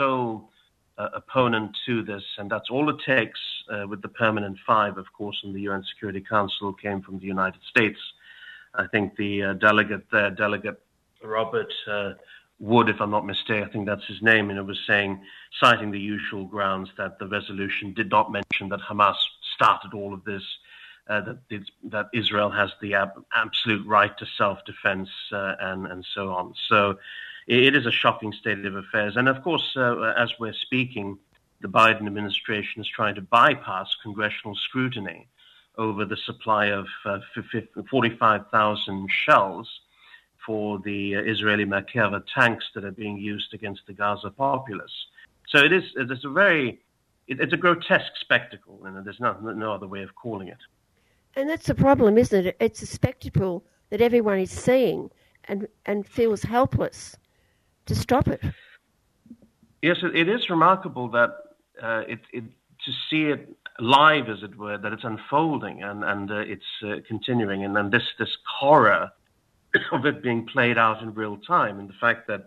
[0.00, 0.50] sole
[0.96, 3.40] uh, opponent to this, and that's all it takes
[3.72, 7.26] uh, with the permanent five, of course, in the UN Security Council, came from the
[7.26, 7.98] United States.
[8.74, 10.80] I think the uh, delegate there, Delegate
[11.22, 11.72] Robert
[12.60, 15.22] Wood, if I'm not mistaken, I think that's his name, and it was saying,
[15.62, 19.16] citing the usual grounds that the resolution did not mention that Hamas
[19.54, 20.42] started all of this,
[21.08, 21.38] uh, that
[21.84, 26.54] that Israel has the ab- absolute right to self-defense, uh, and and so on.
[26.68, 26.98] So
[27.50, 31.18] it, is a shocking state of affairs, and of course, uh, as we're speaking,
[31.60, 35.28] the Biden administration is trying to bypass congressional scrutiny
[35.76, 37.18] over the supply of uh,
[37.90, 39.80] 45,000 shells
[40.46, 45.06] for the uh, Israeli Merkava tanks that are being used against the Gaza populace.
[45.48, 46.80] So it is it's a very
[47.26, 50.58] it, it's a grotesque spectacle, and there's no, no other way of calling it.
[51.36, 52.56] And that's the problem, isn't it?
[52.60, 55.10] It's a spectacle that everyone is seeing
[55.44, 57.16] and and feels helpless
[57.90, 58.40] to stop it.
[59.82, 61.30] Yes, it, is remarkable that
[61.82, 62.44] uh, it, it
[62.84, 63.48] to see it
[63.80, 67.90] live, as it were, that it's unfolding and and uh, it's uh, continuing, and then
[67.90, 69.10] this this horror
[69.92, 72.46] of it being played out in real time, and the fact that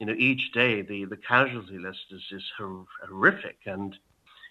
[0.00, 3.96] you know each day the the casualty list is is horrific, and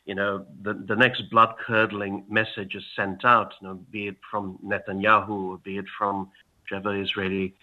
[0.05, 4.17] you know the the next blood curdling message is sent out, you know, be it
[4.31, 6.29] from Netanyahu or be it from
[6.61, 7.55] whichever Israeli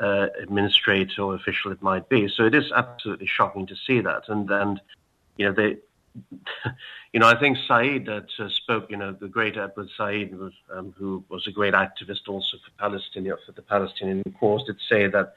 [0.00, 2.28] uh, administrator or official it might be.
[2.28, 4.80] So it is absolutely shocking to see that, and and
[5.36, 5.76] you know they
[7.12, 10.52] you know, I think Said that uh, spoke, you know, the great Edward Said, was,
[10.72, 15.06] um, who was a great activist also for Palestine, for the Palestinian cause, did say
[15.08, 15.34] that,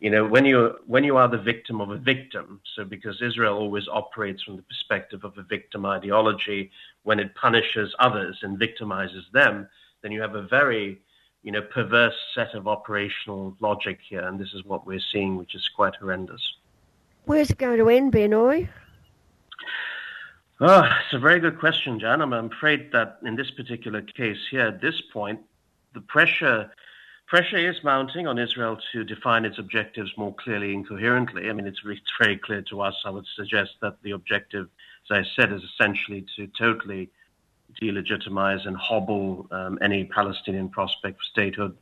[0.00, 3.58] you know, when you when you are the victim of a victim, so because Israel
[3.58, 6.70] always operates from the perspective of a victim ideology,
[7.02, 9.68] when it punishes others and victimizes them,
[10.02, 11.00] then you have a very
[11.42, 15.54] you know, perverse set of operational logic here, and this is what we're seeing, which
[15.54, 16.54] is quite horrendous.
[17.24, 18.68] Where's it going to end, Binoy?
[20.60, 22.20] Oh, ah, it's a very good question, Jan.
[22.20, 25.40] I'm afraid that in this particular case here, at this point,
[25.94, 26.70] the pressure
[27.28, 31.48] pressure is mounting on Israel to define its objectives more clearly and coherently.
[31.48, 32.94] I mean, it's, it's very clear to us.
[33.04, 34.68] I would suggest that the objective,
[35.10, 37.10] as I said, is essentially to totally
[37.80, 41.76] delegitimize and hobble um, any Palestinian prospect for statehood.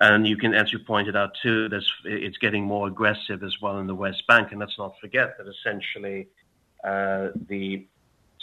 [0.00, 1.68] And you can, as you pointed out too,
[2.04, 4.50] it's getting more aggressive as well in the West Bank.
[4.50, 6.28] And let's not forget that essentially
[6.82, 7.86] uh, the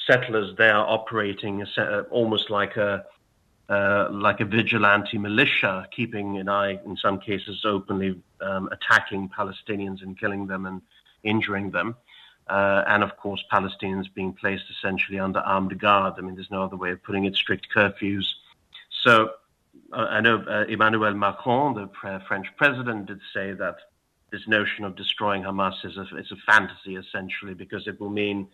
[0.06, 3.06] settlers there are operating uh, almost like a
[3.70, 10.02] uh, like a vigilante militia, keeping an eye, in some cases, openly um, attacking Palestinians
[10.02, 10.82] and killing them and
[11.24, 11.94] injuring them.
[12.50, 16.14] Uh, and of course, Palestinians being placed essentially under armed guard.
[16.18, 18.26] I mean, there's no other way of putting it, strict curfews.
[19.04, 19.32] So
[19.94, 23.76] uh, I know uh, Emmanuel Macron, the French president, did say that
[24.32, 28.48] this notion of destroying Hamas is a, is a fantasy essentially because it will mean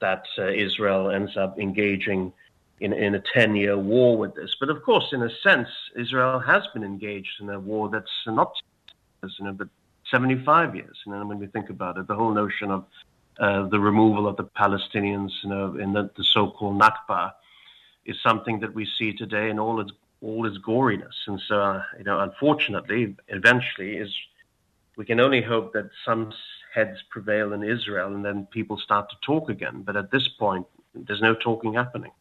[0.00, 2.32] that uh, Israel ends up engaging
[2.80, 4.54] in, in a 10 year war with this.
[4.58, 8.52] But of course, in a sense, Israel has been engaged in a war that's not,
[9.22, 9.68] you know, but
[10.10, 10.96] 75 years.
[11.06, 12.84] Know, when we think about it, the whole notion of
[13.38, 17.32] uh, the removal of the Palestinians, you know, in the, the so-called Nakba,
[18.04, 19.92] is something that we see today in all its
[20.22, 21.14] all its goriness.
[21.26, 24.10] And so, uh, you know, unfortunately, eventually, is
[24.96, 26.32] we can only hope that some
[26.74, 29.82] heads prevail in Israel and then people start to talk again.
[29.82, 32.12] But at this point, there's no talking happening.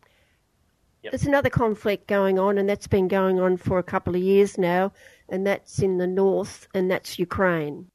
[1.04, 1.12] Yep.
[1.12, 4.58] There's another conflict going on, and that's been going on for a couple of years
[4.58, 4.92] now,
[5.30, 7.92] and that's in the north, and that's Ukraine.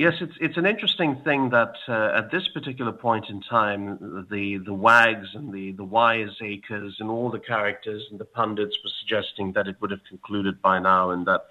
[0.00, 4.56] Yes, it's it's an interesting thing that uh, at this particular point in time, the
[4.56, 9.52] the wags and the the wiseacres and all the characters and the pundits were suggesting
[9.52, 11.42] that it would have concluded by now, and that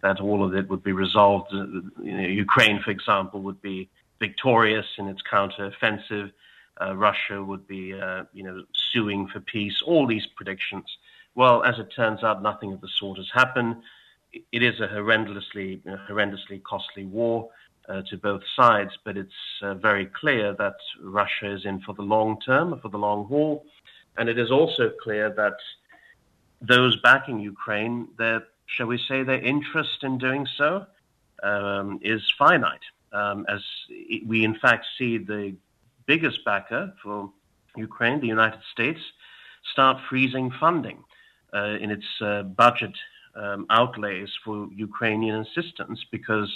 [0.00, 1.52] that all of it would be resolved.
[1.52, 1.66] Uh,
[2.02, 3.90] you know, Ukraine, for example, would be
[4.20, 6.30] victorious in its counter-offensive.
[6.80, 9.82] Uh, Russia would be, uh, you know, suing for peace.
[9.84, 10.86] All these predictions.
[11.34, 13.76] Well, as it turns out, nothing of the sort has happened.
[14.50, 17.50] It is a horrendously, you know, horrendously costly war
[18.02, 19.32] to both sides, but it's
[19.62, 23.64] uh, very clear that Russia is in for the long term, for the long haul,
[24.16, 25.56] and it is also clear that
[26.60, 30.86] those backing Ukraine, their shall we say, their interest in doing so
[31.42, 32.86] um, is finite.
[33.12, 33.60] Um, as
[34.26, 35.54] we, in fact, see the
[36.06, 37.30] biggest backer for
[37.76, 39.00] Ukraine, the United States,
[39.72, 41.04] start freezing funding
[41.54, 42.94] uh, in its uh, budget
[43.34, 46.50] um, outlays for Ukrainian assistance because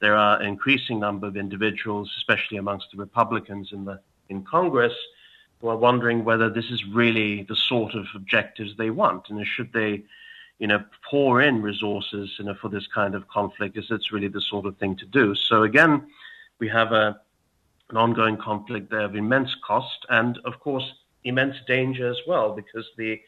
[0.00, 4.94] there are an increasing number of individuals, especially amongst the Republicans in the in Congress,
[5.60, 9.72] who are wondering whether this is really the sort of objectives they want, and should
[9.72, 10.04] they
[10.60, 14.28] you know, pour in resources, you know, for this kind of conflict is it's really
[14.28, 15.34] the sort of thing to do.
[15.34, 16.06] So again,
[16.58, 17.18] we have a,
[17.88, 20.84] an ongoing conflict there of immense cost and, of course,
[21.24, 23.18] immense danger as well, because the,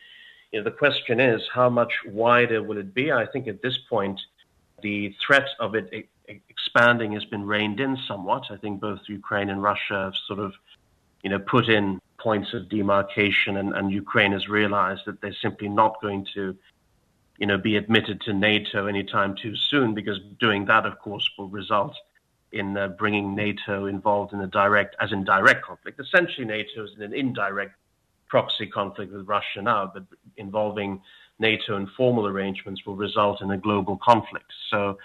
[0.53, 3.11] you know, the question is how much wider will it be?
[3.11, 4.21] I think at this point,
[4.83, 5.89] the threat of it
[6.29, 8.45] expanding has been reined in somewhat.
[8.51, 10.55] I think both Ukraine and Russia have sort of,
[11.23, 15.69] you know, put in points of demarcation, and, and Ukraine has realized that they're simply
[15.69, 16.57] not going to
[17.39, 21.49] you know, be admitted to NATO anytime too soon, because doing that, of course, will
[21.49, 21.97] result
[22.53, 25.99] in uh, bringing NATO involved in a direct, as in direct conflict.
[25.99, 27.75] Essentially, NATO is in an indirect
[28.29, 30.05] proxy conflict with Russia now, but
[30.37, 31.01] involving
[31.39, 34.53] NATO and formal arrangements will result in a global conflict.
[34.71, 34.99] So,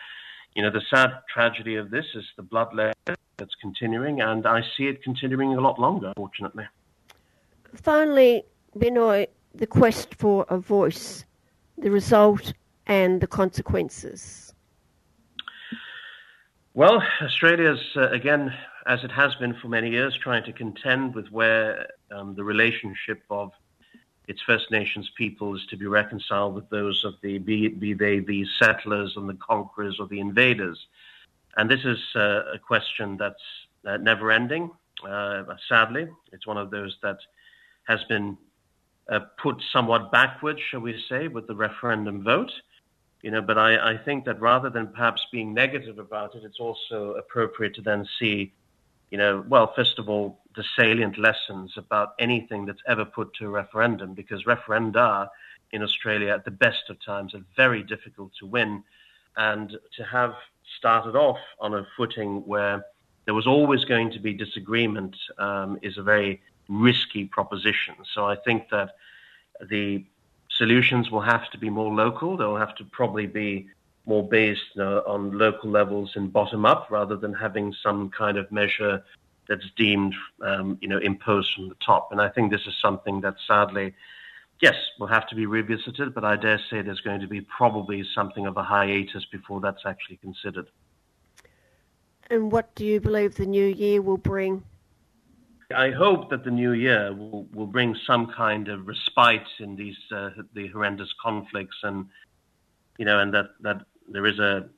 [0.58, 4.88] you know, the sad tragedy of this is the bloodletting that's continuing, and I see
[4.88, 6.66] it continuing a lot longer, fortunately.
[7.76, 8.44] Finally,
[8.76, 11.24] Binoy, the quest for a voice
[11.78, 12.54] the result
[12.88, 14.56] and the consequences?
[16.74, 18.52] Well, Australia's, uh, again,
[18.88, 23.22] as it has been for many years, trying to contend with where um, the relationship
[23.30, 23.52] of
[24.28, 28.20] its First Nations people is to be reconciled with those of the, be, be they
[28.20, 30.86] the settlers and the conquerors or the invaders.
[31.56, 33.42] And this is uh, a question that's
[33.86, 34.70] uh, never ending,
[35.08, 36.08] uh, sadly.
[36.34, 37.20] It's one of those that
[37.86, 38.38] has been
[39.10, 42.52] uh, put somewhat backwards, shall we say, with the referendum vote.
[43.24, 46.60] You know, but I, I think that rather than perhaps being negative about it, it's
[46.60, 48.54] also appropriate to then see,
[49.10, 53.46] you know, well, first of all, the salient lessons about anything that's ever put to
[53.46, 55.30] a referendum, because referenda
[55.72, 58.84] in Australia at the best of times are very difficult to win.
[59.38, 60.34] And to have
[60.78, 62.84] started off on a footing where
[63.26, 67.96] there was always going to be disagreement um, is a very risky proposition.
[68.14, 68.96] So I think that
[69.70, 70.04] the
[70.50, 72.36] solutions will have to be more local.
[72.36, 73.68] They'll have to probably be
[74.06, 78.52] more based uh, on local levels and bottom up rather than having some kind of
[78.52, 79.04] measure
[79.48, 82.12] that's deemed, um, you know, imposed from the top.
[82.12, 83.94] And I think this is something that sadly,
[84.62, 88.04] yes, will have to be revisited, but I dare say there's going to be probably
[88.14, 90.68] something of a hiatus before that's actually considered.
[92.30, 94.64] And what do you believe the new year will bring?
[95.76, 99.98] I hope that the new year will, will bring some kind of respite in these
[100.12, 102.06] uh, the horrendous conflicts, and
[102.98, 104.70] you know, and that that there is a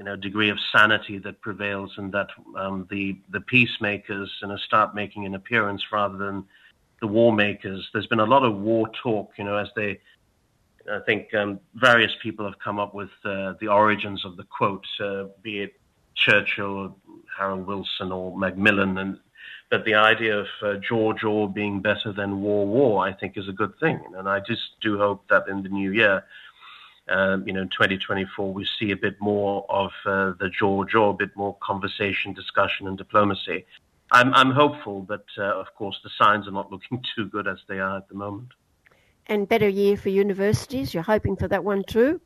[0.00, 4.56] you know degree of sanity that prevails, and that um, the the peacemakers you know
[4.56, 6.42] start making an appearance rather than
[7.02, 7.86] the war makers.
[7.92, 10.00] There's been a lot of war talk, you know, as they.
[10.90, 14.86] I think um, various people have come up with uh, the origins of the quote,
[15.00, 15.74] uh, be it
[16.14, 16.94] Churchill, or
[17.36, 19.18] Harold Wilson, or Macmillan, and
[19.68, 23.50] but the idea of uh, jaw jaw being better than War War, I think, is
[23.50, 24.00] a good thing.
[24.16, 26.24] And I just do hope that in the new year,
[27.10, 31.10] uh, you know, in 2024, we see a bit more of uh, the jaw jaw,
[31.10, 33.66] a bit more conversation, discussion, and diplomacy.
[34.12, 37.58] I'm, I'm hopeful, but uh, of course, the signs are not looking too good as
[37.68, 38.48] they are at the moment.
[39.26, 40.92] And better year for universities.
[40.92, 42.20] You're hoping for that one too.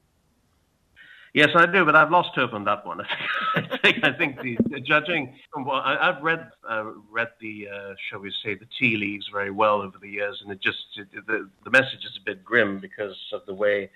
[1.34, 3.00] Yes, I do, but I've lost hope on that one.
[3.56, 7.94] I think I think the, the judging what I, have read uh, read the uh,
[8.08, 11.08] shall we say the tea leaves very well over the years, and it just it,
[11.26, 13.90] the the message is a bit grim because of the way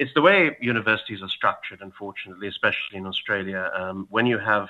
[0.00, 1.80] it's the way universities are structured.
[1.82, 4.68] Unfortunately, especially in Australia, um, when you have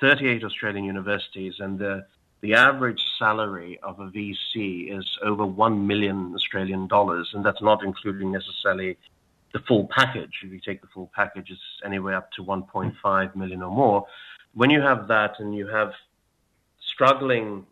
[0.00, 2.06] 38 Australian universities and the
[2.40, 7.82] the average salary of a VC is over 1 million Australian dollars, and that's not
[7.82, 8.96] including necessarily
[9.52, 13.62] the full package, if you take the full package, it's anywhere up to 1.5 million
[13.62, 14.06] or more.
[14.54, 15.92] When you have that and you have
[16.80, 17.66] struggling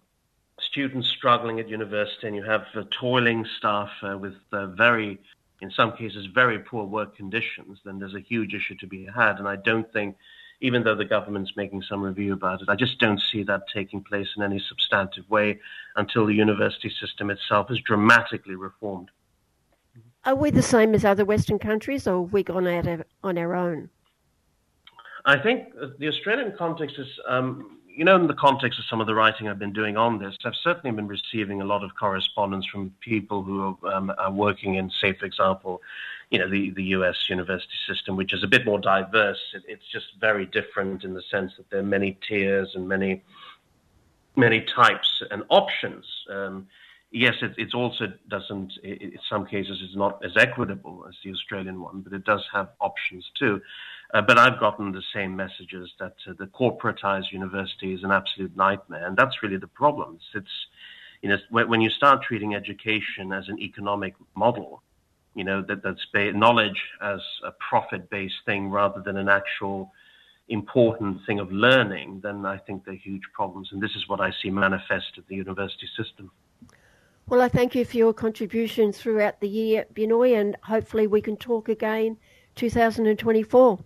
[0.58, 5.20] students struggling at university and you have uh, toiling staff uh, with uh, very,
[5.60, 9.38] in some cases, very poor work conditions, then there's a huge issue to be had.
[9.38, 10.16] And I don't think,
[10.60, 14.02] even though the government's making some review about it, I just don't see that taking
[14.02, 15.60] place in any substantive way
[15.96, 19.10] until the university system itself is dramatically reformed.
[20.24, 23.54] Are we the same as other Western countries, or have we gone out on our
[23.54, 23.88] own?
[25.24, 29.06] I think the Australian context is, um, you know, in the context of some of
[29.06, 32.66] the writing I've been doing on this, I've certainly been receiving a lot of correspondence
[32.66, 35.80] from people who are, um, are working in, say, for example,
[36.30, 39.40] you know, the, the US university system, which is a bit more diverse.
[39.54, 43.24] It, it's just very different in the sense that there are many tiers and many,
[44.36, 46.04] many types and options.
[46.28, 46.66] Um,
[47.10, 48.72] yes, it it's also doesn't.
[48.82, 52.70] in some cases, it's not as equitable as the Australian one, but it does have
[52.80, 53.60] options too.
[54.14, 58.56] Uh, but I've gotten the same messages that uh, the corporatized university is an absolute
[58.56, 60.18] nightmare, and that's really the problem.
[60.34, 60.48] It's,
[61.22, 64.82] you know when you start treating education as an economic model,
[65.34, 69.92] you know that that's knowledge as a profit-based thing rather than an actual
[70.48, 74.20] important thing of learning, then I think there are huge problems, and this is what
[74.20, 76.30] I see manifest at the university system.
[77.28, 81.36] Well, I thank you for your contribution throughout the year, Binoy, and hopefully we can
[81.36, 82.18] talk again
[82.54, 83.80] 2024.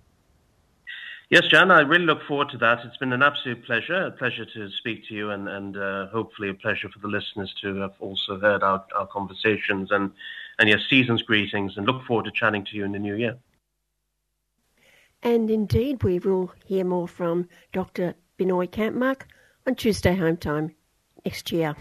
[1.31, 2.81] Yes, Jan, I really look forward to that.
[2.85, 6.51] It's been an absolute pleasure, a pleasure to speak to you, and, and uh, hopefully
[6.51, 9.91] a pleasure for the listeners to have also heard our, our conversations.
[9.91, 10.11] And,
[10.59, 13.39] and yes, season's greetings, and look forward to chatting to you in the new year.
[15.23, 18.17] And indeed, we will hear more from Dr.
[18.39, 19.23] Binoy Kampmark
[19.67, 20.75] on Tuesday home time
[21.25, 21.75] next year.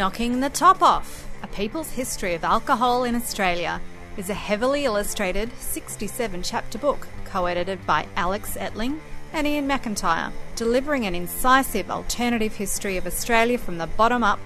[0.00, 3.82] Knocking the Top Off A People's History of Alcohol in Australia
[4.16, 8.98] is a heavily illustrated 67 chapter book co edited by Alex Ettling
[9.34, 14.40] and Iain McIntyre, delivering an incisive alternative history of Australia from the bottom up.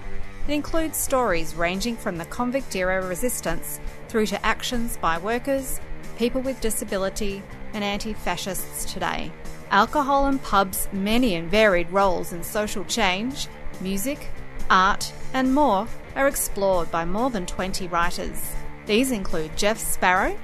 [0.45, 3.79] It includes stories ranging from the convict era resistance
[4.09, 5.79] through to actions by workers,
[6.17, 7.41] people with disability,
[7.73, 9.31] and anti fascists today.
[9.71, 13.47] Alcohol and pubs' many and varied roles in social change,
[13.79, 14.27] music,
[14.69, 18.53] art, and more are explored by more than 20 writers.
[18.85, 20.37] These include Jeff Sparrow,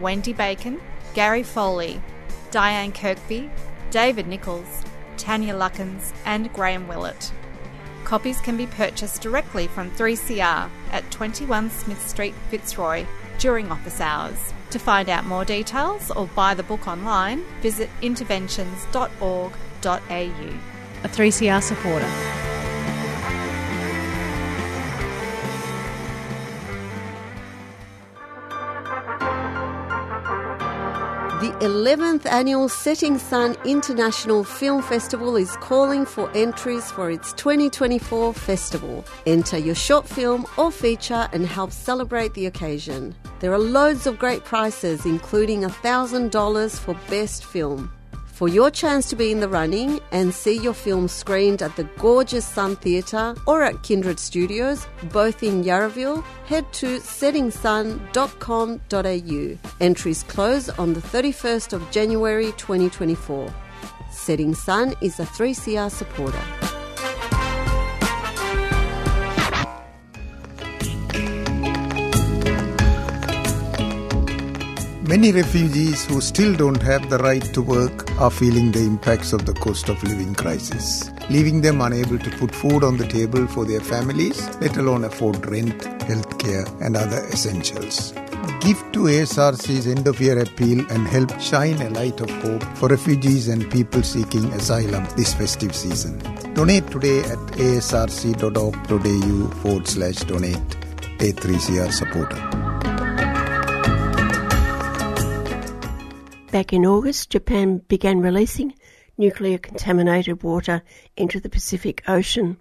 [0.00, 0.80] Wendy Bacon,
[1.14, 2.00] Gary Foley,
[2.50, 3.50] Diane Kirkby,
[3.90, 4.84] David Nichols,
[5.16, 7.32] Tanya Luckins, and Graham Willett.
[8.04, 13.04] Copies can be purchased directly from 3CR at 21 Smith Street, Fitzroy
[13.38, 14.54] during office hours.
[14.70, 19.50] To find out more details or buy the book online, visit interventions.org.au.
[21.04, 22.67] A 3CR supporter.
[31.40, 38.34] The 11th annual Setting Sun International Film Festival is calling for entries for its 2024
[38.34, 39.04] festival.
[39.24, 43.14] Enter your short film or feature and help celebrate the occasion.
[43.38, 47.88] There are loads of great prizes, including $1,000 for Best Film.
[48.38, 51.82] For your chance to be in the running and see your film screened at the
[51.98, 59.58] gorgeous Sun Theatre or at Kindred Studios, both in Yarraville, head to settingsun.com.au.
[59.80, 63.52] Entries close on the 31st of January 2024.
[64.12, 66.77] Setting Sun is a 3CR supporter.
[75.08, 79.46] Many refugees who still don't have the right to work are feeling the impacts of
[79.46, 83.64] the cost of living crisis, leaving them unable to put food on the table for
[83.64, 88.12] their families, let alone afford rent, healthcare, and other essentials.
[88.60, 92.90] Give to ASRC's end of year appeal and help shine a light of hope for
[92.90, 96.18] refugees and people seeking asylum this festive season.
[96.52, 100.76] Donate today at asrc.org.au forward slash donate.
[101.20, 102.77] a 3CR supporter.
[106.50, 108.72] Back in August, Japan began releasing
[109.18, 110.82] nuclear contaminated water
[111.14, 112.56] into the Pacific Ocean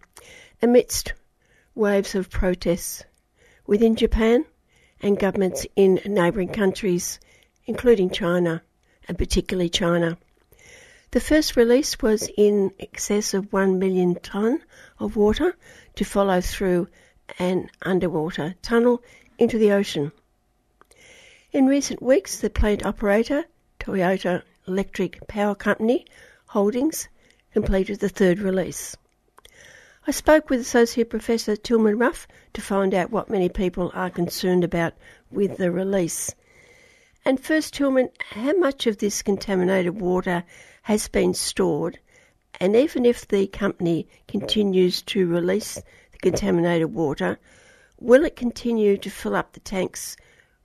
[0.62, 1.14] amidst
[1.74, 3.06] waves of protests
[3.66, 4.44] within Japan
[5.02, 7.18] and governments in neighbouring countries,
[7.66, 8.62] including China,
[9.08, 10.18] and particularly China.
[11.12, 14.62] The first release was in excess of 1 million tonne
[15.00, 15.56] of water
[15.96, 16.90] to follow through
[17.40, 19.02] an underwater tunnel
[19.38, 20.12] into the ocean.
[21.54, 23.46] In recent weeks, the plant operator,
[23.88, 26.06] Tokyo Electric Power Company
[26.48, 27.08] Holdings,
[27.54, 28.98] completed the third release.
[30.06, 34.66] I spoke with Associate Professor Tilman Ruff to find out what many people are concerned
[34.66, 34.94] about
[35.32, 36.36] with the release.
[37.24, 40.44] And first, Tilman, how much of this contaminated water
[40.82, 41.98] has been stored?
[42.60, 47.40] And even if the company continues to release the contaminated water,
[48.02, 50.18] will it continue to fill up the tanks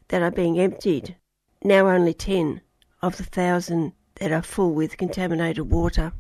[0.09, 1.15] that are being emptied?
[1.62, 2.62] Now only 10
[3.02, 6.12] of the thousand that are full with contaminated water.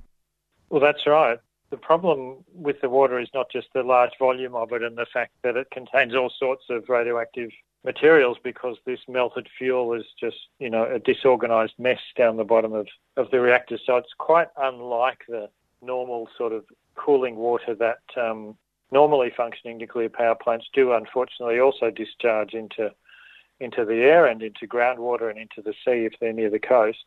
[0.70, 1.38] Well, that's right.
[1.70, 5.06] The problem with the water is not just the large volume of it and the
[5.12, 7.50] fact that it contains all sorts of radioactive
[7.84, 12.72] materials because this melted fuel is just, you know, a disorganized mess down the bottom
[12.72, 12.86] of,
[13.16, 13.78] of the reactor.
[13.84, 15.48] So it's quite unlike the
[15.80, 16.64] normal sort of
[16.94, 18.56] cooling water that um,
[18.90, 22.92] normally functioning nuclear power plants do, unfortunately, also discharge into
[23.60, 27.04] into the air and into groundwater and into the sea if they're near the coast.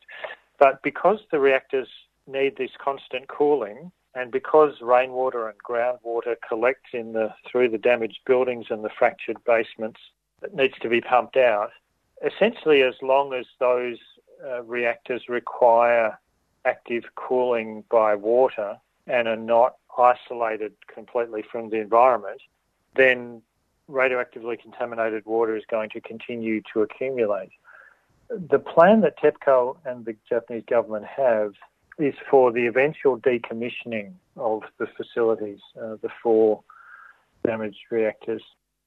[0.58, 1.88] But because the reactors
[2.26, 8.20] need this constant cooling, and because rainwater and groundwater collects in the through the damaged
[8.24, 10.00] buildings and the fractured basements
[10.40, 11.70] that needs to be pumped out,
[12.24, 13.98] essentially as long as those
[14.44, 16.18] uh, reactors require
[16.64, 22.40] active cooling by water and are not isolated completely from the environment,
[22.94, 23.42] then
[23.88, 27.50] radioactively contaminated water is going to continue to accumulate.
[28.28, 31.52] The plan that TEPCO and the Japanese government have
[31.98, 36.62] is for the eventual decommissioning of the facilities, uh, the four
[37.46, 38.42] damaged reactors,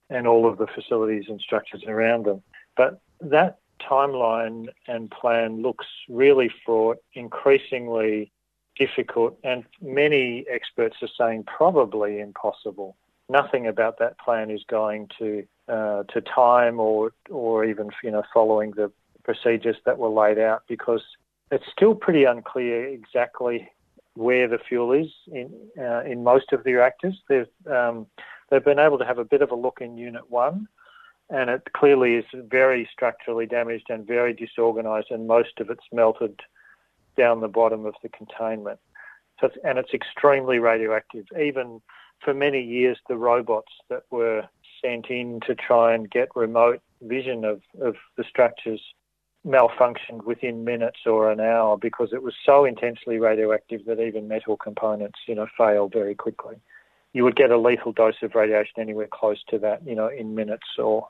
[0.09, 2.41] and all of the facilities and structures around them.
[2.75, 8.31] But that timeline and plan looks really fraught, increasingly
[8.77, 12.95] difficult, and many experts are saying probably impossible.
[13.29, 18.23] Nothing about that plan is going to uh, to time or or even you know
[18.33, 18.91] following the
[19.23, 21.03] procedures that were laid out because
[21.51, 23.69] it's still pretty unclear exactly
[24.15, 27.15] where the fuel is in uh, in most of the reactors.
[27.29, 28.07] They've um,
[28.49, 30.67] they've been able to have a bit of a look in Unit One,
[31.29, 36.39] and it clearly is very structurally damaged and very disorganised, and most of it's melted
[37.17, 38.79] down the bottom of the containment.
[39.39, 41.25] So it's, and it's extremely radioactive.
[41.39, 41.81] Even
[42.23, 44.43] for many years, the robots that were
[44.81, 48.81] sent in to try and get remote vision of, of the structures
[49.45, 54.57] malfunctioned within minutes or an hour because it was so intensely radioactive that even metal
[54.57, 56.55] components, you know, failed very quickly.
[57.13, 60.35] You would get a lethal dose of radiation anywhere close to that, you know, in
[60.35, 61.07] minutes or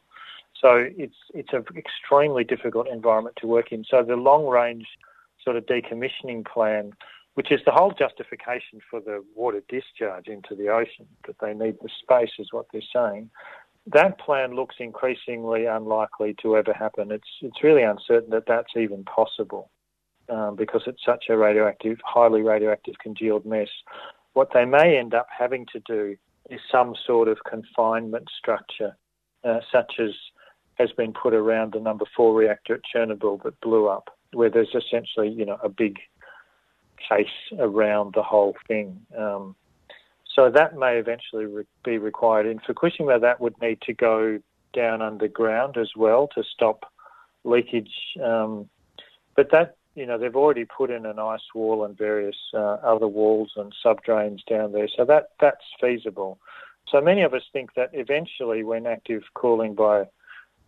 [0.61, 3.85] so it's it's an extremely difficult environment to work in.
[3.89, 4.87] So the long range
[5.43, 6.93] sort of decommissioning plan,
[7.39, 11.77] which is the whole justification for the water discharge into the ocean, that they need
[11.81, 13.29] the space is what they're saying
[13.93, 17.11] that plan looks increasingly unlikely to ever happen.
[17.11, 19.71] It's it's really uncertain that that's even possible
[20.29, 23.69] um, because it's such a radioactive, highly radioactive congealed mess.
[24.33, 26.15] What they may end up having to do
[26.49, 28.95] is some sort of confinement structure,
[29.43, 30.11] uh, such as
[30.75, 34.75] has been put around the number four reactor at Chernobyl that blew up, where there's
[34.75, 35.97] essentially you know a big
[37.07, 37.27] case
[37.57, 38.99] around the whole thing.
[39.17, 39.55] Um,
[40.35, 42.45] so that may eventually re- be required.
[42.45, 44.39] In Fukushima, that would need to go
[44.73, 46.85] down underground as well to stop
[47.43, 47.91] leakage.
[48.23, 48.69] Um,
[49.35, 53.07] but that, you know, they've already put in an ice wall and various uh, other
[53.07, 54.87] walls and sub drains down there.
[54.95, 56.39] So that that's feasible.
[56.89, 60.05] So many of us think that eventually, when active cooling by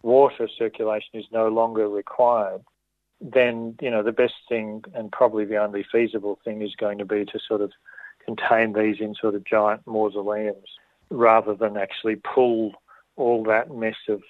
[0.04, 2.62] water circulation is no longer required,
[3.22, 7.06] then you know the best thing and probably the only feasible thing is going to
[7.06, 7.72] be to sort of
[8.26, 10.68] contain these in sort of giant mausoleums
[11.10, 12.74] rather than actually pull
[13.16, 14.22] all that mess of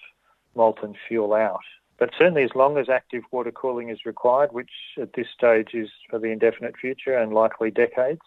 [0.55, 1.61] molten fuel out.
[1.97, 5.89] But certainly, as long as active water cooling is required, which at this stage is
[6.09, 8.21] for the indefinite future and likely decades,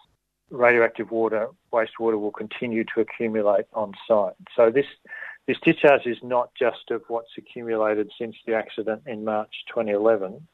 [0.49, 4.33] radioactive water, wastewater will continue to accumulate on site.
[4.55, 4.85] So this
[5.47, 10.47] this discharge is not just of what's accumulated since the accident in March 2011.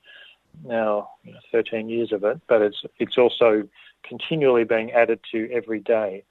[0.64, 3.68] Now, you 13 years of it, but it's it's also
[4.04, 6.24] continually being added to every day.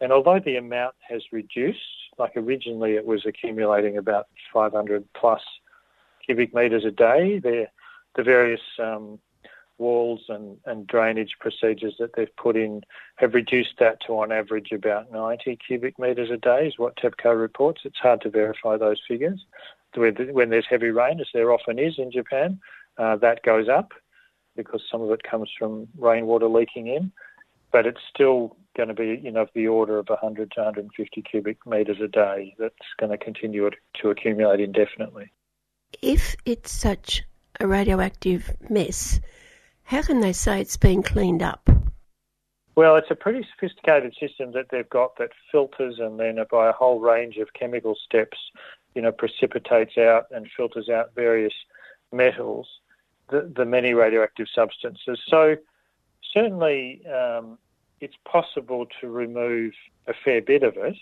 [0.00, 1.80] And although the amount has reduced
[2.18, 5.42] Like originally, it was accumulating about 500 plus
[6.24, 7.38] cubic metres a day.
[7.38, 7.68] The,
[8.14, 9.18] the various um,
[9.78, 12.82] walls and, and drainage procedures that they've put in
[13.16, 17.38] have reduced that to on average about 90 cubic metres a day is what TEPCO
[17.38, 17.82] reports.
[17.84, 19.44] It's hard to verify those figures.
[19.96, 22.60] When there's heavy rain, as there often is in Japan,
[22.98, 23.92] uh, that goes up
[24.56, 27.12] because some of it comes from rainwater leaking in,
[27.72, 31.22] but it's still going to be, you know, of the order of 100 to 150
[31.22, 35.32] cubic metres a day that's going to continue to accumulate indefinitely.
[36.02, 37.22] If it's such
[37.60, 39.20] a radioactive mess,
[39.84, 41.68] how can they say it's been cleaned up?
[42.76, 46.72] Well, it's a pretty sophisticated system that they've got that filters and then by a
[46.72, 48.36] whole range of chemical steps,
[48.94, 51.52] you know, precipitates out and filters out various
[52.12, 52.66] metals,
[53.30, 55.18] the, the many radioactive substances.
[55.28, 55.56] So
[56.32, 57.58] certainly um,
[58.00, 59.72] it's possible to remove
[60.06, 60.96] a fair bit of it.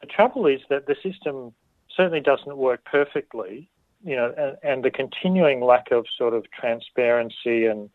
[0.00, 1.52] The trouble is that the system
[1.96, 3.68] certainly doesn't work perfectly,
[4.04, 7.90] you know, and, and the continuing lack of sort of transparency and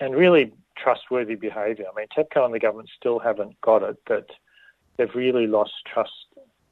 [0.00, 1.84] and really trustworthy behaviour.
[1.88, 4.28] I mean, TEPCO and the government still haven't got it, but
[4.96, 6.10] they've really lost trust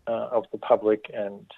[0.08, 1.48] uh, of the public and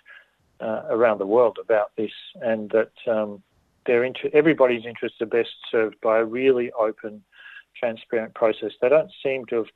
[0.61, 3.43] uh, around the world about this, and that um,
[3.87, 7.23] inter- everybody's interests are best served by a really open,
[7.77, 8.73] transparent process.
[8.81, 9.67] They don't seem to have,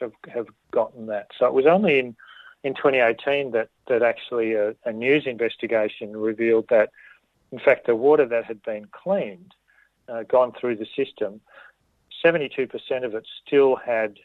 [0.00, 1.28] have, have gotten that.
[1.38, 2.16] So it was only in
[2.64, 6.90] in 2018 that that actually a, a news investigation revealed that,
[7.52, 9.54] in fact, the water that had been cleaned
[10.08, 11.40] uh, gone through the system,
[12.24, 12.68] 72%
[13.04, 14.18] of it still had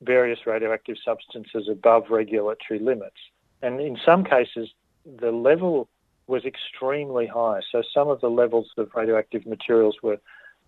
[0.00, 3.16] various radioactive substances above regulatory limits.
[3.60, 4.70] And in some cases,
[5.04, 5.88] the level
[6.26, 7.60] was extremely high.
[7.70, 10.18] So some of the levels of radioactive materials were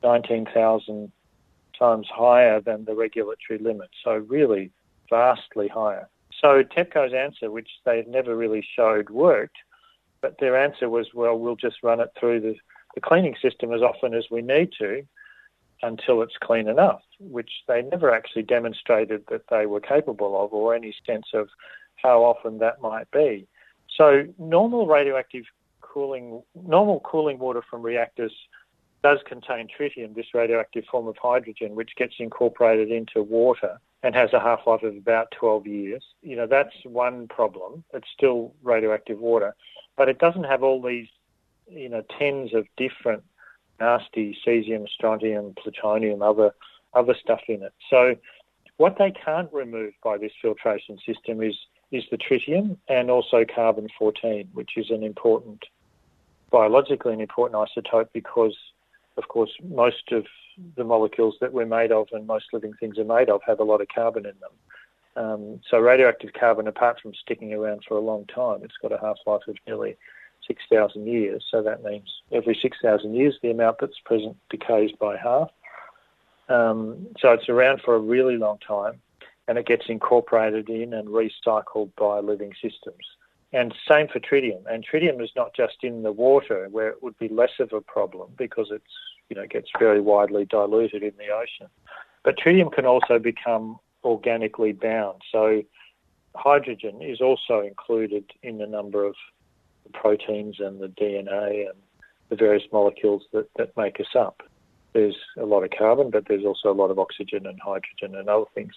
[0.03, 1.13] 19,000
[1.79, 3.91] times higher than the regulatory limit.
[4.03, 4.71] So really
[5.11, 6.09] vastly higher.
[6.41, 9.57] So TEPCO's answer, which they never really showed worked,
[10.21, 12.57] but their answer was, well, we'll just run it through the
[12.95, 15.05] the cleaning system as often as we need to
[15.83, 20.75] until it's clean enough, which they never actually demonstrated that they were capable of or
[20.75, 21.49] any sense of
[21.97, 23.47] how often that might be.
[23.97, 25.45] So normal radioactive
[25.81, 28.33] cooling, normal cooling water from reactors
[29.03, 34.33] does contain tritium, this radioactive form of hydrogen, which gets incorporated into water and has
[34.33, 36.03] a half-life of about 12 years.
[36.23, 37.85] You know, that's one problem.
[37.93, 39.55] It's still radioactive water,
[39.97, 41.09] but it doesn't have all these
[41.71, 43.23] you know, tens of different
[43.81, 46.55] nasty cesium, strontium, plutonium, other
[46.95, 47.73] other stuff in it.
[47.91, 48.15] So
[48.77, 51.57] what they can't remove by this filtration system is
[51.95, 55.65] is the tritium and also carbon 14, which is an important
[56.51, 58.57] biologically an important isotope because
[59.17, 60.25] of course most of
[60.77, 63.65] the molecules that we're made of and most living things are made of have a
[63.65, 64.55] lot of carbon in them.
[65.17, 68.99] Um, so radioactive carbon, apart from sticking around for a long time, it's got a
[68.99, 69.97] half-life of nearly
[70.47, 71.45] 6,000 years.
[71.51, 75.51] So that means every 6,000 years, the amount that's present decays by half.
[76.49, 79.01] Um, so it's around for a really long time
[79.49, 83.05] and it gets incorporated in and recycled by living systems.
[83.53, 84.63] And same for tritium.
[84.69, 87.81] And tritium is not just in the water where it would be less of a
[87.81, 88.85] problem because it's,
[89.29, 91.69] you know, gets very widely diluted in the ocean.
[92.25, 95.23] But tritium can also become organically bound.
[95.31, 95.63] So
[96.35, 99.15] hydrogen is also included in the number of
[99.93, 101.79] proteins and the DNA and
[102.31, 104.43] the various molecules that, that make us up.
[104.95, 108.29] There's a lot of carbon, but there's also a lot of oxygen and hydrogen and
[108.29, 108.73] other things.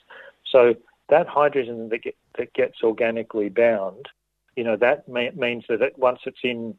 [0.52, 0.76] So
[1.10, 4.08] that hydrogen that, get, that gets organically bound,
[4.56, 6.76] you know, that may, means that it, once it's in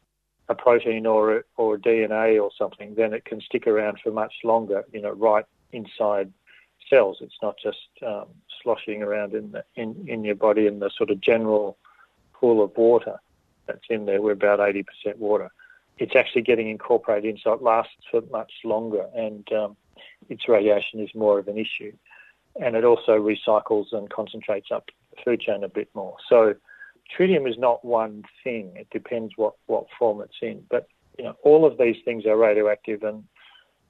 [0.49, 4.85] a protein or or DNA or something, then it can stick around for much longer,
[4.93, 6.33] you know, right inside
[6.89, 7.19] cells.
[7.21, 8.27] It's not just um,
[8.63, 11.77] sloshing around in, the, in, in your body in the sort of general
[12.33, 13.19] pool of water
[13.67, 14.85] that's in there, we're about 80%
[15.17, 15.51] water.
[15.99, 19.77] It's actually getting incorporated in, so it lasts for much longer, and um,
[20.29, 21.93] its radiation is more of an issue.
[22.61, 26.17] And it also recycles and concentrates up the food chain a bit more.
[26.29, 26.55] So
[27.17, 28.73] tritium is not one thing.
[28.77, 30.63] It depends what, what form it's in.
[30.71, 33.25] But you know, all of these things are radioactive and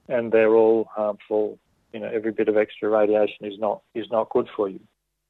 [0.09, 1.59] and they're all harmful.
[1.93, 4.81] You know, every bit of extra radiation is not is not good for you.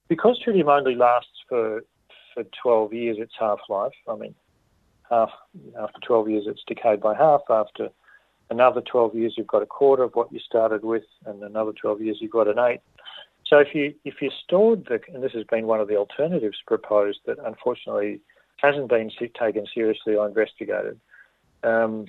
[0.07, 1.81] Because tritium only lasts for
[2.33, 3.93] for 12 years its half life.
[4.07, 4.35] I mean,
[5.09, 5.29] half
[5.79, 7.41] after 12 years it's decayed by half.
[7.49, 7.89] After
[8.49, 12.01] another 12 years you've got a quarter of what you started with, and another 12
[12.01, 12.81] years you've got an eighth.
[13.49, 16.57] So if you if you stored the and this has been one of the alternatives
[16.67, 18.21] proposed that unfortunately
[18.57, 19.09] hasn't been
[19.39, 20.99] taken seriously or investigated.
[21.63, 22.07] Um,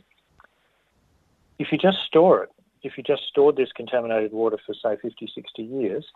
[1.59, 2.51] if you just store it,
[2.83, 6.07] if you just stored this contaminated water for say 50, 60 years,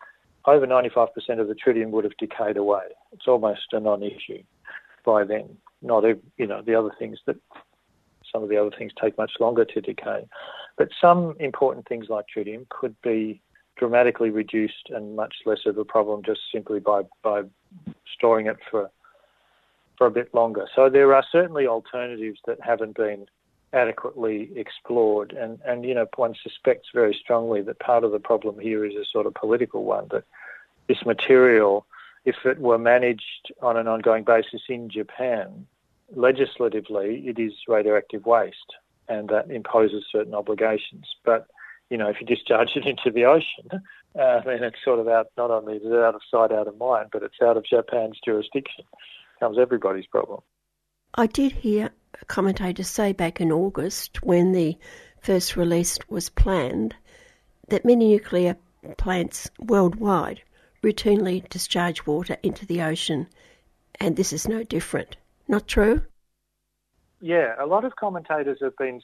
[0.46, 2.82] over 95% of the tritium would have decayed away.
[3.12, 4.42] It's almost a non-issue.
[5.04, 5.56] by then.
[5.82, 7.36] Not ev- you know the other things that
[8.32, 10.26] some of the other things take much longer to decay,
[10.76, 13.42] but some important things like tritium could be
[13.76, 17.42] dramatically reduced and much less of a problem just simply by by
[18.14, 18.90] storing it for
[19.96, 20.66] for a bit longer.
[20.74, 23.26] So there are certainly alternatives that haven't been
[23.72, 28.58] adequately explored, and and you know one suspects very strongly that part of the problem
[28.58, 30.24] here is a sort of political one that
[30.86, 31.86] this material,
[32.24, 35.66] if it were managed on an ongoing basis in Japan,
[36.14, 38.74] legislatively it is radioactive waste,
[39.08, 41.48] and that imposes certain obligations, but
[41.90, 43.82] you know, if you discharge it into the ocean,
[44.18, 46.76] uh, then it's sort of out, not only is it out of sight, out of
[46.78, 48.84] mind, but it's out of Japan's jurisdiction.
[48.92, 50.40] It becomes everybody's problem.
[51.14, 51.90] I did hear
[52.20, 54.76] a commentator say back in August when the
[55.20, 56.94] first release was planned
[57.68, 58.56] that many nuclear
[58.98, 60.42] plants worldwide
[60.82, 63.26] routinely discharge water into the ocean,
[64.00, 65.16] and this is no different.
[65.48, 66.02] Not true?
[67.20, 69.00] Yeah, a lot of commentators have been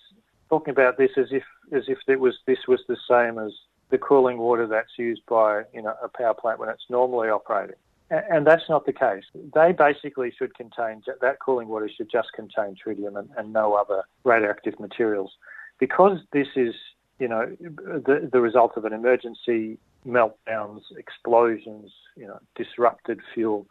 [0.51, 3.52] talking about this as if as if it was this was the same as
[3.90, 7.77] the cooling water that's used by you know a power plant when it's normally operating.
[8.10, 9.22] And that's not the case.
[9.55, 14.02] They basically should contain, that cooling water should just contain tritium and, and no other
[14.24, 15.31] radioactive materials.
[15.78, 16.74] Because this is,
[17.20, 23.68] you know, the, the result of an emergency, meltdowns, explosions, you know, disrupted fuel,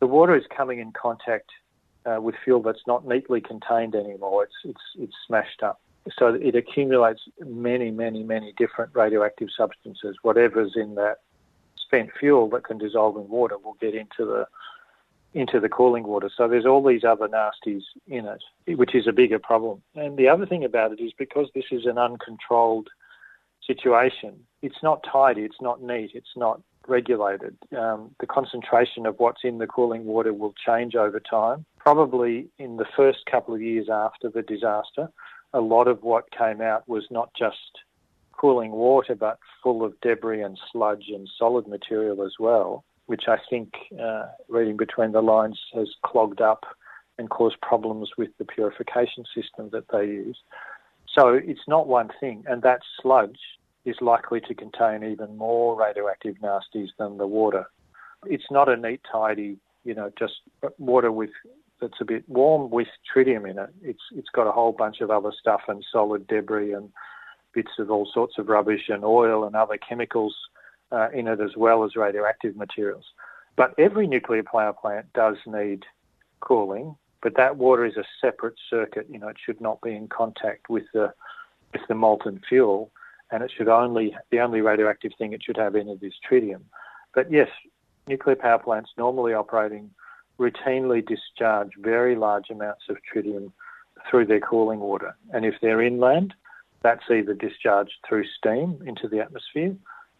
[0.00, 1.50] the water is coming in contact
[2.06, 4.44] uh, with fuel that's not neatly contained anymore.
[4.44, 5.82] It's, it's, it's smashed up.
[6.18, 10.16] So it accumulates many, many, many different radioactive substances.
[10.22, 11.18] Whatever's in that
[11.76, 14.46] spent fuel that can dissolve in water will get into the
[15.34, 16.30] into the cooling water.
[16.36, 19.80] So there's all these other nasties in it, which is a bigger problem.
[19.94, 22.88] And the other thing about it is because this is an uncontrolled
[23.66, 27.56] situation, it's not tidy, it's not neat, it's not regulated.
[27.76, 31.64] Um, the concentration of what's in the cooling water will change over time.
[31.78, 35.10] Probably in the first couple of years after the disaster,
[35.54, 37.80] a lot of what came out was not just
[38.32, 43.38] cooling water, but full of debris and sludge and solid material as well, which I
[43.48, 46.64] think, uh, reading between the lines, has clogged up
[47.18, 50.38] and caused problems with the purification system that they use.
[51.16, 53.38] So it's not one thing, and that sludge
[53.84, 57.66] is likely to contain even more radioactive nasties than the water.
[58.24, 60.34] It's not a neat, tidy, you know, just
[60.78, 61.30] water with
[61.82, 63.70] that's a bit warm with tritium in it.
[63.82, 66.88] It's it's got a whole bunch of other stuff and solid debris and
[67.52, 70.34] bits of all sorts of rubbish and oil and other chemicals
[70.92, 73.04] uh, in it as well as radioactive materials.
[73.56, 75.84] But every nuclear power plant does need
[76.40, 79.06] cooling, but that water is a separate circuit.
[79.10, 81.12] You know, it should not be in contact with the
[81.72, 82.90] with the molten fuel,
[83.30, 86.62] and it should only the only radioactive thing it should have in it is tritium.
[87.14, 87.48] But yes,
[88.06, 89.90] nuclear power plants normally operating
[90.38, 93.52] routinely discharge very large amounts of tritium
[94.10, 96.34] through their cooling water, and if they're inland,
[96.82, 99.76] that's either discharged through steam into the atmosphere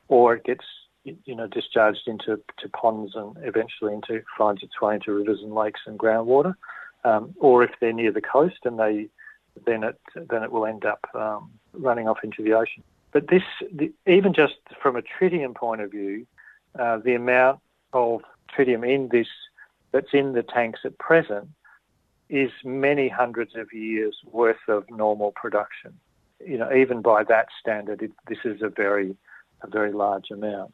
[0.08, 0.64] or it gets
[1.04, 5.54] you know discharged into to ponds and eventually into finds its way into rivers and
[5.54, 6.54] lakes and groundwater.
[7.04, 9.08] Um, or if they're near the coast and they
[9.66, 12.82] then it then it will end up um, running off into the ocean.
[13.12, 16.26] But this the, even just from a tritium point of view
[16.78, 17.60] uh, the amount
[17.92, 18.20] of
[18.56, 19.28] tritium in this
[19.92, 21.48] that's in the tanks at present
[22.28, 25.98] is many hundreds of years worth of normal production
[26.46, 29.16] you know, even by that standard, it, this is a very,
[29.62, 30.72] a very large amount.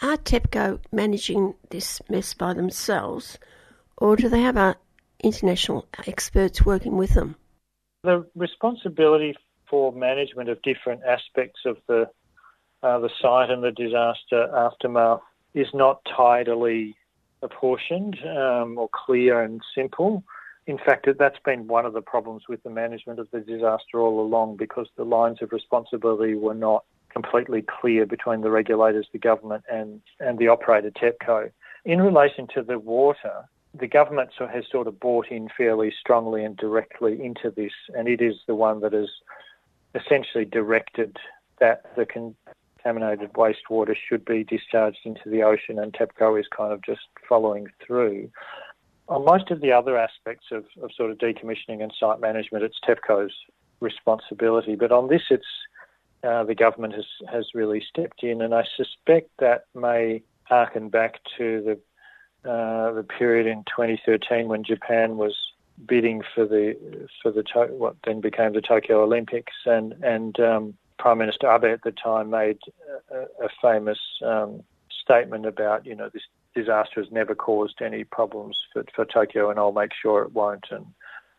[0.00, 3.38] Are TEPCO managing this mess by themselves,
[3.96, 4.74] or do they have uh,
[5.22, 7.36] international experts working with them?
[8.04, 9.36] The responsibility
[9.68, 12.08] for management of different aspects of the
[12.82, 15.20] uh, the site and the disaster aftermath
[15.54, 16.96] is not tidily
[17.42, 20.22] apportioned um, or clear and simple.
[20.66, 24.20] In fact, that's been one of the problems with the management of the disaster all
[24.20, 29.64] along because the lines of responsibility were not completely clear between the regulators, the government,
[29.70, 31.50] and, and the operator TEPCO.
[31.84, 33.44] In relation to the water,
[33.78, 38.20] the government has sort of bought in fairly strongly and directly into this, and it
[38.20, 39.08] is the one that has
[39.94, 41.16] essentially directed
[41.58, 42.06] that the
[42.82, 47.68] contaminated wastewater should be discharged into the ocean, and TEPCO is kind of just following
[47.84, 48.30] through.
[49.08, 52.78] On most of the other aspects of, of sort of decommissioning and site management, it's
[52.86, 53.32] TEPCO's
[53.80, 54.76] responsibility.
[54.76, 55.46] But on this, it's
[56.22, 61.20] uh, the government has, has really stepped in, and I suspect that may harken back
[61.38, 65.36] to the uh, the period in 2013 when Japan was
[65.86, 66.76] bidding for the
[67.22, 71.82] for the what then became the Tokyo Olympics, and and um, Prime Minister Abe at
[71.82, 72.58] the time made
[73.10, 74.62] a, a famous um,
[75.02, 76.22] statement about you know this
[76.54, 80.66] disaster has never caused any problems for, for Tokyo, and I'll make sure it won't,
[80.70, 80.86] and,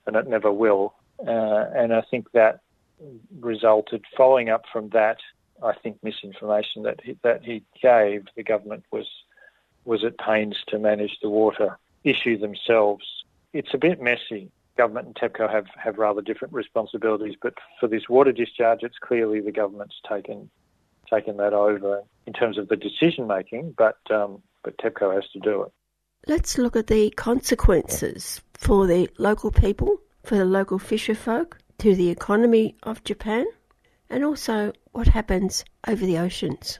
[0.05, 0.95] and it never will.
[1.25, 2.59] Uh, and I think that
[3.39, 5.19] resulted, following up from that,
[5.63, 9.07] I think misinformation that he, that he gave, the government was
[9.85, 13.05] was at pains to manage the water issue themselves.
[13.53, 14.51] It's a bit messy.
[14.77, 19.39] Government and TEPCO have, have rather different responsibilities, but for this water discharge, it's clearly
[19.39, 20.49] the government's taken
[21.11, 25.39] taken that over in terms of the decision making, but um, but TEPCO has to
[25.39, 25.71] do it.
[26.25, 31.95] Let's look at the consequences for the local people, for the local fisher folk, to
[31.95, 33.45] the economy of Japan,
[34.09, 36.79] and also what happens over the oceans.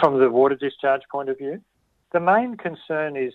[0.00, 1.60] From the water discharge point of view,
[2.12, 3.34] the main concern is,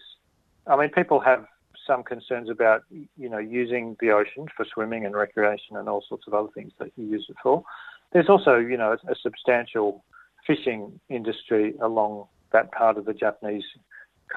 [0.66, 1.46] I mean, people have
[1.86, 6.26] some concerns about, you know, using the ocean for swimming and recreation and all sorts
[6.28, 7.64] of other things that you use it for.
[8.12, 10.04] There's also, you know, a substantial
[10.46, 13.64] fishing industry along that part of the Japanese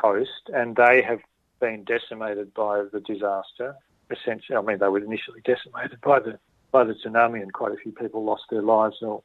[0.01, 1.21] coast, and they have
[1.61, 3.75] been decimated by the disaster.
[4.11, 6.39] Essentially, I mean, they were initially decimated by the
[6.71, 9.23] by the tsunami, and quite a few people lost their lives, or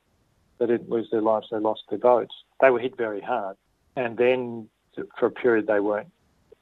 [0.60, 2.34] they didn't lose their lives; they lost their boats.
[2.62, 3.58] They were hit very hard,
[3.96, 4.70] and then
[5.18, 6.12] for a period they weren't.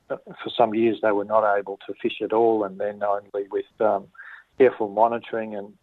[0.07, 3.65] For some years, they were not able to fish at all, and then only with
[3.79, 4.07] um,
[4.57, 5.73] careful monitoring and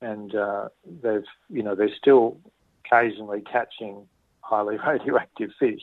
[0.00, 0.68] and uh,
[1.02, 2.38] they've you know they're still
[2.84, 4.06] occasionally catching
[4.40, 5.82] highly radioactive fish,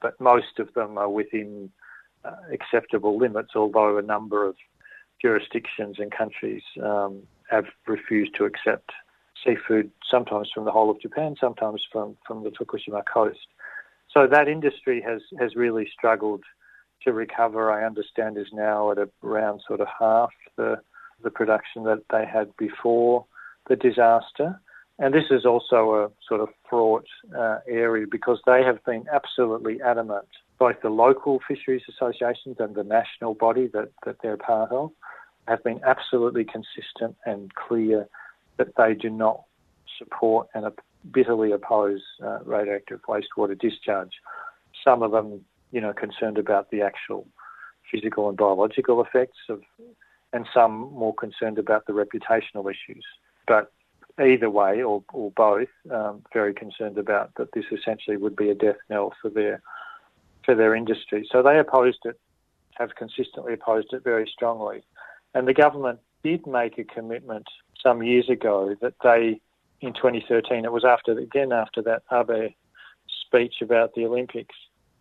[0.00, 1.70] but most of them are within
[2.24, 3.50] uh, acceptable limits.
[3.54, 4.56] Although a number of
[5.20, 8.90] jurisdictions and countries um, have refused to accept
[9.44, 13.46] seafood, sometimes from the whole of Japan, sometimes from, from the Fukushima coast.
[14.12, 16.42] So that industry has, has really struggled
[17.08, 17.70] to recover.
[17.70, 20.70] I understand is now at around sort of half the
[21.22, 23.26] the production that they had before
[23.68, 24.60] the disaster.
[25.00, 27.06] And this is also a sort of fraught
[27.36, 30.28] uh, area because they have been absolutely adamant,
[30.58, 34.90] both the local fisheries associations and the national body that, that they're part of,
[35.46, 38.08] have been absolutely consistent and clear
[38.56, 39.42] that they do not
[39.98, 40.66] support and
[41.12, 44.12] bitterly oppose uh, radioactive wastewater discharge.
[44.84, 47.26] Some of them, you know, concerned about the actual
[47.90, 49.62] physical and biological effects of,
[50.32, 53.04] and some more concerned about the reputational issues.
[53.46, 53.72] But
[54.20, 58.54] either way, or, or both, um, very concerned about that this essentially would be a
[58.54, 59.62] death knell for their
[60.44, 61.28] for their industry.
[61.30, 62.18] So they opposed it,
[62.78, 64.82] have consistently opposed it very strongly,
[65.34, 67.46] and the government did make a commitment
[67.82, 69.40] some years ago that they,
[69.80, 72.52] in 2013, it was after again after that Abe
[73.26, 74.54] speech about the Olympics,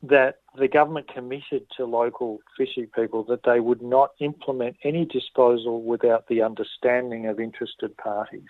[0.03, 5.81] that the government committed to local fishing people that they would not implement any disposal
[5.81, 8.49] without the understanding of interested parties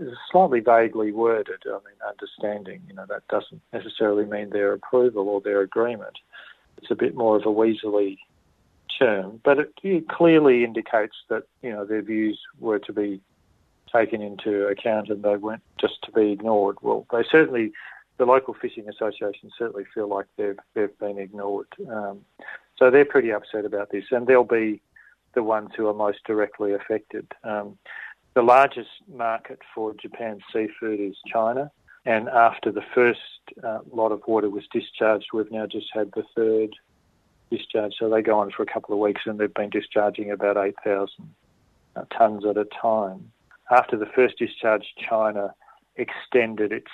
[0.00, 1.62] is slightly vaguely worded.
[1.66, 6.18] I mean, understanding, you know, that doesn't necessarily mean their approval or their agreement.
[6.78, 8.18] It's a bit more of a weaselly
[8.98, 13.20] term, but it, it clearly indicates that, you know, their views were to be
[13.92, 16.76] taken into account and they weren't just to be ignored.
[16.80, 17.72] Well, they certainly,
[18.18, 21.68] the local fishing associations certainly feel like they've, they've been ignored.
[21.90, 22.20] Um,
[22.78, 24.80] so they're pretty upset about this and they'll be
[25.34, 27.26] the ones who are most directly affected.
[27.44, 27.78] Um,
[28.34, 31.70] the largest market for Japan's seafood is China,
[32.04, 33.20] and after the first
[33.62, 36.70] uh, lot of water was discharged, we've now just had the third
[37.50, 37.94] discharge.
[37.98, 41.08] So they go on for a couple of weeks, and they've been discharging about 8,000
[41.94, 43.30] uh, tonnes at a time.
[43.70, 45.54] After the first discharge, China
[45.96, 46.90] extended its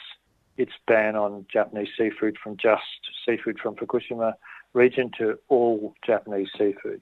[0.59, 2.83] its ban on Japanese seafood from just
[3.25, 4.35] seafood from Fukushima
[4.75, 7.01] region to all Japanese seafoods.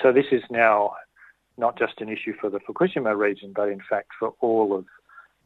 [0.00, 0.92] So this is now
[1.56, 4.84] not just an issue for the Fukushima region, but in fact for all of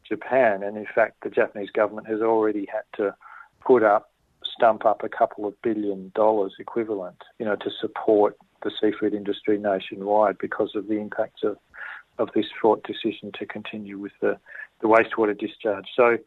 [0.06, 0.62] Japan.
[0.64, 3.14] And in fact, the Japanese government has already had to
[3.64, 4.10] put up,
[4.43, 9.59] stump up a couple of billion dollars equivalent, you know, to support the seafood industry
[9.59, 11.56] nationwide because of the impacts of,
[12.18, 14.39] of this fraught decision to continue with the,
[14.81, 15.86] the wastewater discharge.
[15.94, 16.18] So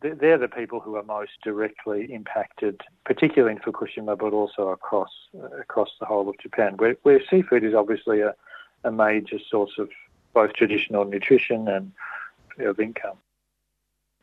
[0.00, 5.46] they're the people who are most directly impacted, particularly in Fukushima, but also across uh,
[5.58, 8.34] across the whole of Japan, where, where seafood is obviously a,
[8.84, 9.90] a major source of
[10.32, 11.92] both traditional nutrition and
[12.60, 13.16] of income.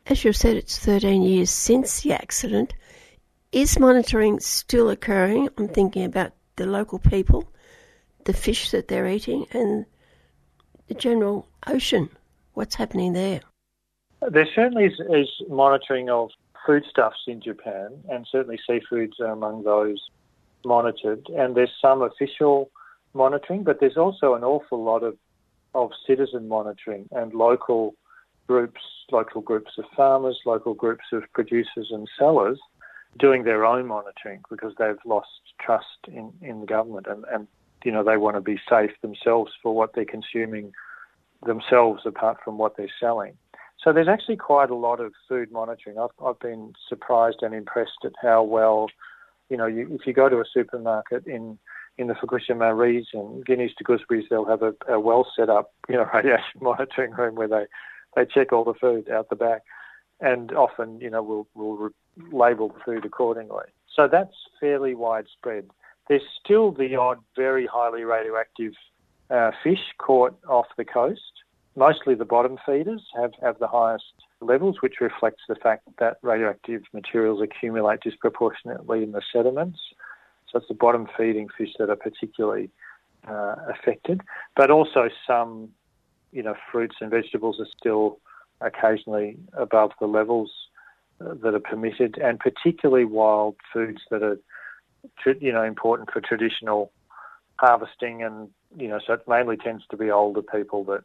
[0.06, 2.72] As you've said, it's 13 years since the accident.
[3.52, 5.48] Is monitoring still occurring?
[5.58, 7.50] I'm thinking about the local people,
[8.24, 9.86] the fish that they're eating, and
[10.86, 12.08] the general ocean.
[12.54, 13.40] What's happening there?
[14.20, 16.30] There certainly is, is monitoring of
[16.66, 20.10] foodstuffs in Japan, and certainly seafoods are among those
[20.64, 21.26] monitored.
[21.36, 22.70] And there's some official
[23.14, 25.16] monitoring, but there's also an awful lot of,
[25.74, 27.94] of citizen monitoring and local
[28.46, 28.80] groups,
[29.10, 32.58] local groups of farmers, local groups of producers and sellers
[33.18, 35.28] doing their own monitoring because they've lost
[35.60, 37.48] trust in, in the government and, and
[37.84, 40.72] you know they want to be safe themselves for what they're consuming
[41.46, 43.34] themselves apart from what they're selling.
[43.82, 45.98] So there's actually quite a lot of food monitoring.
[45.98, 48.88] I've, I've been surprised and impressed at how well,
[49.48, 51.58] you know, you, if you go to a supermarket in
[51.96, 55.96] in the Fukushima region, Guineas to Gooseberries, they'll have a, a well set up, you
[55.96, 57.64] know, radiation monitoring room where they,
[58.14, 59.62] they check all the food out the back,
[60.20, 61.90] and often, you know, will will re-
[62.32, 63.64] label the food accordingly.
[63.94, 65.68] So that's fairly widespread.
[66.08, 68.72] There's still the odd, very highly radioactive
[69.30, 71.20] uh, fish caught off the coast.
[71.78, 76.82] Mostly the bottom feeders have, have the highest levels, which reflects the fact that radioactive
[76.92, 79.78] materials accumulate disproportionately in the sediments.
[80.50, 82.70] So it's the bottom feeding fish that are particularly
[83.28, 84.22] uh, affected.
[84.56, 85.68] But also some,
[86.32, 88.18] you know, fruits and vegetables are still
[88.60, 90.50] occasionally above the levels
[91.20, 94.38] uh, that are permitted, and particularly wild foods that are,
[95.40, 96.90] you know, important for traditional
[97.60, 101.02] harvesting and you know, so it mainly tends to be older people that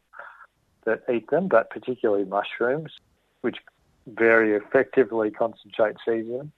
[0.85, 2.91] that eat them, but particularly mushrooms,
[3.41, 3.57] which
[4.07, 6.51] very effectively concentrate cesium,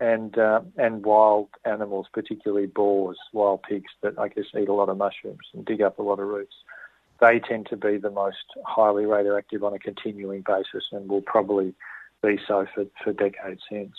[0.00, 4.88] and uh, and wild animals, particularly boars, wild pigs that I guess eat a lot
[4.88, 6.54] of mushrooms and dig up a lot of roots.
[7.20, 11.74] They tend to be the most highly radioactive on a continuing basis, and will probably
[12.22, 13.96] be so for, for decades hence.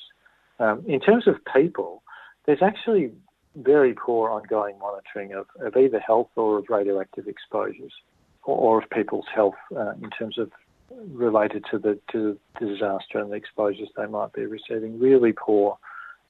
[0.59, 2.03] Um, in terms of people,
[2.45, 3.11] there's actually
[3.55, 7.91] very poor ongoing monitoring of, of either health or of radioactive exposures
[8.43, 10.51] or, of people's health uh, in terms of
[11.11, 14.99] related to the to the disaster and the exposures they might be receiving.
[14.99, 15.77] Really poor,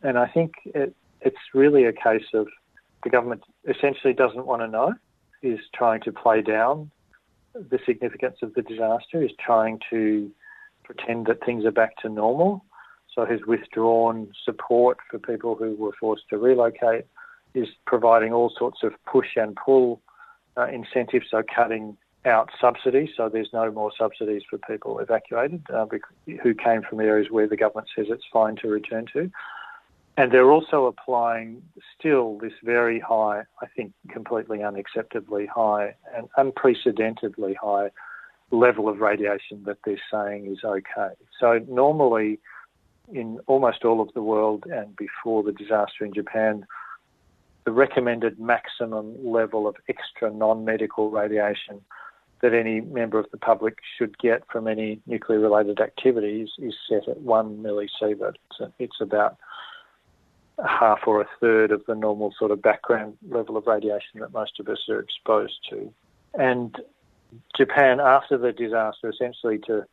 [0.01, 2.47] and I think it, it's really a case of
[3.03, 4.93] the government essentially doesn't want to know,
[5.41, 6.91] is trying to play down
[7.53, 10.31] the significance of the disaster, is trying to
[10.83, 12.65] pretend that things are back to normal.
[13.13, 17.05] So has withdrawn support for people who were forced to relocate,
[17.53, 20.01] is providing all sorts of push and pull
[20.55, 25.85] uh, incentives, so cutting out subsidies, so there's no more subsidies for people evacuated uh,
[26.43, 29.31] who came from areas where the government says it's fine to return to.
[30.17, 31.63] And they're also applying
[31.97, 37.91] still this very high, I think completely unacceptably high and unprecedentedly high
[38.51, 41.13] level of radiation that they're saying is okay.
[41.39, 42.39] So normally
[43.11, 46.65] in almost all of the world and before the disaster in Japan,
[47.65, 51.81] the recommended maximum level of extra non-medical radiation
[52.41, 57.07] that any member of the public should get from any nuclear related activities is set
[57.07, 58.35] at one millisievert.
[58.57, 59.37] So it's about
[60.67, 64.59] half or a third of the normal sort of background level of radiation that most
[64.59, 65.93] of us are exposed to.
[66.33, 66.75] And
[67.55, 69.85] Japan, after the disaster, essentially to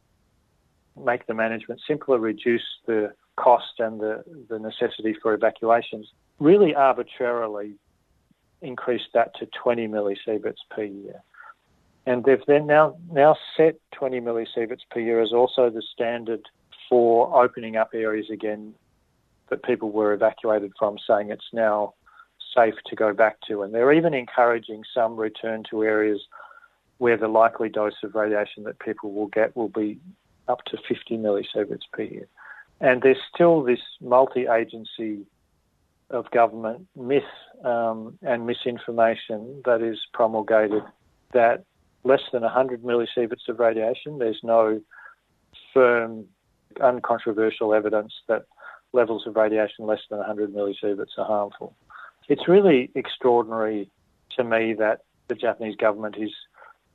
[0.97, 6.09] make the management simpler, reduce the cost and the, the necessity for evacuations,
[6.39, 7.75] really arbitrarily
[8.61, 11.23] increased that to 20 millisieverts per year.
[12.09, 16.40] And they've then now, now set 20 millisieverts per year as also the standard
[16.89, 18.72] for opening up areas again
[19.51, 21.93] that people were evacuated from, saying it's now
[22.56, 23.60] safe to go back to.
[23.60, 26.22] And they're even encouraging some return to areas
[26.97, 29.98] where the likely dose of radiation that people will get will be
[30.48, 32.26] up to 50 millisieverts per year.
[32.80, 35.26] And there's still this multi agency
[36.09, 37.22] of government myth
[37.66, 40.82] um, and misinformation that is promulgated
[41.35, 41.64] that
[42.05, 44.19] less than 100 millisieverts of radiation.
[44.19, 44.81] There's no
[45.75, 46.27] firm,
[46.81, 48.47] uncontroversial evidence that
[48.93, 51.75] levels of radiation less than 100 millisieverts are harmful.
[52.29, 53.91] It's really extraordinary
[54.37, 56.33] to me that the Japanese government is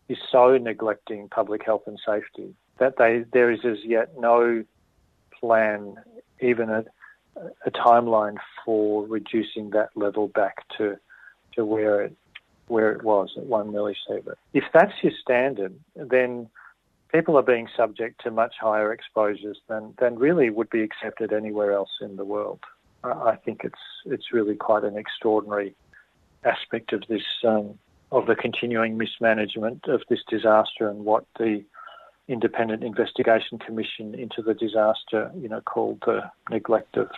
[0.10, 4.64] is so neglecting public health and safety that they there is as yet no
[5.40, 5.96] plan,
[6.42, 6.84] even a,
[7.66, 10.98] a timeline for reducing that level back to
[11.56, 12.16] to where it
[12.68, 14.36] where it was at one millisievert.
[14.54, 16.50] If that's your standard, then
[17.12, 21.72] people are being subject to much higher exposures than, than really would be accepted anywhere
[21.72, 22.60] else in the world.
[23.04, 23.76] I think it's
[24.06, 25.76] it's really quite an extraordinary
[26.46, 27.78] aspect of this um,
[28.14, 31.66] of the continuing mismanagement of this disaster and what the
[32.28, 37.10] independent investigation commission into the disaster, you know, called the neglect of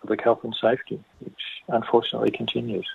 [0.00, 2.86] public health and safety, which unfortunately continues.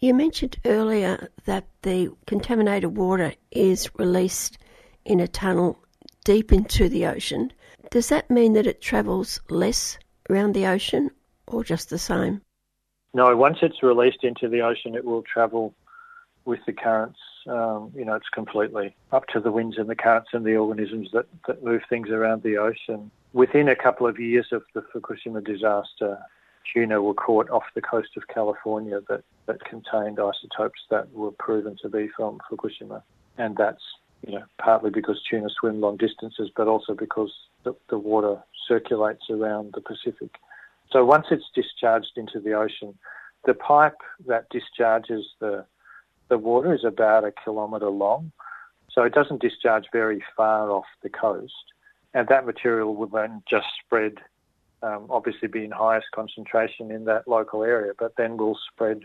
[0.00, 4.58] You mentioned earlier that the contaminated water is released
[5.04, 5.82] in a tunnel
[6.24, 7.52] deep into the ocean.
[7.90, 9.98] Does that mean that it travels less
[10.28, 11.10] around the ocean
[11.46, 12.42] or just the same?
[13.14, 15.74] No, once it's released into the ocean, it will travel
[16.44, 17.18] with the currents.
[17.46, 21.08] Um, you know, it's completely up to the winds and the currents and the organisms
[21.12, 23.10] that, that move things around the ocean.
[23.32, 26.18] within a couple of years of the Fukushima disaster,
[26.72, 31.76] tuna were caught off the coast of California that, that contained isotopes that were proven
[31.82, 33.02] to be from Fukushima.
[33.38, 33.82] And that's,
[34.26, 37.32] you know, partly because tuna swim long distances, but also because
[37.64, 40.36] the, the water circulates around the Pacific.
[40.90, 42.96] So once it's discharged into the ocean,
[43.44, 45.64] the pipe that discharges the
[46.28, 48.32] the water is about a kilometre long,
[48.90, 51.52] so it doesn't discharge very far off the coast,
[52.14, 54.14] and that material will then just spread.
[54.86, 59.02] Um, obviously, be in highest concentration in that local area, but then will spread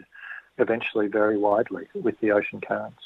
[0.60, 3.02] eventually very widely with the ocean currents.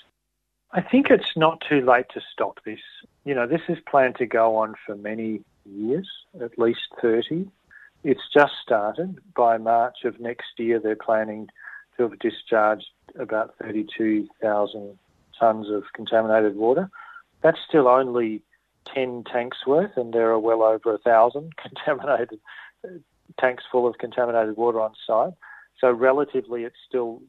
[0.72, 2.82] I think it's not too late to stop this.
[3.24, 6.10] You know, this is planned to go on for many years,
[6.42, 7.48] at least 30.
[8.04, 9.20] It's just started.
[9.36, 11.48] By March of next year, they're planning
[11.96, 15.00] to have discharged about 32,000
[15.42, 16.90] tonnes of contaminated water.
[17.42, 18.42] That's still only
[18.94, 22.40] 10 tanks worth, and there are well over a thousand contaminated
[23.40, 25.34] tanks full of contaminated water on site.
[25.80, 27.22] So relatively, it's still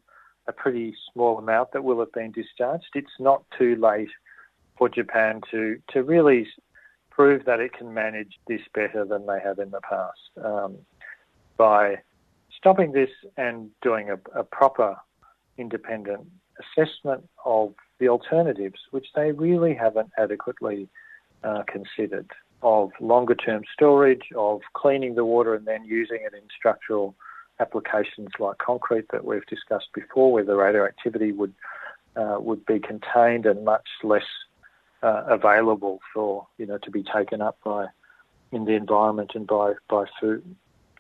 [0.46, 2.86] a pretty small amount that will have been discharged.
[2.94, 4.10] It's not too late
[4.78, 6.46] for Japan to to really
[7.10, 10.76] prove that it can manage this better than they have in the past um,
[11.56, 11.96] by
[12.54, 13.08] stopping this
[13.38, 14.96] and doing a, a proper
[15.56, 16.26] independent
[16.60, 20.88] assessment of the alternatives, which they really haven't adequately
[21.42, 22.30] uh, considered,
[22.62, 27.14] of longer term storage, of cleaning the water and then using it in structural
[27.60, 31.54] applications like concrete that we've discussed before, where the radioactivity would
[32.16, 34.24] uh, would be contained and much less
[35.02, 37.86] uh, available for you know to be taken up by
[38.52, 40.42] in the environment and by by food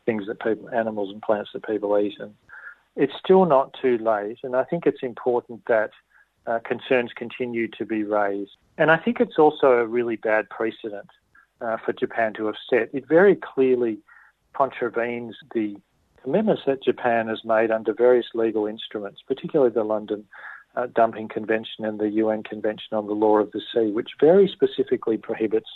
[0.04, 2.14] things that people animals and plants that people eat.
[2.20, 2.34] And
[2.94, 5.90] it's still not too late and I think it's important that
[6.46, 8.52] uh, concerns continue to be raised.
[8.78, 11.10] And I think it's also a really bad precedent
[11.60, 13.98] uh, for Japan to have set it very clearly
[14.54, 15.76] contravenes the
[16.22, 20.24] commitments that Japan has made under various legal instruments particularly the London
[20.76, 24.46] uh, Dumping Convention and the UN Convention on the Law of the Sea, which very
[24.48, 25.70] specifically prohibits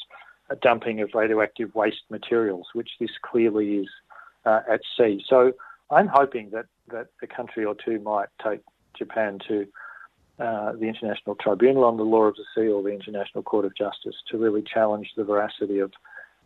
[0.50, 3.88] uh, dumping of radioactive waste materials, which this clearly is
[4.44, 5.24] uh, at sea.
[5.26, 5.52] So
[5.90, 8.60] I'm hoping that, that a country or two might take
[8.94, 9.66] Japan to
[10.40, 13.76] uh, the International Tribunal on the Law of the Sea or the International Court of
[13.76, 15.92] Justice to really challenge the veracity of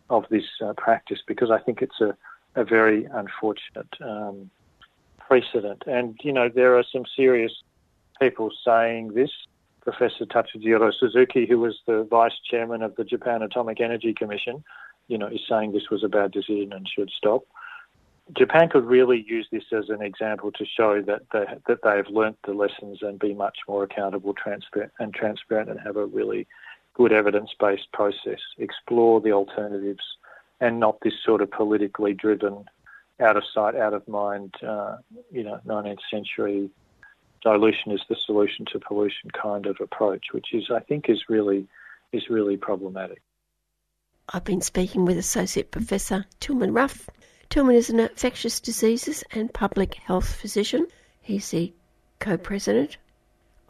[0.09, 2.15] of this uh, practice because I think it's a,
[2.55, 4.51] a very unfortunate um,
[5.17, 5.83] precedent.
[5.87, 7.53] And you know there are some serious
[8.19, 9.31] people saying this.
[9.81, 14.63] Professor Tatsujiro Suzuki, who was the vice chairman of the Japan Atomic Energy Commission,
[15.07, 17.43] you know, is saying this was a bad decision and should stop.
[18.33, 22.07] Japan could really use this as an example to show that they, that they have
[22.09, 26.47] learnt the lessons and be much more accountable, transparent, and transparent, and have a really
[26.95, 28.39] good evidence-based process.
[28.57, 30.03] Explore the alternatives,
[30.59, 32.65] and not this sort of politically driven,
[33.19, 34.97] out of sight, out of mind, uh,
[35.31, 36.69] you know, 19th century
[37.41, 41.67] dilution is the solution to pollution kind of approach, which is, I think, is really
[42.11, 43.21] is really problematic.
[44.33, 47.07] I've been speaking with Associate Professor Tilman Ruff.
[47.49, 50.87] Tilman is an infectious diseases and public health physician.
[51.21, 51.73] He's the
[52.19, 52.97] co-president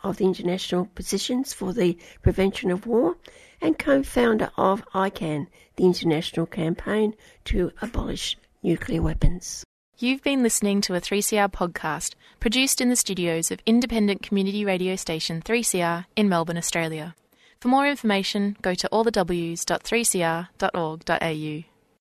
[0.03, 3.15] of the International Physicians for the Prevention of War
[3.61, 7.15] and co-founder of ICAN, the international campaign
[7.45, 9.63] to abolish nuclear weapons.
[9.97, 14.97] You've been listening to a 3CR podcast produced in the studios of independent community radio
[14.97, 17.15] station 3CR in Melbourne, Australia.
[17.61, 21.74] For more information, go to allthews.3cr.org.au.